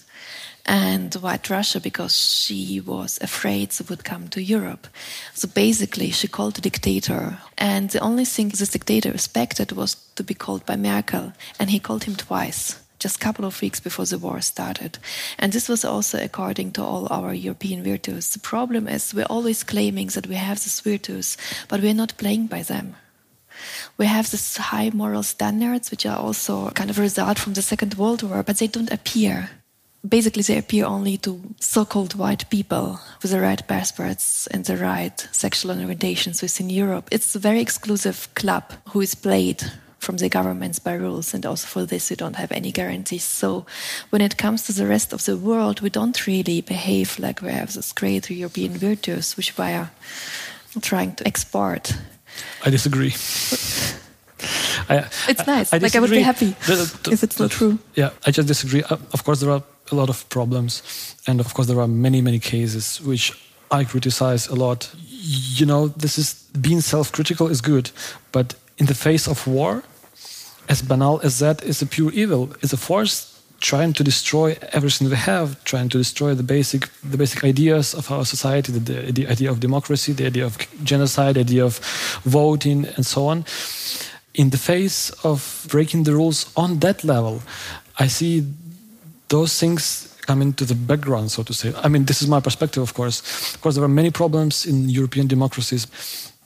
and 0.66 1.14
White 1.16 1.50
Russia 1.50 1.80
because 1.80 2.16
she 2.18 2.82
was 2.82 3.18
afraid 3.22 3.70
they 3.72 3.86
would 3.88 4.04
come 4.04 4.28
to 4.28 4.42
Europe. 4.42 4.88
So 5.34 5.48
basically, 5.48 6.12
she 6.12 6.28
called 6.28 6.56
the 6.56 6.62
dictator. 6.62 7.38
And 7.58 7.90
the 7.90 8.00
only 8.00 8.26
thing 8.26 8.50
this 8.50 8.70
dictator 8.70 9.12
respected 9.12 9.72
was 9.72 9.96
to 10.16 10.24
be 10.24 10.34
called 10.34 10.66
by 10.66 10.76
Merkel. 10.76 11.32
And 11.58 11.70
he 11.70 11.80
called 11.80 12.04
him 12.04 12.16
twice 12.16 12.76
just 13.00 13.18
a 13.18 13.20
couple 13.20 13.46
of 13.46 13.62
weeks 13.62 13.80
before 13.80 14.06
the 14.06 14.18
war 14.18 14.42
started. 14.42 14.98
And 15.38 15.54
this 15.54 15.70
was 15.70 15.86
also 15.86 16.20
according 16.20 16.72
to 16.74 16.84
all 16.84 17.08
our 17.10 17.34
European 17.34 17.84
virtues. 17.84 18.30
The 18.30 18.40
problem 18.40 18.88
is 18.88 19.14
we're 19.14 19.26
always 19.26 19.64
claiming 19.64 20.08
that 20.08 20.28
we 20.28 20.36
have 20.36 20.60
these 20.60 20.82
virtues, 20.82 21.38
but 21.68 21.82
we're 21.82 21.94
not 21.94 22.18
playing 22.18 22.48
by 22.48 22.64
them. 22.64 22.96
We 23.98 24.06
have 24.06 24.30
these 24.30 24.58
high 24.58 24.92
moral 24.94 25.24
standards, 25.24 25.92
which 25.92 26.06
are 26.06 26.18
also 26.18 26.70
kind 26.72 26.90
of 26.90 27.00
a 27.00 27.02
result 27.02 27.40
from 27.40 27.54
the 27.54 27.62
Second 27.62 27.96
World 27.96 28.24
War, 28.24 28.44
but 28.44 28.58
they 28.58 28.68
don't 28.68 28.92
appear. 28.92 29.50
Basically, 30.08 30.44
they 30.44 30.60
appear 30.60 30.86
only 30.86 31.18
to 31.18 31.42
so-called 31.60 32.14
white 32.16 32.50
people 32.50 33.00
with 33.22 33.32
the 33.32 33.42
right 33.42 33.68
passports 33.68 34.48
and 34.48 34.64
the 34.64 34.78
right 34.78 35.28
sexual 35.32 35.76
orientations 35.76 36.42
within 36.42 36.70
Europe. 36.70 37.10
It's 37.12 37.36
a 37.36 37.40
very 37.40 37.60
exclusive 37.60 38.30
club 38.36 38.64
who 38.90 39.02
is 39.02 39.16
played 39.16 39.64
from 40.00 40.18
the 40.18 40.30
governments 40.30 40.80
by 40.80 40.94
rules, 40.94 41.34
and 41.34 41.46
also 41.46 41.68
for 41.68 41.86
this, 41.86 42.10
we 42.10 42.16
don't 42.16 42.36
have 42.36 42.52
any 42.52 42.72
guarantees. 42.72 43.24
So, 43.24 43.66
when 44.10 44.22
it 44.22 44.38
comes 44.38 44.64
to 44.64 44.74
the 44.74 44.86
rest 44.86 45.14
of 45.14 45.26
the 45.26 45.38
world, 45.38 45.82
we 45.82 45.90
don't 45.90 46.28
really 46.28 46.62
behave 46.62 47.20
like 47.20 47.42
we 47.42 47.52
have 47.52 47.74
this 47.74 47.92
great 47.92 48.30
European 48.30 48.74
virtues, 48.74 49.36
which 49.36 49.58
we 49.58 49.66
are 49.66 49.92
trying 50.82 51.16
to 51.16 51.28
export. 51.28 51.94
I 52.66 52.70
disagree. 52.70 53.14
I, 54.90 55.10
it's 55.28 55.48
nice. 55.48 55.74
I, 55.74 55.78
I 55.78 55.80
like 55.80 55.96
I 55.96 56.00
would 56.00 56.12
be 56.12 56.22
happy 56.22 56.56
if 56.68 57.24
it's 57.24 57.40
not 57.40 57.52
true. 57.52 57.80
Yeah, 57.96 58.12
I 58.26 58.32
just 58.32 58.48
disagree. 58.48 58.84
Uh, 58.84 58.98
of 59.14 59.24
course, 59.24 59.40
there 59.40 59.52
are 59.52 59.64
a 59.92 59.96
lot 59.96 60.10
of 60.10 60.28
problems, 60.30 61.16
and 61.26 61.40
of 61.40 61.54
course, 61.54 61.68
there 61.68 61.80
are 61.80 61.88
many, 61.88 62.22
many 62.22 62.40
cases 62.40 63.02
which 63.02 63.34
I 63.72 63.84
criticize 63.84 64.48
a 64.48 64.56
lot. 64.56 64.94
You 65.00 65.66
know, 65.66 65.88
this 65.88 66.18
is 66.18 66.34
being 66.62 66.82
self-critical 66.82 67.48
is 67.48 67.62
good, 67.62 67.92
but 68.32 68.56
in 68.78 68.86
the 68.86 68.96
face 68.96 69.28
of 69.28 69.48
war, 69.48 69.84
as 70.70 70.82
banal 70.82 71.20
as 71.24 71.40
that 71.40 71.64
is 71.64 71.82
a 71.82 71.86
pure 71.86 72.12
evil, 72.12 72.54
is 72.62 72.74
a 72.74 72.78
force 72.78 73.34
trying 73.60 73.94
to 73.94 74.04
destroy 74.04 74.58
everything 74.72 75.10
we 75.10 75.16
have, 75.16 75.64
trying 75.64 75.90
to 75.90 75.98
destroy 75.98 76.36
the 76.36 76.44
basic 76.44 76.90
the 77.04 77.18
basic 77.18 77.44
ideas 77.44 77.94
of 77.94 78.12
our 78.12 78.26
society, 78.26 78.72
the, 78.72 79.12
the 79.12 79.28
idea 79.28 79.50
of 79.50 79.60
democracy, 79.60 80.14
the 80.14 80.26
idea 80.26 80.46
of 80.46 80.58
genocide, 80.84 81.36
the 81.36 81.42
idea 81.42 81.66
of 81.66 81.80
voting, 82.24 82.86
and 82.96 83.06
so 83.06 83.28
on. 83.28 83.46
In 84.34 84.52
the 84.52 84.58
face 84.58 85.10
of 85.24 85.66
breaking 85.70 86.04
the 86.04 86.14
rules 86.14 86.52
on 86.56 86.80
that 86.80 87.04
level, 87.04 87.42
I 87.98 88.08
see 88.08 88.46
those 89.30 89.60
things 89.60 90.07
come 90.28 90.42
into 90.42 90.66
the 90.66 90.76
background, 90.76 91.32
so 91.32 91.44
to 91.44 91.54
say. 91.54 91.74
I 91.84 91.88
mean, 91.88 92.06
this 92.06 92.22
is 92.22 92.28
my 92.28 92.40
perspective, 92.40 92.84
of 92.84 92.94
course. 92.94 93.22
Of 93.56 93.62
course, 93.62 93.76
there 93.76 93.84
are 93.84 93.96
many 94.02 94.12
problems 94.12 94.66
in 94.66 94.90
European 94.90 95.28
democracies 95.28 95.88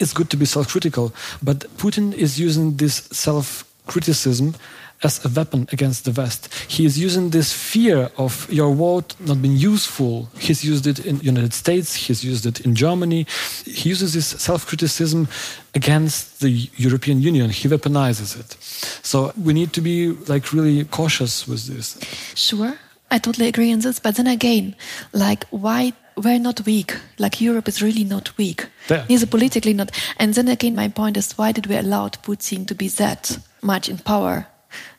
it's 0.01 0.13
good 0.13 0.29
to 0.31 0.37
be 0.37 0.45
self 0.45 0.67
critical, 0.67 1.13
but 1.41 1.59
Putin 1.77 2.13
is 2.13 2.39
using 2.39 2.77
this 2.77 2.95
self 3.11 3.63
criticism 3.85 4.55
as 5.03 5.23
a 5.25 5.29
weapon 5.29 5.67
against 5.71 6.05
the 6.05 6.11
West. 6.11 6.53
He 6.67 6.85
is 6.85 6.97
using 6.97 7.31
this 7.31 7.51
fear 7.53 8.11
of 8.17 8.47
your 8.51 8.73
vote 8.75 9.15
not 9.19 9.41
being 9.41 9.57
useful. 9.57 10.29
He's 10.37 10.63
used 10.63 10.85
it 10.85 11.03
in 11.05 11.19
United 11.21 11.53
States, 11.53 11.95
he's 11.95 12.23
used 12.23 12.45
it 12.45 12.61
in 12.61 12.75
Germany. 12.75 13.25
He 13.65 13.89
uses 13.89 14.13
this 14.13 14.27
self 14.27 14.65
criticism 14.67 15.27
against 15.75 16.41
the 16.41 16.49
European 16.77 17.21
Union. 17.21 17.49
He 17.49 17.67
weaponizes 17.69 18.39
it. 18.39 18.57
So 19.05 19.33
we 19.37 19.53
need 19.53 19.73
to 19.73 19.81
be 19.81 20.11
like 20.27 20.51
really 20.51 20.85
cautious 20.85 21.47
with 21.47 21.67
this. 21.67 21.97
Sure. 22.35 22.77
I 23.11 23.19
totally 23.19 23.47
agree 23.47 23.71
on 23.73 23.79
this. 23.79 23.99
But 23.99 24.15
then 24.15 24.27
again, 24.27 24.75
like, 25.13 25.45
why 25.51 25.93
we're 26.15 26.39
not 26.39 26.65
weak. 26.65 26.97
Like 27.17 27.41
Europe 27.41 27.67
is 27.67 27.81
really 27.81 28.03
not 28.03 28.35
weak. 28.37 28.67
Yeah. 28.89 29.05
He's 29.07 29.25
politically 29.25 29.73
not. 29.73 29.91
And 30.17 30.33
then 30.33 30.47
again, 30.47 30.75
my 30.75 30.87
point 30.87 31.17
is, 31.17 31.37
why 31.37 31.51
did 31.51 31.67
we 31.67 31.75
allow 31.75 32.09
Putin 32.09 32.67
to 32.67 32.75
be 32.75 32.87
that 32.89 33.39
much 33.61 33.89
in 33.89 33.97
power? 33.97 34.47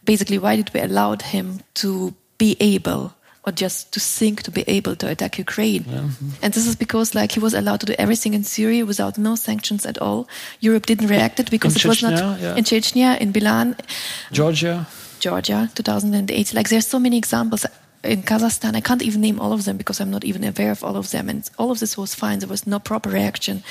Basically, 0.05 0.39
why 0.39 0.57
did 0.57 0.73
we 0.75 0.81
allow 0.81 1.17
him 1.17 1.61
to 1.75 2.15
be 2.39 2.57
able 2.61 3.15
or 3.45 3.53
just 3.53 3.93
to 3.93 4.01
think 4.01 4.43
to 4.43 4.51
be 4.51 4.63
able 4.69 4.95
to 4.95 5.09
attack 5.09 5.37
Ukraine. 5.37 5.85
Yeah. 5.89 5.99
Mm-hmm. 5.99 6.29
And 6.43 6.55
this 6.55 6.67
is 6.67 6.77
because 6.77 7.15
like 7.15 7.33
he 7.33 7.41
was 7.41 7.55
allowed 7.55 7.81
to 7.81 7.87
do 7.87 7.95
everything 7.99 8.35
in 8.35 8.45
Syria 8.45 8.87
without 8.87 9.19
no 9.19 9.35
sanctions 9.35 9.85
at 9.85 9.99
all. 9.99 10.29
Europe 10.61 10.87
didn't 10.87 11.09
react 11.09 11.41
it 11.41 11.51
because 11.51 11.75
In 11.75 11.81
it 11.81 11.87
was 11.87 12.03
not 12.03 12.41
yeah. 12.41 12.55
in 12.55 12.65
Chechnya, 12.65 13.19
in 13.19 13.33
Beslan, 13.33 13.79
Georgia. 14.31 14.87
Georgia, 15.19 15.69
2008. 15.75 16.55
Like 16.55 16.69
there's 16.69 16.87
so 16.87 16.99
many 16.99 17.17
examples 17.17 17.67
in 18.05 18.23
Kazakhstan. 18.23 18.75
I 18.77 18.81
can't 18.81 19.03
even 19.03 19.21
name 19.21 19.41
all 19.41 19.53
of 19.53 19.65
them 19.65 19.77
because 19.77 20.01
I'm 20.01 20.11
not 20.11 20.25
even 20.25 20.45
aware 20.45 20.71
of 20.71 20.83
all 20.85 20.97
of 20.97 21.11
them. 21.11 21.29
And 21.29 21.49
all 21.59 21.71
of 21.71 21.79
this 21.79 21.97
was 21.97 22.15
fine. 22.15 22.41
There 22.41 22.49
was 22.49 22.67
no 22.67 22.79
proper 22.79 23.11
reaction 23.11 23.63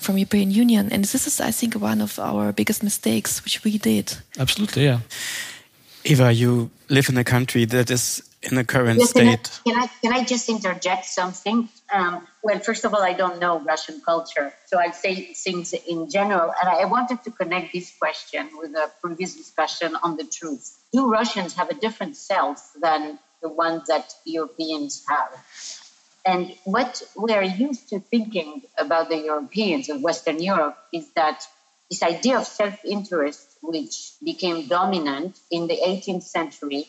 from 0.00 0.18
European 0.18 0.50
Union. 0.50 0.92
And 0.92 1.04
this 1.04 1.26
is, 1.26 1.40
I 1.40 1.50
think, 1.50 1.74
one 1.74 2.00
of 2.00 2.18
our 2.18 2.52
biggest 2.52 2.82
mistakes, 2.82 3.44
which 3.44 3.62
we 3.64 3.78
did. 3.78 4.16
Absolutely, 4.38 4.84
yeah. 4.84 5.00
Eva, 6.04 6.32
you 6.32 6.70
live 6.88 7.08
in 7.08 7.18
a 7.18 7.24
country 7.24 7.66
that 7.66 7.90
is 7.90 8.22
in 8.42 8.56
a 8.56 8.64
current 8.64 8.98
Yes, 8.98 9.12
can 9.12 9.28
I, 9.28 9.34
state. 9.34 9.60
can 9.66 9.76
I 9.76 9.86
can 10.00 10.12
I 10.14 10.24
just 10.24 10.48
interject 10.48 11.04
something? 11.04 11.68
Um, 11.92 12.26
well, 12.42 12.58
first 12.60 12.86
of 12.86 12.94
all, 12.94 13.02
I 13.02 13.12
don't 13.12 13.38
know 13.38 13.60
Russian 13.60 14.00
culture, 14.00 14.54
so 14.66 14.78
I'll 14.80 14.94
say 14.94 15.34
things 15.34 15.74
in 15.74 16.08
general. 16.08 16.54
And 16.58 16.68
I 16.70 16.86
wanted 16.86 17.22
to 17.24 17.30
connect 17.30 17.74
this 17.74 17.92
question 17.98 18.48
with 18.54 18.70
a 18.70 18.90
previous 19.02 19.36
discussion 19.36 19.94
on 20.02 20.16
the 20.16 20.24
truth. 20.24 20.78
Do 20.92 21.10
Russians 21.10 21.54
have 21.54 21.68
a 21.68 21.74
different 21.74 22.16
self 22.16 22.72
than 22.80 23.18
the 23.42 23.48
ones 23.48 23.88
that 23.88 24.14
Europeans 24.24 25.04
have? 25.08 25.30
And 26.24 26.54
what 26.64 27.02
we 27.16 27.32
are 27.32 27.42
used 27.42 27.88
to 27.90 28.00
thinking 28.00 28.62
about 28.76 29.08
the 29.08 29.18
Europeans 29.18 29.88
of 29.88 30.02
Western 30.02 30.42
Europe 30.42 30.76
is 30.92 31.10
that 31.12 31.46
this 31.90 32.02
idea 32.02 32.38
of 32.38 32.46
self-interest, 32.46 33.56
which 33.62 34.12
became 34.22 34.68
dominant 34.68 35.38
in 35.50 35.66
the 35.66 35.76
18th 35.76 36.22
century, 36.22 36.86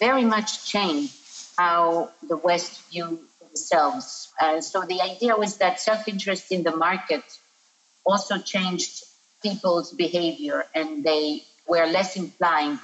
very 0.00 0.24
much 0.24 0.66
changed 0.66 1.14
how 1.56 2.10
the 2.26 2.36
West 2.36 2.82
viewed 2.90 3.18
themselves. 3.40 4.32
Uh, 4.40 4.60
so 4.60 4.82
the 4.82 5.00
idea 5.00 5.36
was 5.36 5.58
that 5.58 5.78
self-interest 5.78 6.50
in 6.50 6.64
the 6.64 6.74
market 6.74 7.22
also 8.04 8.38
changed 8.38 9.04
people's 9.42 9.92
behavior, 9.92 10.64
and 10.74 11.04
they 11.04 11.44
were 11.68 11.86
less 11.86 12.16
inclined 12.16 12.78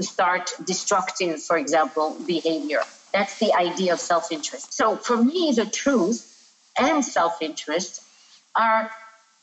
to 0.00 0.06
start 0.06 0.54
destructive, 0.64 1.42
for 1.42 1.58
example, 1.58 2.16
behavior. 2.26 2.80
That's 3.12 3.38
the 3.38 3.52
idea 3.52 3.92
of 3.92 4.00
self-interest. 4.00 4.72
So 4.72 4.96
for 4.96 5.22
me, 5.22 5.52
the 5.54 5.66
truth 5.66 6.26
and 6.78 7.04
self-interest 7.04 8.02
are 8.56 8.90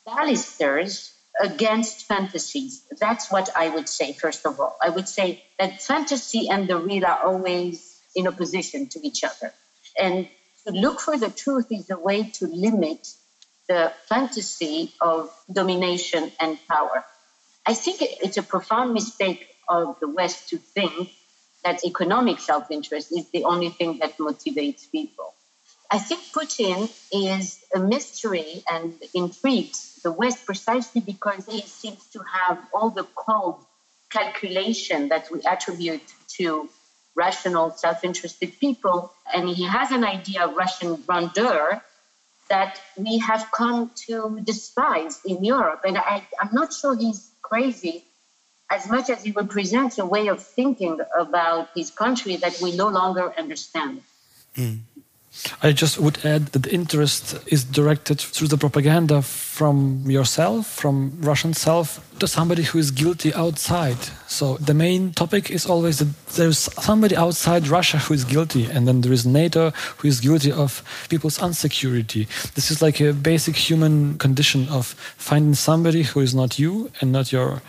balusters 0.03 1.13
against 1.39 2.05
fantasies. 2.07 2.81
That's 2.99 3.31
what 3.31 3.49
I 3.55 3.69
would 3.69 3.87
say, 3.87 4.13
first 4.13 4.47
of 4.47 4.59
all. 4.59 4.75
I 4.81 4.89
would 4.89 5.07
say 5.07 5.43
that 5.59 5.83
fantasy 5.83 6.49
and 6.49 6.67
the 6.67 6.77
real 6.77 7.05
are 7.05 7.23
always 7.23 8.01
in 8.15 8.27
opposition 8.27 8.87
to 8.87 8.99
each 9.05 9.23
other. 9.23 9.53
And 9.99 10.27
to 10.65 10.73
look 10.73 10.99
for 10.99 11.17
the 11.17 11.29
truth 11.29 11.67
is 11.71 11.91
a 11.91 11.99
way 11.99 12.23
to 12.39 12.47
limit 12.47 13.07
the 13.69 13.93
fantasy 14.09 14.93
of 14.99 15.29
domination 15.51 16.31
and 16.39 16.57
power. 16.67 17.05
I 17.63 17.75
think 17.75 17.97
it's 18.01 18.37
a 18.37 18.43
profound 18.43 18.93
mistake 18.93 19.45
of 19.69 19.99
the 19.99 20.07
West 20.07 20.49
to 20.49 20.57
think 20.57 21.09
that 21.63 21.83
economic 21.85 22.39
self 22.39 22.71
interest 22.71 23.11
is 23.11 23.29
the 23.29 23.43
only 23.43 23.69
thing 23.69 23.99
that 23.99 24.17
motivates 24.17 24.89
people. 24.91 25.33
I 25.89 25.99
think 25.99 26.21
Putin 26.33 26.91
is 27.13 27.63
a 27.73 27.79
mystery 27.79 28.63
and 28.69 28.93
intrigues 29.13 29.99
the 30.03 30.11
West 30.11 30.45
precisely 30.45 31.01
because 31.01 31.45
he 31.45 31.61
seems 31.61 32.05
to 32.13 32.19
have 32.19 32.59
all 32.73 32.89
the 32.89 33.07
cold 33.15 33.65
calculation 34.09 35.09
that 35.09 35.29
we 35.31 35.41
attribute 35.41 36.07
to 36.37 36.69
rational, 37.15 37.71
self 37.71 38.03
interested 38.03 38.59
people. 38.59 39.11
And 39.33 39.49
he 39.49 39.63
has 39.63 39.91
an 39.91 40.03
idea 40.03 40.45
of 40.45 40.55
Russian 40.55 40.95
grandeur 40.95 41.81
that 42.49 42.79
we 42.95 43.17
have 43.19 43.49
come 43.51 43.91
to 44.07 44.39
despise 44.43 45.19
in 45.25 45.43
Europe. 45.43 45.81
And 45.85 45.97
I, 45.97 46.25
I'm 46.39 46.53
not 46.53 46.71
sure 46.73 46.95
he's 46.95 47.29
crazy 47.41 48.05
as 48.69 48.89
much 48.89 49.09
as 49.09 49.23
he 49.23 49.31
represents 49.31 49.97
a 49.97 50.05
way 50.05 50.27
of 50.27 50.43
thinking 50.43 50.99
about 51.17 51.69
his 51.75 51.89
country 51.91 52.35
that 52.37 52.59
we 52.61 52.75
no 52.75 52.89
longer 52.89 53.33
understand. 53.37 54.01
Mm. 54.55 54.79
I 55.61 55.71
just 55.71 55.99
would 55.99 56.25
add 56.25 56.47
that 56.47 56.63
the 56.63 56.73
interest 56.73 57.37
is 57.47 57.63
directed 57.63 58.19
through 58.19 58.47
the 58.47 58.57
propaganda 58.57 59.21
from 59.21 60.03
yourself, 60.09 60.65
from 60.65 61.17
Russian 61.21 61.53
self, 61.53 62.01
to 62.19 62.27
somebody 62.27 62.63
who 62.63 62.79
is 62.79 62.89
guilty 62.91 63.33
outside. 63.33 63.97
So 64.27 64.57
the 64.57 64.73
main 64.73 65.11
topic 65.11 65.51
is 65.51 65.65
always 65.65 65.99
that 65.99 66.27
there's 66.35 66.57
somebody 66.57 67.15
outside 67.15 67.67
Russia 67.67 67.99
who 67.99 68.13
is 68.15 68.23
guilty, 68.23 68.65
and 68.65 68.87
then 68.87 69.01
there 69.01 69.13
is 69.13 69.25
NATO 69.25 69.71
who 69.97 70.07
is 70.07 70.19
guilty 70.19 70.51
of 70.51 70.83
people's 71.09 71.41
insecurity. 71.41 72.27
This 72.55 72.71
is 72.71 72.81
like 72.81 72.99
a 72.99 73.13
basic 73.13 73.55
human 73.55 74.17
condition 74.17 74.67
of 74.69 74.87
finding 75.17 75.53
somebody 75.53 76.03
who 76.03 76.21
is 76.21 76.33
not 76.33 76.57
you 76.57 76.91
and 76.99 77.11
not 77.11 77.31
your 77.31 77.61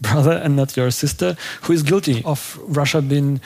brother 0.00 0.32
and 0.32 0.56
not 0.56 0.76
your 0.76 0.90
sister 0.90 1.36
who 1.62 1.72
is 1.72 1.82
guilty 1.82 2.22
of 2.24 2.58
Russia 2.62 3.00
being 3.00 3.40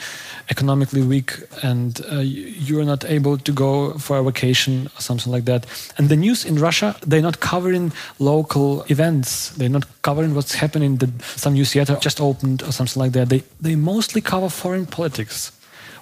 economically 0.49 1.01
weak 1.01 1.33
and 1.63 2.01
uh, 2.11 2.19
you 2.19 2.79
are 2.79 2.85
not 2.85 3.05
able 3.05 3.37
to 3.37 3.51
go 3.51 3.93
for 3.93 4.17
a 4.17 4.23
vacation 4.23 4.87
or 4.97 5.01
something 5.01 5.31
like 5.31 5.45
that. 5.45 5.65
And 5.97 6.09
the 6.09 6.15
news 6.15 6.45
in 6.45 6.55
Russia, 6.59 6.95
they're 7.05 7.21
not 7.21 7.39
covering 7.39 7.91
local 8.19 8.83
events. 8.89 9.49
They're 9.49 9.69
not 9.69 9.85
covering 10.01 10.33
what's 10.35 10.55
happening. 10.55 10.97
That 10.97 11.21
some 11.35 11.53
news 11.53 11.71
theater 11.73 11.97
just 12.01 12.19
opened 12.19 12.63
or 12.63 12.71
something 12.71 13.01
like 13.01 13.13
that. 13.13 13.29
They 13.29 13.43
they 13.61 13.75
mostly 13.75 14.21
cover 14.21 14.49
foreign 14.49 14.85
politics. 14.85 15.51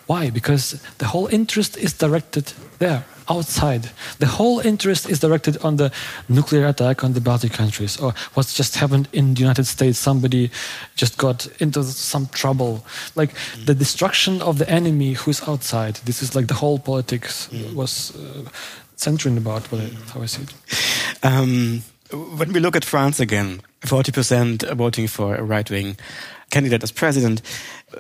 Why? 0.08 0.30
Because 0.30 0.82
the 0.98 1.06
whole 1.08 1.28
interest 1.28 1.78
is 1.78 1.94
directed 1.94 2.54
there, 2.80 3.04
outside. 3.30 3.90
The 4.20 4.26
whole 4.26 4.60
interest 4.60 5.10
is 5.10 5.20
directed 5.20 5.58
on 5.64 5.78
the 5.78 5.92
nuclear 6.30 6.68
attack 6.68 7.04
on 7.04 7.14
the 7.14 7.22
Baltic 7.22 7.54
countries 7.54 8.00
or 8.00 8.14
what's 8.34 8.54
just 8.54 8.76
happened 8.76 9.08
in 9.14 9.34
the 9.34 9.42
United 9.42 9.66
States. 9.66 10.00
Somebody 10.00 10.52
just 10.96 11.18
got 11.18 11.48
into 11.60 11.84
some 11.84 12.28
trouble. 12.28 12.86
Like 13.16 13.34
the 13.66 13.76
destruction 13.76 14.42
of 14.42 14.58
the 14.58 14.70
enemy 14.70 15.14
who's 15.14 15.48
outside. 15.48 15.96
This 16.06 16.22
is 16.22 16.36
like 16.36 16.48
the 16.48 16.54
whole 16.54 16.80
politics 16.80 17.50
was 17.74 18.16
uh, 18.16 18.50
centering 18.96 19.38
about 19.38 19.72
what 19.72 19.82
I, 19.82 19.90
how 20.12 20.22
I 20.22 20.26
see 20.26 20.44
it. 20.44 20.54
Um, 21.24 21.84
when 22.38 22.54
we 22.54 22.60
look 22.60 22.76
at 22.76 22.86
France 22.86 23.20
again, 23.20 23.62
40% 23.82 24.76
voting 24.76 25.08
for 25.08 25.36
a 25.36 25.44
right 25.44 25.70
wing 25.70 25.98
candidate 26.50 26.84
as 26.84 26.92
president, 26.92 27.42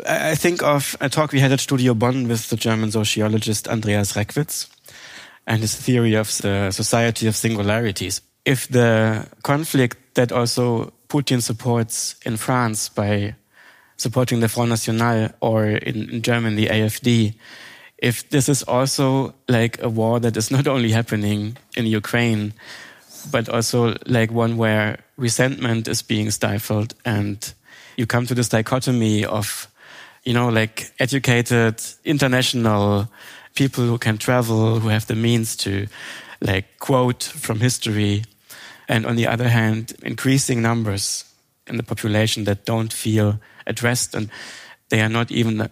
I 0.05 0.31
I 0.31 0.35
think 0.35 0.63
of 0.63 0.95
a 0.99 1.09
talk 1.09 1.31
we 1.31 1.39
had 1.39 1.51
at 1.51 1.59
Studio 1.59 1.93
Bonn 1.93 2.27
with 2.27 2.49
the 2.49 2.55
German 2.55 2.91
sociologist 2.91 3.67
Andreas 3.67 4.13
Reckwitz 4.13 4.67
and 5.47 5.61
his 5.61 5.75
theory 5.75 6.13
of 6.13 6.27
the 6.39 6.69
society 6.71 7.25
of 7.25 7.35
singularities. 7.35 8.21
If 8.45 8.67
the 8.67 9.25
conflict 9.43 9.97
that 10.15 10.31
also 10.31 10.93
Putin 11.07 11.41
supports 11.41 12.15
in 12.25 12.37
France 12.37 12.89
by 12.89 13.35
supporting 13.95 14.41
the 14.41 14.49
Front 14.49 14.69
National 14.69 15.29
or 15.39 15.65
in, 15.65 16.09
in 16.09 16.21
German, 16.21 16.55
the 16.55 16.67
AFD, 16.67 17.33
if 17.97 18.29
this 18.29 18.49
is 18.49 18.61
also 18.63 19.33
like 19.47 19.81
a 19.81 19.89
war 19.89 20.19
that 20.19 20.37
is 20.37 20.51
not 20.51 20.67
only 20.67 20.91
happening 20.91 21.57
in 21.75 21.85
Ukraine, 21.85 22.53
but 23.31 23.49
also 23.49 23.95
like 24.05 24.31
one 24.31 24.57
where 24.57 24.99
resentment 25.17 25.87
is 25.87 26.01
being 26.01 26.29
stifled 26.29 26.93
and 27.05 27.53
you 27.95 28.05
come 28.05 28.27
to 28.27 28.35
this 28.35 28.49
dichotomy 28.49 29.25
of, 29.25 29.67
you 30.23 30.33
know, 30.33 30.49
like 30.49 30.91
educated 30.99 31.81
international 32.05 33.09
people 33.57 33.85
who 33.85 33.97
can 33.97 34.17
travel, 34.17 34.79
who 34.79 34.89
have 34.89 35.07
the 35.07 35.15
means 35.15 35.55
to 35.55 35.87
like 36.39 36.77
quote 36.79 37.23
from 37.23 37.59
history. 37.59 38.23
And 38.87 39.05
on 39.05 39.15
the 39.15 39.27
other 39.27 39.49
hand, 39.49 39.93
increasing 40.03 40.61
numbers 40.61 41.25
in 41.65 41.77
the 41.77 41.83
population 41.83 42.45
that 42.45 42.65
don't 42.65 42.93
feel 42.93 43.39
addressed 43.65 44.15
and 44.15 44.29
they 44.89 45.01
are 45.01 45.09
not 45.09 45.31
even 45.31 45.61
uh, 45.61 45.69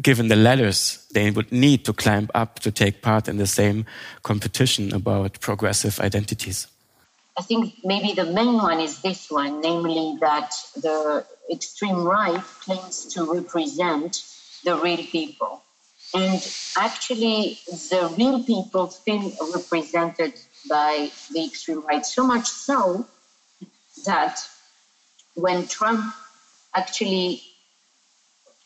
given 0.00 0.28
the 0.28 0.36
ladders 0.36 1.06
they 1.12 1.30
would 1.30 1.52
need 1.52 1.84
to 1.84 1.92
climb 1.92 2.28
up 2.34 2.60
to 2.60 2.70
take 2.70 3.02
part 3.02 3.28
in 3.28 3.36
the 3.36 3.46
same 3.46 3.84
competition 4.22 4.94
about 4.94 5.40
progressive 5.40 6.00
identities. 6.00 6.68
I 7.36 7.42
think 7.42 7.74
maybe 7.84 8.14
the 8.14 8.24
main 8.24 8.54
one 8.54 8.80
is 8.80 9.02
this 9.02 9.30
one, 9.30 9.60
namely 9.60 10.16
that 10.20 10.52
the 10.76 11.24
extreme 11.52 12.04
right 12.04 12.42
claims 12.64 13.06
to 13.14 13.24
represent 13.34 14.22
the 14.64 14.76
real 14.76 15.04
people. 15.04 15.62
And 16.14 16.40
actually, 16.76 17.58
the 17.66 18.12
real 18.18 18.42
people 18.42 18.88
feel 18.88 19.32
represented 19.54 20.34
by 20.68 21.10
the 21.32 21.44
extreme 21.44 21.82
right, 21.86 22.04
so 22.04 22.26
much 22.26 22.46
so 22.46 23.06
that 24.04 24.40
when 25.34 25.66
Trump 25.68 26.12
actually 26.74 27.42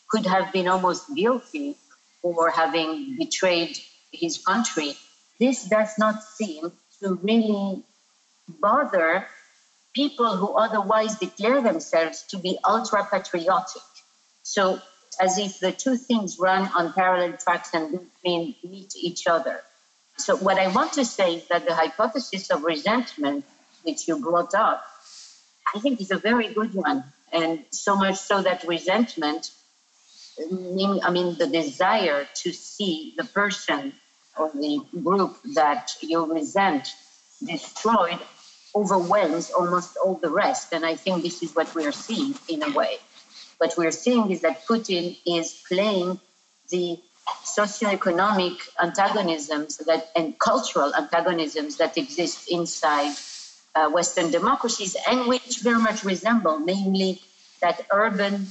could 0.08 0.26
have 0.26 0.52
been 0.52 0.68
almost 0.68 1.14
guilty 1.14 1.76
for 2.22 2.50
having 2.50 3.16
betrayed 3.16 3.78
his 4.12 4.38
country 4.38 4.96
this 5.38 5.64
does 5.64 5.98
not 5.98 6.22
seem 6.22 6.72
to 7.00 7.14
really 7.22 7.82
bother 8.48 9.26
people 9.94 10.36
who 10.36 10.54
otherwise 10.54 11.16
declare 11.18 11.60
themselves 11.60 12.24
to 12.30 12.38
be 12.38 12.58
ultra 12.64 13.06
patriotic. 13.10 13.82
So, 14.42 14.80
as 15.20 15.38
if 15.38 15.60
the 15.60 15.72
two 15.72 15.96
things 15.96 16.38
run 16.38 16.68
on 16.76 16.92
parallel 16.92 17.36
tracks 17.36 17.70
and 17.74 18.06
meet 18.24 18.94
each 18.96 19.26
other. 19.26 19.60
So, 20.16 20.36
what 20.36 20.58
I 20.58 20.68
want 20.68 20.92
to 20.94 21.04
say 21.04 21.36
is 21.36 21.48
that 21.48 21.66
the 21.66 21.74
hypothesis 21.74 22.50
of 22.50 22.62
resentment, 22.62 23.44
which 23.82 24.06
you 24.06 24.20
brought 24.20 24.54
up, 24.54 24.84
I 25.74 25.80
think 25.80 26.00
is 26.00 26.10
a 26.10 26.18
very 26.18 26.52
good 26.52 26.74
one. 26.74 27.04
And 27.32 27.64
so 27.70 27.96
much 27.96 28.16
so 28.16 28.42
that 28.42 28.64
resentment, 28.64 29.50
I 30.38 31.10
mean, 31.10 31.36
the 31.36 31.48
desire 31.48 32.28
to 32.42 32.52
see 32.52 33.14
the 33.16 33.24
person 33.24 33.92
or 34.38 34.50
the 34.54 34.80
group 35.02 35.36
that 35.54 35.96
you 36.00 36.32
resent 36.32 36.94
destroyed 37.44 38.20
overwhelms 38.74 39.50
almost 39.50 39.96
all 39.96 40.14
the 40.14 40.30
rest. 40.30 40.72
And 40.72 40.84
I 40.84 40.96
think 40.96 41.22
this 41.22 41.42
is 41.42 41.54
what 41.54 41.74
we 41.74 41.86
are 41.86 41.92
seeing 41.92 42.34
in 42.48 42.62
a 42.62 42.70
way. 42.70 42.98
What 43.58 43.74
we're 43.76 43.90
seeing 43.90 44.30
is 44.30 44.42
that 44.42 44.66
Putin 44.66 45.16
is 45.26 45.62
playing 45.68 46.20
the 46.70 46.98
socioeconomic 47.44 48.56
antagonisms 48.80 49.78
that 49.78 50.10
and 50.16 50.38
cultural 50.38 50.92
antagonisms 50.94 51.76
that 51.78 51.96
exist 51.96 52.48
inside 52.50 53.14
uh, 53.74 53.90
Western 53.90 54.30
democracies 54.30 54.96
and 55.08 55.26
which 55.26 55.60
very 55.60 55.80
much 55.80 56.04
resemble, 56.04 56.58
namely 56.58 57.20
that 57.60 57.86
urban 57.92 58.46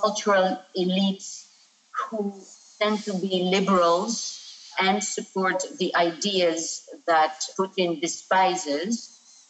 cultural 0.00 0.60
elites 0.76 1.46
who 1.90 2.34
tend 2.80 2.98
to 3.04 3.14
be 3.14 3.50
liberals 3.52 4.40
and 4.78 5.02
support 5.02 5.62
the 5.78 5.94
ideas 5.94 6.88
that 7.06 7.46
Putin 7.58 8.00
despises. 8.00 9.48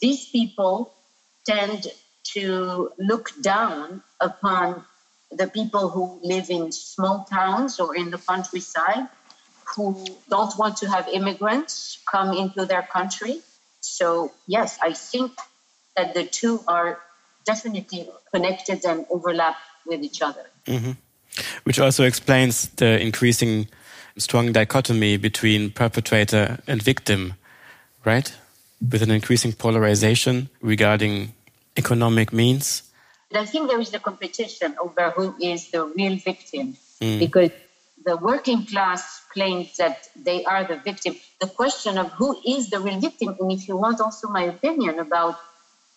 These 0.00 0.28
people 0.30 0.92
tend 1.46 1.86
to 2.34 2.90
look 2.98 3.30
down 3.40 4.02
upon 4.20 4.84
the 5.30 5.46
people 5.46 5.88
who 5.88 6.20
live 6.22 6.50
in 6.50 6.72
small 6.72 7.24
towns 7.24 7.80
or 7.80 7.96
in 7.96 8.10
the 8.10 8.18
countryside 8.18 9.08
who 9.74 10.04
don't 10.28 10.56
want 10.58 10.76
to 10.78 10.88
have 10.88 11.08
immigrants 11.08 11.98
come 12.10 12.32
into 12.32 12.64
their 12.64 12.82
country. 12.82 13.40
So, 13.80 14.32
yes, 14.46 14.78
I 14.80 14.92
think 14.92 15.32
that 15.96 16.14
the 16.14 16.24
two 16.24 16.60
are 16.68 17.00
definitely 17.44 18.08
connected 18.32 18.84
and 18.84 19.06
overlap 19.10 19.56
with 19.84 20.02
each 20.02 20.22
other. 20.22 20.46
Mm-hmm. 20.66 20.92
Which 21.64 21.80
also 21.80 22.04
explains 22.04 22.68
the 22.76 23.00
increasing 23.00 23.68
strong 24.16 24.52
dichotomy 24.52 25.16
between 25.16 25.70
perpetrator 25.70 26.58
and 26.66 26.82
victim, 26.82 27.34
right? 28.04 28.32
with 28.80 29.02
an 29.02 29.10
increasing 29.10 29.52
polarization 29.52 30.48
regarding 30.60 31.32
economic 31.76 32.32
means? 32.32 32.82
I 33.34 33.44
think 33.44 33.68
there 33.68 33.80
is 33.80 33.92
a 33.92 33.98
competition 33.98 34.76
over 34.80 35.10
who 35.10 35.36
is 35.40 35.70
the 35.70 35.84
real 35.84 36.16
victim 36.16 36.76
mm. 37.02 37.18
because 37.18 37.50
the 38.04 38.16
working 38.16 38.64
class 38.64 39.20
claims 39.32 39.76
that 39.76 40.08
they 40.14 40.44
are 40.44 40.64
the 40.64 40.76
victim. 40.76 41.16
The 41.40 41.48
question 41.48 41.98
of 41.98 42.12
who 42.12 42.38
is 42.46 42.70
the 42.70 42.80
real 42.80 43.00
victim, 43.00 43.36
and 43.40 43.52
if 43.52 43.68
you 43.68 43.76
want 43.76 44.00
also 44.00 44.28
my 44.28 44.44
opinion 44.44 44.98
about 45.00 45.38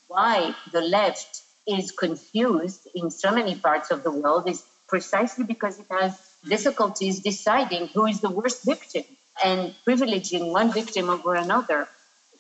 why 0.07 0.55
the 0.71 0.81
left 0.81 1.43
is 1.67 1.91
confused 1.91 2.87
in 2.95 3.11
so 3.11 3.31
many 3.31 3.55
parts 3.55 3.91
of 3.91 4.03
the 4.03 4.11
world, 4.11 4.49
is 4.49 4.63
precisely 4.87 5.45
because 5.45 5.79
it 5.79 5.85
has 5.91 6.19
difficulties 6.47 7.19
deciding 7.19 7.87
who 7.87 8.07
is 8.07 8.21
the 8.21 8.29
worst 8.29 8.63
victim 8.63 9.03
and 9.45 9.75
privileging 9.87 10.51
one 10.51 10.73
victim 10.73 11.09
over 11.09 11.35
another 11.35 11.87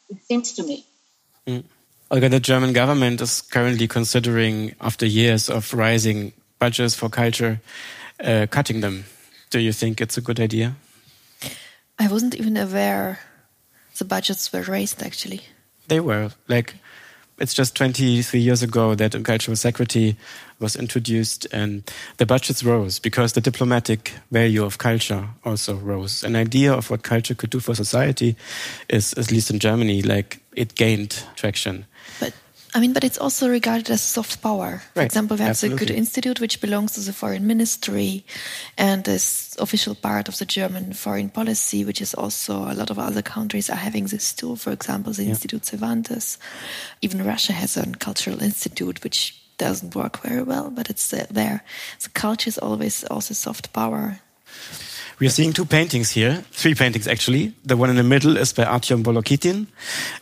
it 0.09 0.23
seems 0.23 0.53
to 0.53 0.63
me. 0.63 0.85
Mm. 1.47 1.63
Olga, 2.11 2.27
the 2.27 2.39
German 2.39 2.73
government 2.73 3.21
is 3.21 3.41
currently 3.41 3.87
considering, 3.87 4.73
after 4.81 5.05
years 5.05 5.47
of 5.47 5.71
rising 5.75 6.33
budgets 6.57 6.95
for 6.95 7.07
culture, 7.07 7.61
uh, 8.19 8.47
cutting 8.49 8.81
them. 8.81 9.05
Do 9.51 9.59
you 9.59 9.71
think 9.71 10.01
it's 10.01 10.17
a 10.17 10.21
good 10.21 10.39
idea? 10.39 10.75
I 11.99 12.07
wasn't 12.07 12.33
even 12.33 12.57
aware 12.57 13.19
the 13.99 14.05
budgets 14.05 14.51
were 14.51 14.63
raised, 14.63 15.03
actually. 15.03 15.41
They 15.87 15.99
were. 15.99 16.31
Like, 16.47 16.75
it's 17.37 17.53
just 17.53 17.75
23 17.75 18.39
years 18.39 18.63
ago 18.63 18.95
that 18.95 19.23
cultural 19.23 19.55
security 19.55 20.17
was 20.59 20.75
introduced 20.75 21.45
and 21.51 21.83
the 22.17 22.25
budgets 22.25 22.63
rose 22.63 22.97
because 22.97 23.33
the 23.33 23.41
diplomatic 23.41 24.13
value 24.31 24.65
of 24.65 24.79
culture 24.79 25.29
also 25.45 25.75
rose. 25.75 26.23
An 26.23 26.35
idea 26.35 26.73
of 26.73 26.89
what 26.89 27.03
culture 27.03 27.35
could 27.35 27.51
do 27.51 27.59
for 27.59 27.75
society 27.75 28.35
is, 28.89 29.13
at 29.13 29.31
least 29.31 29.51
in 29.51 29.59
Germany, 29.59 30.01
like 30.01 30.41
it 30.55 30.73
gained 30.73 31.23
traction. 31.35 31.85
I 32.73 32.79
mean, 32.79 32.93
but 32.93 33.03
it's 33.03 33.17
also 33.17 33.49
regarded 33.49 33.89
as 33.89 34.01
soft 34.01 34.41
power. 34.41 34.81
For 34.93 34.99
right. 34.99 35.05
example, 35.05 35.37
we 35.37 35.41
have 35.41 35.51
Absolutely. 35.51 35.79
the 35.79 35.85
Goethe 35.85 35.97
Institute, 35.97 36.39
which 36.39 36.61
belongs 36.61 36.91
to 36.93 36.99
the 36.99 37.13
foreign 37.13 37.47
ministry 37.47 38.23
and 38.77 39.07
is 39.07 39.55
official 39.59 39.95
part 39.95 40.27
of 40.27 40.37
the 40.37 40.45
German 40.45 40.93
foreign 40.93 41.29
policy, 41.29 41.83
which 41.83 41.99
is 41.99 42.13
also 42.13 42.69
a 42.69 42.75
lot 42.75 42.91
of 42.91 42.99
other 42.99 43.23
countries 43.23 43.69
are 43.69 43.75
having 43.75 44.05
this 44.05 44.33
too. 44.33 44.55
For 44.55 44.71
example, 44.71 45.13
the 45.13 45.23
yeah. 45.23 45.29
Institute 45.29 45.65
Cervantes. 45.65 46.37
Even 47.01 47.25
Russia 47.25 47.53
has 47.53 47.75
a 47.75 47.89
cultural 47.97 48.41
institute, 48.43 49.03
which 49.03 49.35
doesn't 49.57 49.95
work 49.95 50.21
very 50.21 50.43
well, 50.43 50.69
but 50.69 50.89
it's 50.89 51.09
there. 51.09 51.63
So 51.97 52.09
culture 52.13 52.49
is 52.49 52.57
always 52.59 53.03
also 53.05 53.33
soft 53.33 53.73
power. 53.73 54.19
We 55.19 55.27
are 55.27 55.31
seeing 55.31 55.53
two 55.53 55.65
paintings 55.65 56.11
here, 56.11 56.45
three 56.51 56.75
paintings 56.75 57.07
actually. 57.07 57.53
The 57.65 57.75
one 57.75 57.89
in 57.89 57.97
the 57.97 58.03
middle 58.03 58.37
is 58.37 58.53
by 58.53 58.63
Artyom 58.63 59.03
Volokitin, 59.03 59.67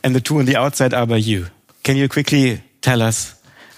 and 0.04 0.16
the 0.16 0.22
two 0.22 0.39
on 0.39 0.45
the 0.45 0.56
outside 0.56 0.93
are 0.93 1.06
by 1.06 1.18
you. 1.18 1.48
Can 1.88 1.95
you 1.95 2.09
quickly 2.09 2.61
tell 2.81 3.01
us 3.01 3.33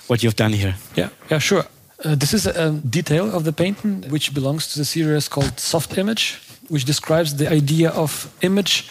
what 0.07 0.23
you've 0.23 0.35
done 0.35 0.51
here? 0.51 0.73
Yeah, 0.95 1.09
yeah, 1.29 1.37
sure. 1.37 1.65
Uh, 2.03 2.15
this 2.15 2.33
is 2.33 2.47
a 2.47 2.71
detail 2.71 3.35
of 3.35 3.43
the 3.43 3.53
painting 3.53 4.03
which 4.09 4.33
belongs 4.33 4.73
to 4.73 4.79
the 4.79 4.85
series 4.85 5.27
called 5.27 5.59
Soft 5.59 5.95
Image, 5.95 6.39
which 6.69 6.85
describes 6.85 7.35
the 7.35 7.47
idea 7.47 7.91
of 7.91 8.35
image 8.41 8.89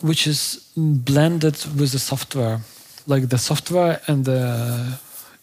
which 0.00 0.28
is 0.28 0.70
blended 0.76 1.56
with 1.76 1.90
the 1.90 1.98
software. 1.98 2.60
Like 3.08 3.30
the 3.30 3.38
software 3.38 4.00
and 4.06 4.24
the 4.24 4.96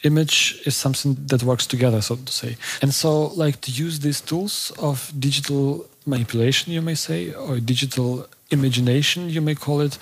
image 0.04 0.62
is 0.66 0.78
something 0.78 1.18
that 1.28 1.44
works 1.44 1.68
together, 1.68 2.00
so 2.02 2.16
to 2.16 2.32
say. 2.32 2.56
And 2.82 2.94
so, 2.94 3.34
like 3.36 3.60
to 3.62 3.72
use 3.72 4.00
these 4.00 4.22
tools 4.22 4.72
of 4.80 5.12
digital 5.20 5.86
manipulation, 6.06 6.72
you 6.72 6.82
may 6.82 6.96
say, 6.96 7.34
or 7.34 7.60
digital 7.60 8.28
imagination, 8.52 9.30
you 9.30 9.42
may 9.42 9.56
call 9.56 9.82
it, 9.82 9.98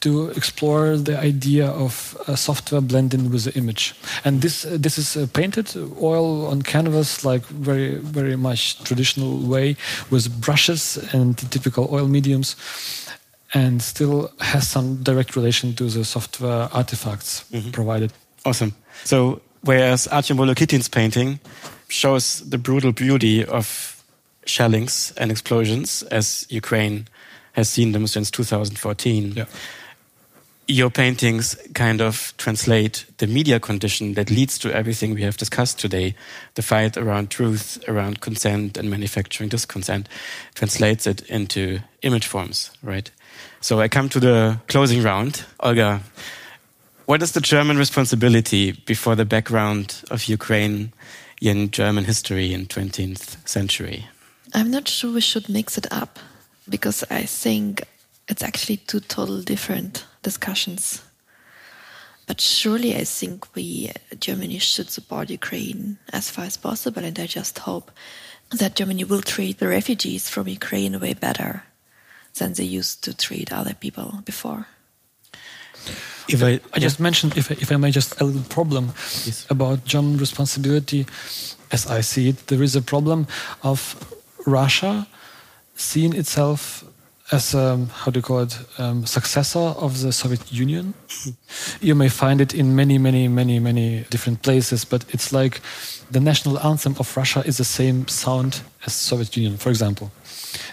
to 0.00 0.28
explore 0.30 0.96
the 0.96 1.18
idea 1.18 1.66
of 1.66 2.16
a 2.28 2.36
software 2.36 2.80
blending 2.80 3.30
with 3.30 3.44
the 3.44 3.54
image. 3.54 3.94
And 4.24 4.42
this 4.42 4.64
uh, 4.64 4.76
this 4.78 4.98
is 4.98 5.16
uh, 5.16 5.26
painted 5.32 5.74
oil 6.00 6.46
on 6.46 6.62
canvas, 6.62 7.24
like 7.24 7.44
very 7.46 7.96
very 7.96 8.36
much 8.36 8.78
traditional 8.84 9.38
way, 9.38 9.76
with 10.10 10.40
brushes 10.40 10.98
and 11.12 11.36
typical 11.50 11.88
oil 11.90 12.06
mediums, 12.06 12.56
and 13.54 13.82
still 13.82 14.30
has 14.40 14.68
some 14.68 15.02
direct 15.02 15.36
relation 15.36 15.74
to 15.74 15.84
the 15.88 16.04
software 16.04 16.68
artifacts 16.72 17.44
mm 17.50 17.60
-hmm. 17.60 17.70
provided. 17.70 18.10
Awesome. 18.42 18.72
So 19.04 19.40
whereas 19.60 20.08
Artyom 20.08 20.36
Volokitin's 20.36 20.88
painting 20.88 21.40
shows 21.88 22.42
the 22.50 22.58
brutal 22.58 22.92
beauty 22.92 23.46
of 23.46 23.96
shellings 24.44 25.12
and 25.16 25.30
explosions 25.30 26.04
as 26.10 26.46
Ukraine 26.48 27.04
has 27.56 27.70
seen 27.70 27.92
them 27.92 28.06
since 28.06 28.30
2014. 28.30 29.32
Yeah. 29.32 29.46
Your 30.68 30.90
paintings 30.90 31.56
kind 31.74 32.00
of 32.02 32.34
translate 32.36 33.06
the 33.18 33.26
media 33.26 33.58
condition 33.58 34.14
that 34.14 34.30
leads 34.30 34.58
to 34.58 34.74
everything 34.74 35.14
we 35.14 35.22
have 35.22 35.36
discussed 35.36 35.78
today. 35.78 36.14
The 36.54 36.62
fight 36.62 36.96
around 36.96 37.30
truth, 37.30 37.78
around 37.88 38.20
consent 38.20 38.76
and 38.76 38.90
manufacturing 38.90 39.48
disconsent 39.48 40.08
translates 40.54 41.06
it 41.06 41.22
into 41.30 41.78
image 42.02 42.26
forms, 42.26 42.72
right? 42.82 43.10
So 43.60 43.80
I 43.80 43.88
come 43.88 44.08
to 44.10 44.20
the 44.20 44.60
closing 44.68 45.02
round. 45.02 45.44
Olga, 45.60 46.02
what 47.06 47.22
is 47.22 47.32
the 47.32 47.40
German 47.40 47.78
responsibility 47.78 48.72
before 48.72 49.14
the 49.14 49.24
background 49.24 50.02
of 50.10 50.24
Ukraine 50.24 50.92
in 51.40 51.70
German 51.70 52.04
history 52.04 52.52
in 52.52 52.66
20th 52.66 53.48
century? 53.48 54.08
I'm 54.52 54.70
not 54.70 54.88
sure 54.88 55.12
we 55.12 55.20
should 55.20 55.48
mix 55.48 55.78
it 55.78 55.86
up 55.92 56.18
because 56.68 57.04
I 57.10 57.22
think 57.22 57.84
it's 58.28 58.42
actually 58.42 58.78
two 58.78 59.00
totally 59.00 59.44
different 59.44 60.04
discussions. 60.22 61.02
But 62.26 62.40
surely 62.40 62.96
I 62.96 63.04
think 63.04 63.54
we, 63.54 63.92
Germany, 64.18 64.58
should 64.58 64.90
support 64.90 65.30
Ukraine 65.30 65.98
as 66.12 66.28
far 66.28 66.44
as 66.44 66.56
possible, 66.56 67.04
and 67.04 67.18
I 67.18 67.26
just 67.26 67.60
hope 67.60 67.90
that 68.50 68.74
Germany 68.74 69.04
will 69.04 69.22
treat 69.22 69.58
the 69.58 69.68
refugees 69.68 70.28
from 70.28 70.48
Ukraine 70.48 70.98
way 70.98 71.14
better 71.14 71.62
than 72.38 72.52
they 72.52 72.64
used 72.64 73.02
to 73.04 73.14
treat 73.14 73.52
other 73.52 73.74
people 73.74 74.22
before. 74.24 74.66
If 76.28 76.42
I, 76.42 76.60
I 76.72 76.80
just 76.80 76.98
mentioned, 76.98 77.36
if 77.36 77.50
I, 77.50 77.54
if 77.54 77.70
I 77.70 77.76
may, 77.76 77.92
just 77.92 78.20
a 78.20 78.24
little 78.24 78.42
problem 78.48 78.86
yes. 79.24 79.46
about 79.48 79.84
German 79.84 80.16
responsibility, 80.16 81.06
as 81.70 81.86
I 81.86 82.00
see 82.00 82.28
it, 82.30 82.48
there 82.48 82.62
is 82.62 82.74
a 82.74 82.82
problem 82.82 83.28
of 83.62 83.94
Russia 84.44 85.06
seeing 85.76 86.14
itself 86.14 86.84
as 87.32 87.54
um, 87.54 87.88
how 87.88 88.10
do 88.10 88.18
you 88.18 88.22
call 88.22 88.40
it 88.40 88.58
um, 88.78 89.04
successor 89.04 89.58
of 89.58 90.00
the 90.00 90.12
Soviet 90.12 90.52
Union. 90.52 90.94
you 91.80 91.94
may 91.94 92.08
find 92.08 92.40
it 92.40 92.54
in 92.54 92.76
many, 92.76 92.98
many, 92.98 93.26
many, 93.26 93.58
many 93.58 94.04
different 94.10 94.42
places, 94.42 94.84
but 94.84 95.04
it's 95.12 95.32
like 95.32 95.60
the 96.10 96.20
national 96.20 96.58
anthem 96.60 96.94
of 96.98 97.16
Russia 97.16 97.42
is 97.44 97.56
the 97.56 97.64
same 97.64 98.06
sound 98.06 98.60
as 98.86 98.94
Soviet 98.94 99.36
Union, 99.36 99.56
for 99.56 99.70
example. 99.70 100.12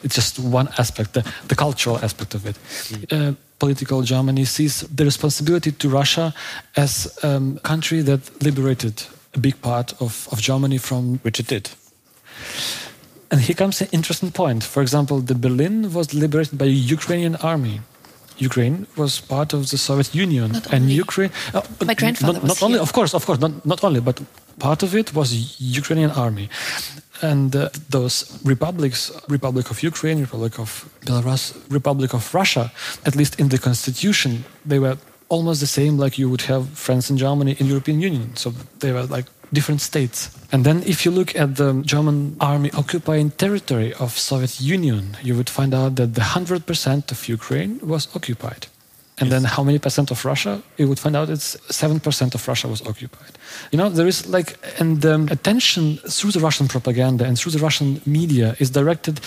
It's 0.04 0.16
just 0.16 0.38
one 0.40 0.70
aspect, 0.78 1.14
the, 1.14 1.26
the 1.48 1.56
cultural 1.56 1.98
aspect 1.98 2.36
of 2.36 2.46
it. 2.46 2.56
Mm. 2.56 3.32
Uh, 3.32 3.36
political 3.58 4.02
Germany 4.04 4.46
sees 4.46 4.82
the 4.82 5.06
responsibility 5.06 5.72
to 5.72 5.90
Russia 5.90 6.34
as 6.76 7.18
a 7.24 7.38
um, 7.38 7.58
country 7.64 8.02
that 8.02 8.44
liberated 8.44 9.04
a 9.34 9.40
big 9.40 9.60
part 9.62 9.94
of, 10.00 10.28
of 10.32 10.40
Germany 10.40 10.78
from 10.78 11.18
which 11.24 11.40
it 11.40 11.48
did. 11.48 11.70
And 13.34 13.42
here 13.42 13.56
comes 13.56 13.82
an 13.82 13.88
interesting 13.92 14.32
point. 14.32 14.64
For 14.64 14.84
example, 14.84 15.20
the 15.20 15.34
Berlin 15.34 15.92
was 15.92 16.14
liberated 16.14 16.56
by 16.62 16.66
a 16.66 16.78
Ukrainian 16.98 17.36
army. 17.38 17.82
Ukraine 18.38 18.86
was 18.96 19.20
part 19.34 19.54
of 19.54 19.62
the 19.72 19.78
Soviet 19.88 20.14
Union, 20.14 20.52
not 20.52 20.68
and 20.74 20.84
only. 20.84 20.94
Ukraine. 21.06 21.32
Uh, 21.52 21.64
My 21.84 21.96
grandfather 21.96 22.34
not, 22.34 22.44
was 22.44 22.50
not 22.54 22.62
only, 22.68 22.80
of 22.86 22.92
course, 22.94 23.12
of 23.16 23.26
course, 23.26 23.40
not, 23.40 23.66
not 23.66 23.84
only, 23.84 24.02
but 24.02 24.22
part 24.60 24.84
of 24.84 24.94
it 25.02 25.08
was 25.18 25.28
Ukrainian 25.82 26.12
army, 26.26 26.48
and 27.22 27.56
uh, 27.56 27.70
those 27.90 28.16
republics, 28.54 29.00
Republic 29.38 29.66
of 29.72 29.82
Ukraine, 29.82 30.20
Republic 30.28 30.60
of 30.60 30.70
Belarus, 31.06 31.44
Republic 31.80 32.14
of 32.14 32.24
Russia, 32.40 32.72
at 33.10 33.16
least 33.16 33.40
in 33.42 33.48
the 33.50 33.58
constitution, 33.58 34.32
they 34.72 34.80
were 34.86 34.98
almost 35.30 35.60
the 35.60 35.72
same 35.80 35.98
like 36.04 36.14
you 36.22 36.30
would 36.30 36.44
have 36.52 36.64
France 36.86 37.10
and 37.10 37.18
Germany 37.18 37.54
in 37.60 37.66
European 37.66 38.00
Union. 38.10 38.36
So 38.36 38.54
they 38.82 38.92
were 38.92 39.08
like 39.18 39.26
different 39.54 39.82
states. 39.82 40.30
And 40.52 40.66
then 40.66 40.84
if 40.84 41.06
you 41.06 41.12
look 41.12 41.36
at 41.36 41.56
the 41.56 41.82
German 41.86 42.36
army 42.40 42.72
occupying 42.72 43.32
territory 43.32 43.94
of 43.94 44.18
Soviet 44.18 44.60
Union, 44.60 45.18
you 45.24 45.36
would 45.36 45.50
find 45.50 45.74
out 45.74 45.96
that 45.96 46.16
the 46.16 46.22
100% 46.22 47.12
of 47.12 47.30
Ukraine 47.30 47.80
was 47.82 48.08
occupied. 48.16 48.68
And 49.20 49.30
yes. 49.30 49.34
then 49.34 49.44
how 49.56 49.64
many 49.64 49.78
percent 49.78 50.10
of 50.12 50.26
Russia? 50.26 50.62
You 50.78 50.88
would 50.88 51.00
find 51.00 51.16
out 51.16 51.30
it's 51.30 51.56
7% 51.70 52.36
of 52.36 52.48
Russia 52.48 52.68
was 52.68 52.82
occupied. 52.82 53.34
You 53.72 53.78
know, 53.78 53.90
there 53.90 54.08
is 54.08 54.28
like, 54.28 54.58
and 54.80 55.02
the 55.02 55.28
attention 55.30 55.98
through 55.98 56.32
the 56.32 56.40
Russian 56.40 56.68
propaganda 56.68 57.24
and 57.26 57.38
through 57.38 57.52
the 57.52 57.60
Russian 57.60 58.02
media 58.06 58.56
is 58.60 58.72
directed 58.72 59.22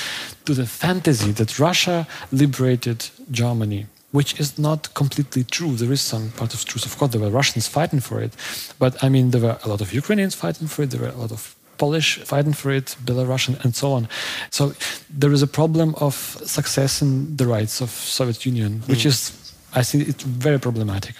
to 0.45 0.55
the 0.55 0.67
fantasy 0.67 1.31
that 1.33 1.59
Russia 1.59 2.07
liberated 2.33 3.09
Germany 3.31 3.87
which 4.13 4.39
is 4.41 4.59
not 4.59 4.93
completely 4.95 5.45
true. 5.45 5.77
There 5.77 5.93
is 5.93 6.01
some 6.01 6.31
part 6.31 6.55
of 6.55 6.65
truth. 6.65 6.87
Of 6.87 6.97
course, 6.99 7.13
there 7.13 7.21
were 7.21 7.31
Russians 7.31 7.69
fighting 7.69 8.01
for 8.01 8.21
it, 8.21 8.33
but 8.79 9.03
I 9.03 9.09
mean, 9.09 9.31
there 9.31 9.41
were 9.41 9.59
a 9.65 9.69
lot 9.69 9.81
of 9.81 9.93
Ukrainians 9.93 10.35
fighting 10.35 10.69
for 10.69 10.83
it. 10.83 10.91
There 10.91 11.01
were 11.01 11.09
a 11.09 11.17
lot 11.17 11.33
of 11.33 11.55
Polish 11.79 12.19
fighting 12.25 12.55
for 12.55 12.71
it, 12.71 12.97
Belarusian, 13.05 13.63
and 13.63 13.75
so 13.75 13.93
on. 13.93 14.09
So 14.51 14.73
there 15.11 15.33
is 15.33 15.43
a 15.43 15.47
problem 15.47 15.95
of 15.97 16.15
success 16.45 17.03
in 17.03 17.37
the 17.37 17.47
rights 17.47 17.81
of 17.81 17.91
Soviet 17.91 18.47
Union, 18.47 18.83
which 18.87 19.01
mm. 19.01 19.07
is, 19.07 19.53
I 19.75 19.83
think, 19.83 20.09
it's 20.09 20.25
very 20.25 20.59
problematic. 20.59 21.15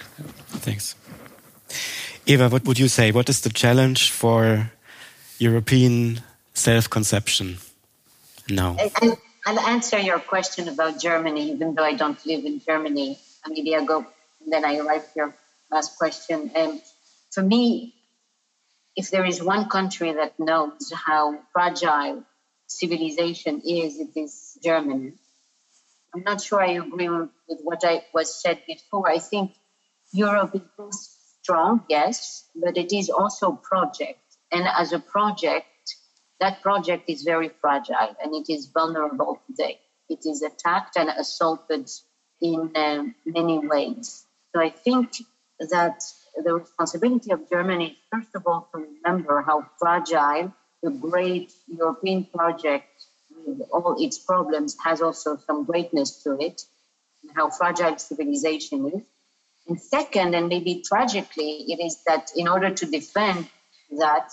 Thanks. 0.65 0.95
Eva, 2.25 2.49
what 2.49 2.65
would 2.65 2.79
you 2.79 2.87
say? 2.87 3.11
What 3.11 3.29
is 3.29 3.41
the 3.41 3.49
challenge 3.49 4.11
for 4.11 4.71
European 5.39 6.21
self-conception 6.53 7.57
now? 8.49 8.75
I, 8.79 8.91
I, 9.01 9.17
I'll 9.47 9.61
answer 9.61 9.97
your 9.97 10.19
question 10.19 10.67
about 10.67 10.99
Germany, 10.99 11.51
even 11.53 11.73
though 11.73 11.85
I 11.85 11.93
don't 11.93 12.19
live 12.25 12.43
in 12.43 12.59
Germany. 12.59 13.17
Maybe 13.47 13.73
I'll 13.73 13.85
go, 13.85 14.05
then 14.45 14.65
I 14.65 14.81
write 14.81 15.05
your 15.15 15.33
last 15.71 15.97
question. 15.97 16.51
Um, 16.53 16.81
for 17.31 17.43
me, 17.43 17.93
if 18.97 19.09
there 19.09 19.23
is 19.23 19.41
one 19.41 19.69
country 19.69 20.11
that 20.11 20.37
knows 20.37 20.91
how 20.93 21.39
fragile 21.53 22.25
civilization 22.67 23.61
is, 23.65 24.01
it 24.01 24.19
is 24.19 24.57
Germany. 24.61 25.13
I'm 26.13 26.23
not 26.23 26.41
sure 26.41 26.61
I 26.61 26.71
agree 26.71 27.07
with 27.07 27.61
what 27.63 27.85
I 27.85 28.03
was 28.13 28.35
said 28.35 28.59
before. 28.67 29.09
I 29.09 29.19
think 29.19 29.53
Europe 30.11 30.55
is 30.55 30.67
both 30.77 30.99
strong, 31.41 31.85
yes, 31.87 32.43
but 32.53 32.77
it 32.77 32.91
is 32.91 33.09
also 33.09 33.53
project. 33.53 34.19
And 34.51 34.67
as 34.67 34.91
a 34.91 34.99
project, 34.99 35.67
that 36.39 36.61
project 36.61 37.09
is 37.09 37.23
very 37.23 37.49
fragile 37.61 38.15
and 38.21 38.35
it 38.35 38.51
is 38.51 38.67
vulnerable 38.67 39.41
today. 39.47 39.79
It 40.09 40.25
is 40.25 40.41
attacked 40.41 40.95
and 40.97 41.09
assaulted 41.09 41.89
in 42.41 42.71
um, 42.75 43.15
many 43.25 43.59
ways. 43.59 44.25
So 44.53 44.61
I 44.61 44.69
think 44.69 45.17
that 45.59 46.01
the 46.35 46.53
responsibility 46.53 47.31
of 47.31 47.49
Germany 47.49 47.97
first 48.11 48.35
of 48.35 48.45
all, 48.45 48.69
to 48.73 48.81
remember 48.81 49.41
how 49.41 49.65
fragile 49.79 50.53
the 50.83 50.91
great 50.91 51.51
European 51.67 52.25
project, 52.25 52.87
with 53.45 53.61
all 53.71 53.95
its 53.99 54.17
problems, 54.19 54.77
has 54.83 55.01
also 55.01 55.37
some 55.37 55.65
greatness 55.65 56.23
to 56.23 56.37
it, 56.39 56.61
and 57.23 57.31
how 57.35 57.49
fragile 57.49 57.97
civilization 57.97 58.91
is. 58.93 59.03
And 59.67 59.81
second, 59.81 60.35
and 60.35 60.47
maybe 60.47 60.83
tragically, 60.87 61.65
it 61.67 61.83
is 61.83 62.03
that 62.05 62.31
in 62.35 62.47
order 62.47 62.69
to 62.69 62.85
defend 62.85 63.49
that, 63.97 64.31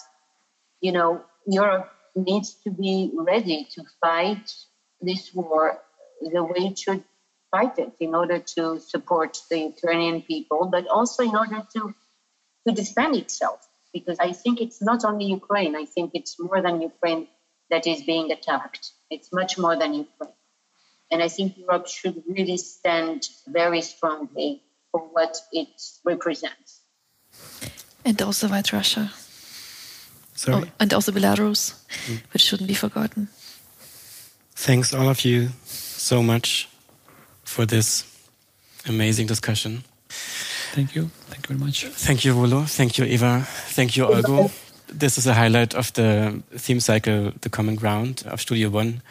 you 0.80 0.92
know, 0.92 1.22
Europe 1.46 1.90
needs 2.14 2.54
to 2.64 2.70
be 2.70 3.10
ready 3.14 3.66
to 3.74 3.84
fight 4.00 4.52
this 5.00 5.34
war 5.34 5.78
the 6.20 6.42
way 6.42 6.68
it 6.70 6.78
should 6.78 7.04
fight 7.50 7.78
it 7.78 7.92
in 8.00 8.14
order 8.14 8.38
to 8.38 8.80
support 8.80 9.38
the 9.50 9.58
Ukrainian 9.72 10.22
people, 10.22 10.66
but 10.66 10.88
also 10.88 11.22
in 11.22 11.36
order 11.36 11.62
to, 11.74 11.94
to 12.66 12.74
defend 12.74 13.16
itself. 13.16 13.60
Because 13.92 14.18
I 14.18 14.32
think 14.32 14.60
it's 14.60 14.82
not 14.82 15.04
only 15.04 15.26
Ukraine, 15.26 15.76
I 15.76 15.84
think 15.84 16.12
it's 16.14 16.34
more 16.40 16.60
than 16.60 16.80
Ukraine 16.80 17.28
that 17.70 17.86
is 17.86 18.02
being 18.02 18.32
attacked. 18.32 18.90
It's 19.10 19.32
much 19.32 19.56
more 19.56 19.76
than 19.76 19.94
Ukraine. 19.94 20.38
And 21.10 21.22
I 21.22 21.28
think 21.28 21.56
Europe 21.56 21.86
should 21.86 22.16
really 22.26 22.56
stand 22.56 23.28
very 23.46 23.82
strongly 23.82 24.62
for 24.90 25.00
what 25.00 25.36
it 25.52 25.68
represents. 26.04 26.80
And 28.04 28.20
also 28.20 28.48
with 28.48 28.72
Russia. 28.72 29.12
Sorry. 30.34 30.64
Oh, 30.64 30.70
and 30.80 30.92
also 30.92 31.12
Belarus, 31.12 31.74
mm. 32.06 32.20
which 32.32 32.42
shouldn't 32.42 32.68
be 32.68 32.74
forgotten. 32.74 33.28
Thanks, 34.56 34.92
all 34.92 35.08
of 35.08 35.24
you, 35.24 35.48
so 35.66 36.22
much 36.22 36.68
for 37.44 37.66
this 37.66 38.04
amazing 38.86 39.26
discussion. 39.26 39.84
Thank 40.72 40.94
you. 40.94 41.10
Thank 41.28 41.48
you 41.48 41.56
very 41.56 41.66
much. 41.66 41.86
Thank 41.86 42.24
you, 42.24 42.32
Volo. 42.32 42.62
Thank 42.62 42.98
you, 42.98 43.04
Eva. 43.04 43.46
Thank 43.46 43.96
you, 43.96 44.06
Olgo. 44.06 44.50
This 44.88 45.18
is 45.18 45.26
a 45.26 45.34
highlight 45.34 45.74
of 45.74 45.92
the 45.94 46.42
theme 46.56 46.80
cycle, 46.80 47.32
The 47.40 47.48
Common 47.48 47.76
Ground 47.76 48.24
of 48.26 48.40
Studio 48.40 48.70
Bonn. 48.70 49.02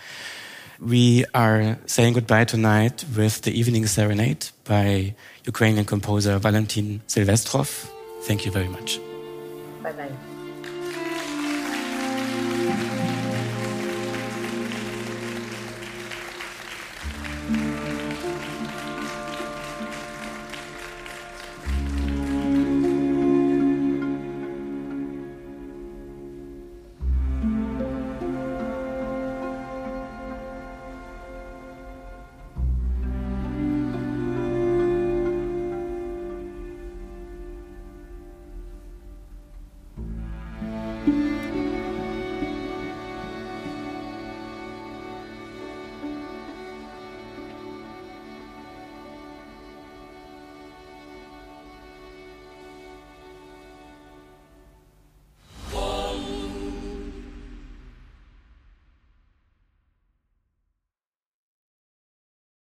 We 0.80 1.26
are 1.34 1.78
saying 1.86 2.13
goodbye 2.13 2.45
tonight 2.45 3.05
with 3.15 3.41
the 3.41 3.57
Evening 3.57 3.86
Serenade 3.86 4.49
by 4.65 5.15
Ukrainian 5.45 5.86
composer 5.86 6.38
Valentin 6.39 7.01
Silvestrov. 7.07 7.89
Thank 8.24 8.45
you 8.45 8.51
very 8.51 8.67
much. 8.67 8.99
Bye 9.82 9.93
bye. 9.93 10.32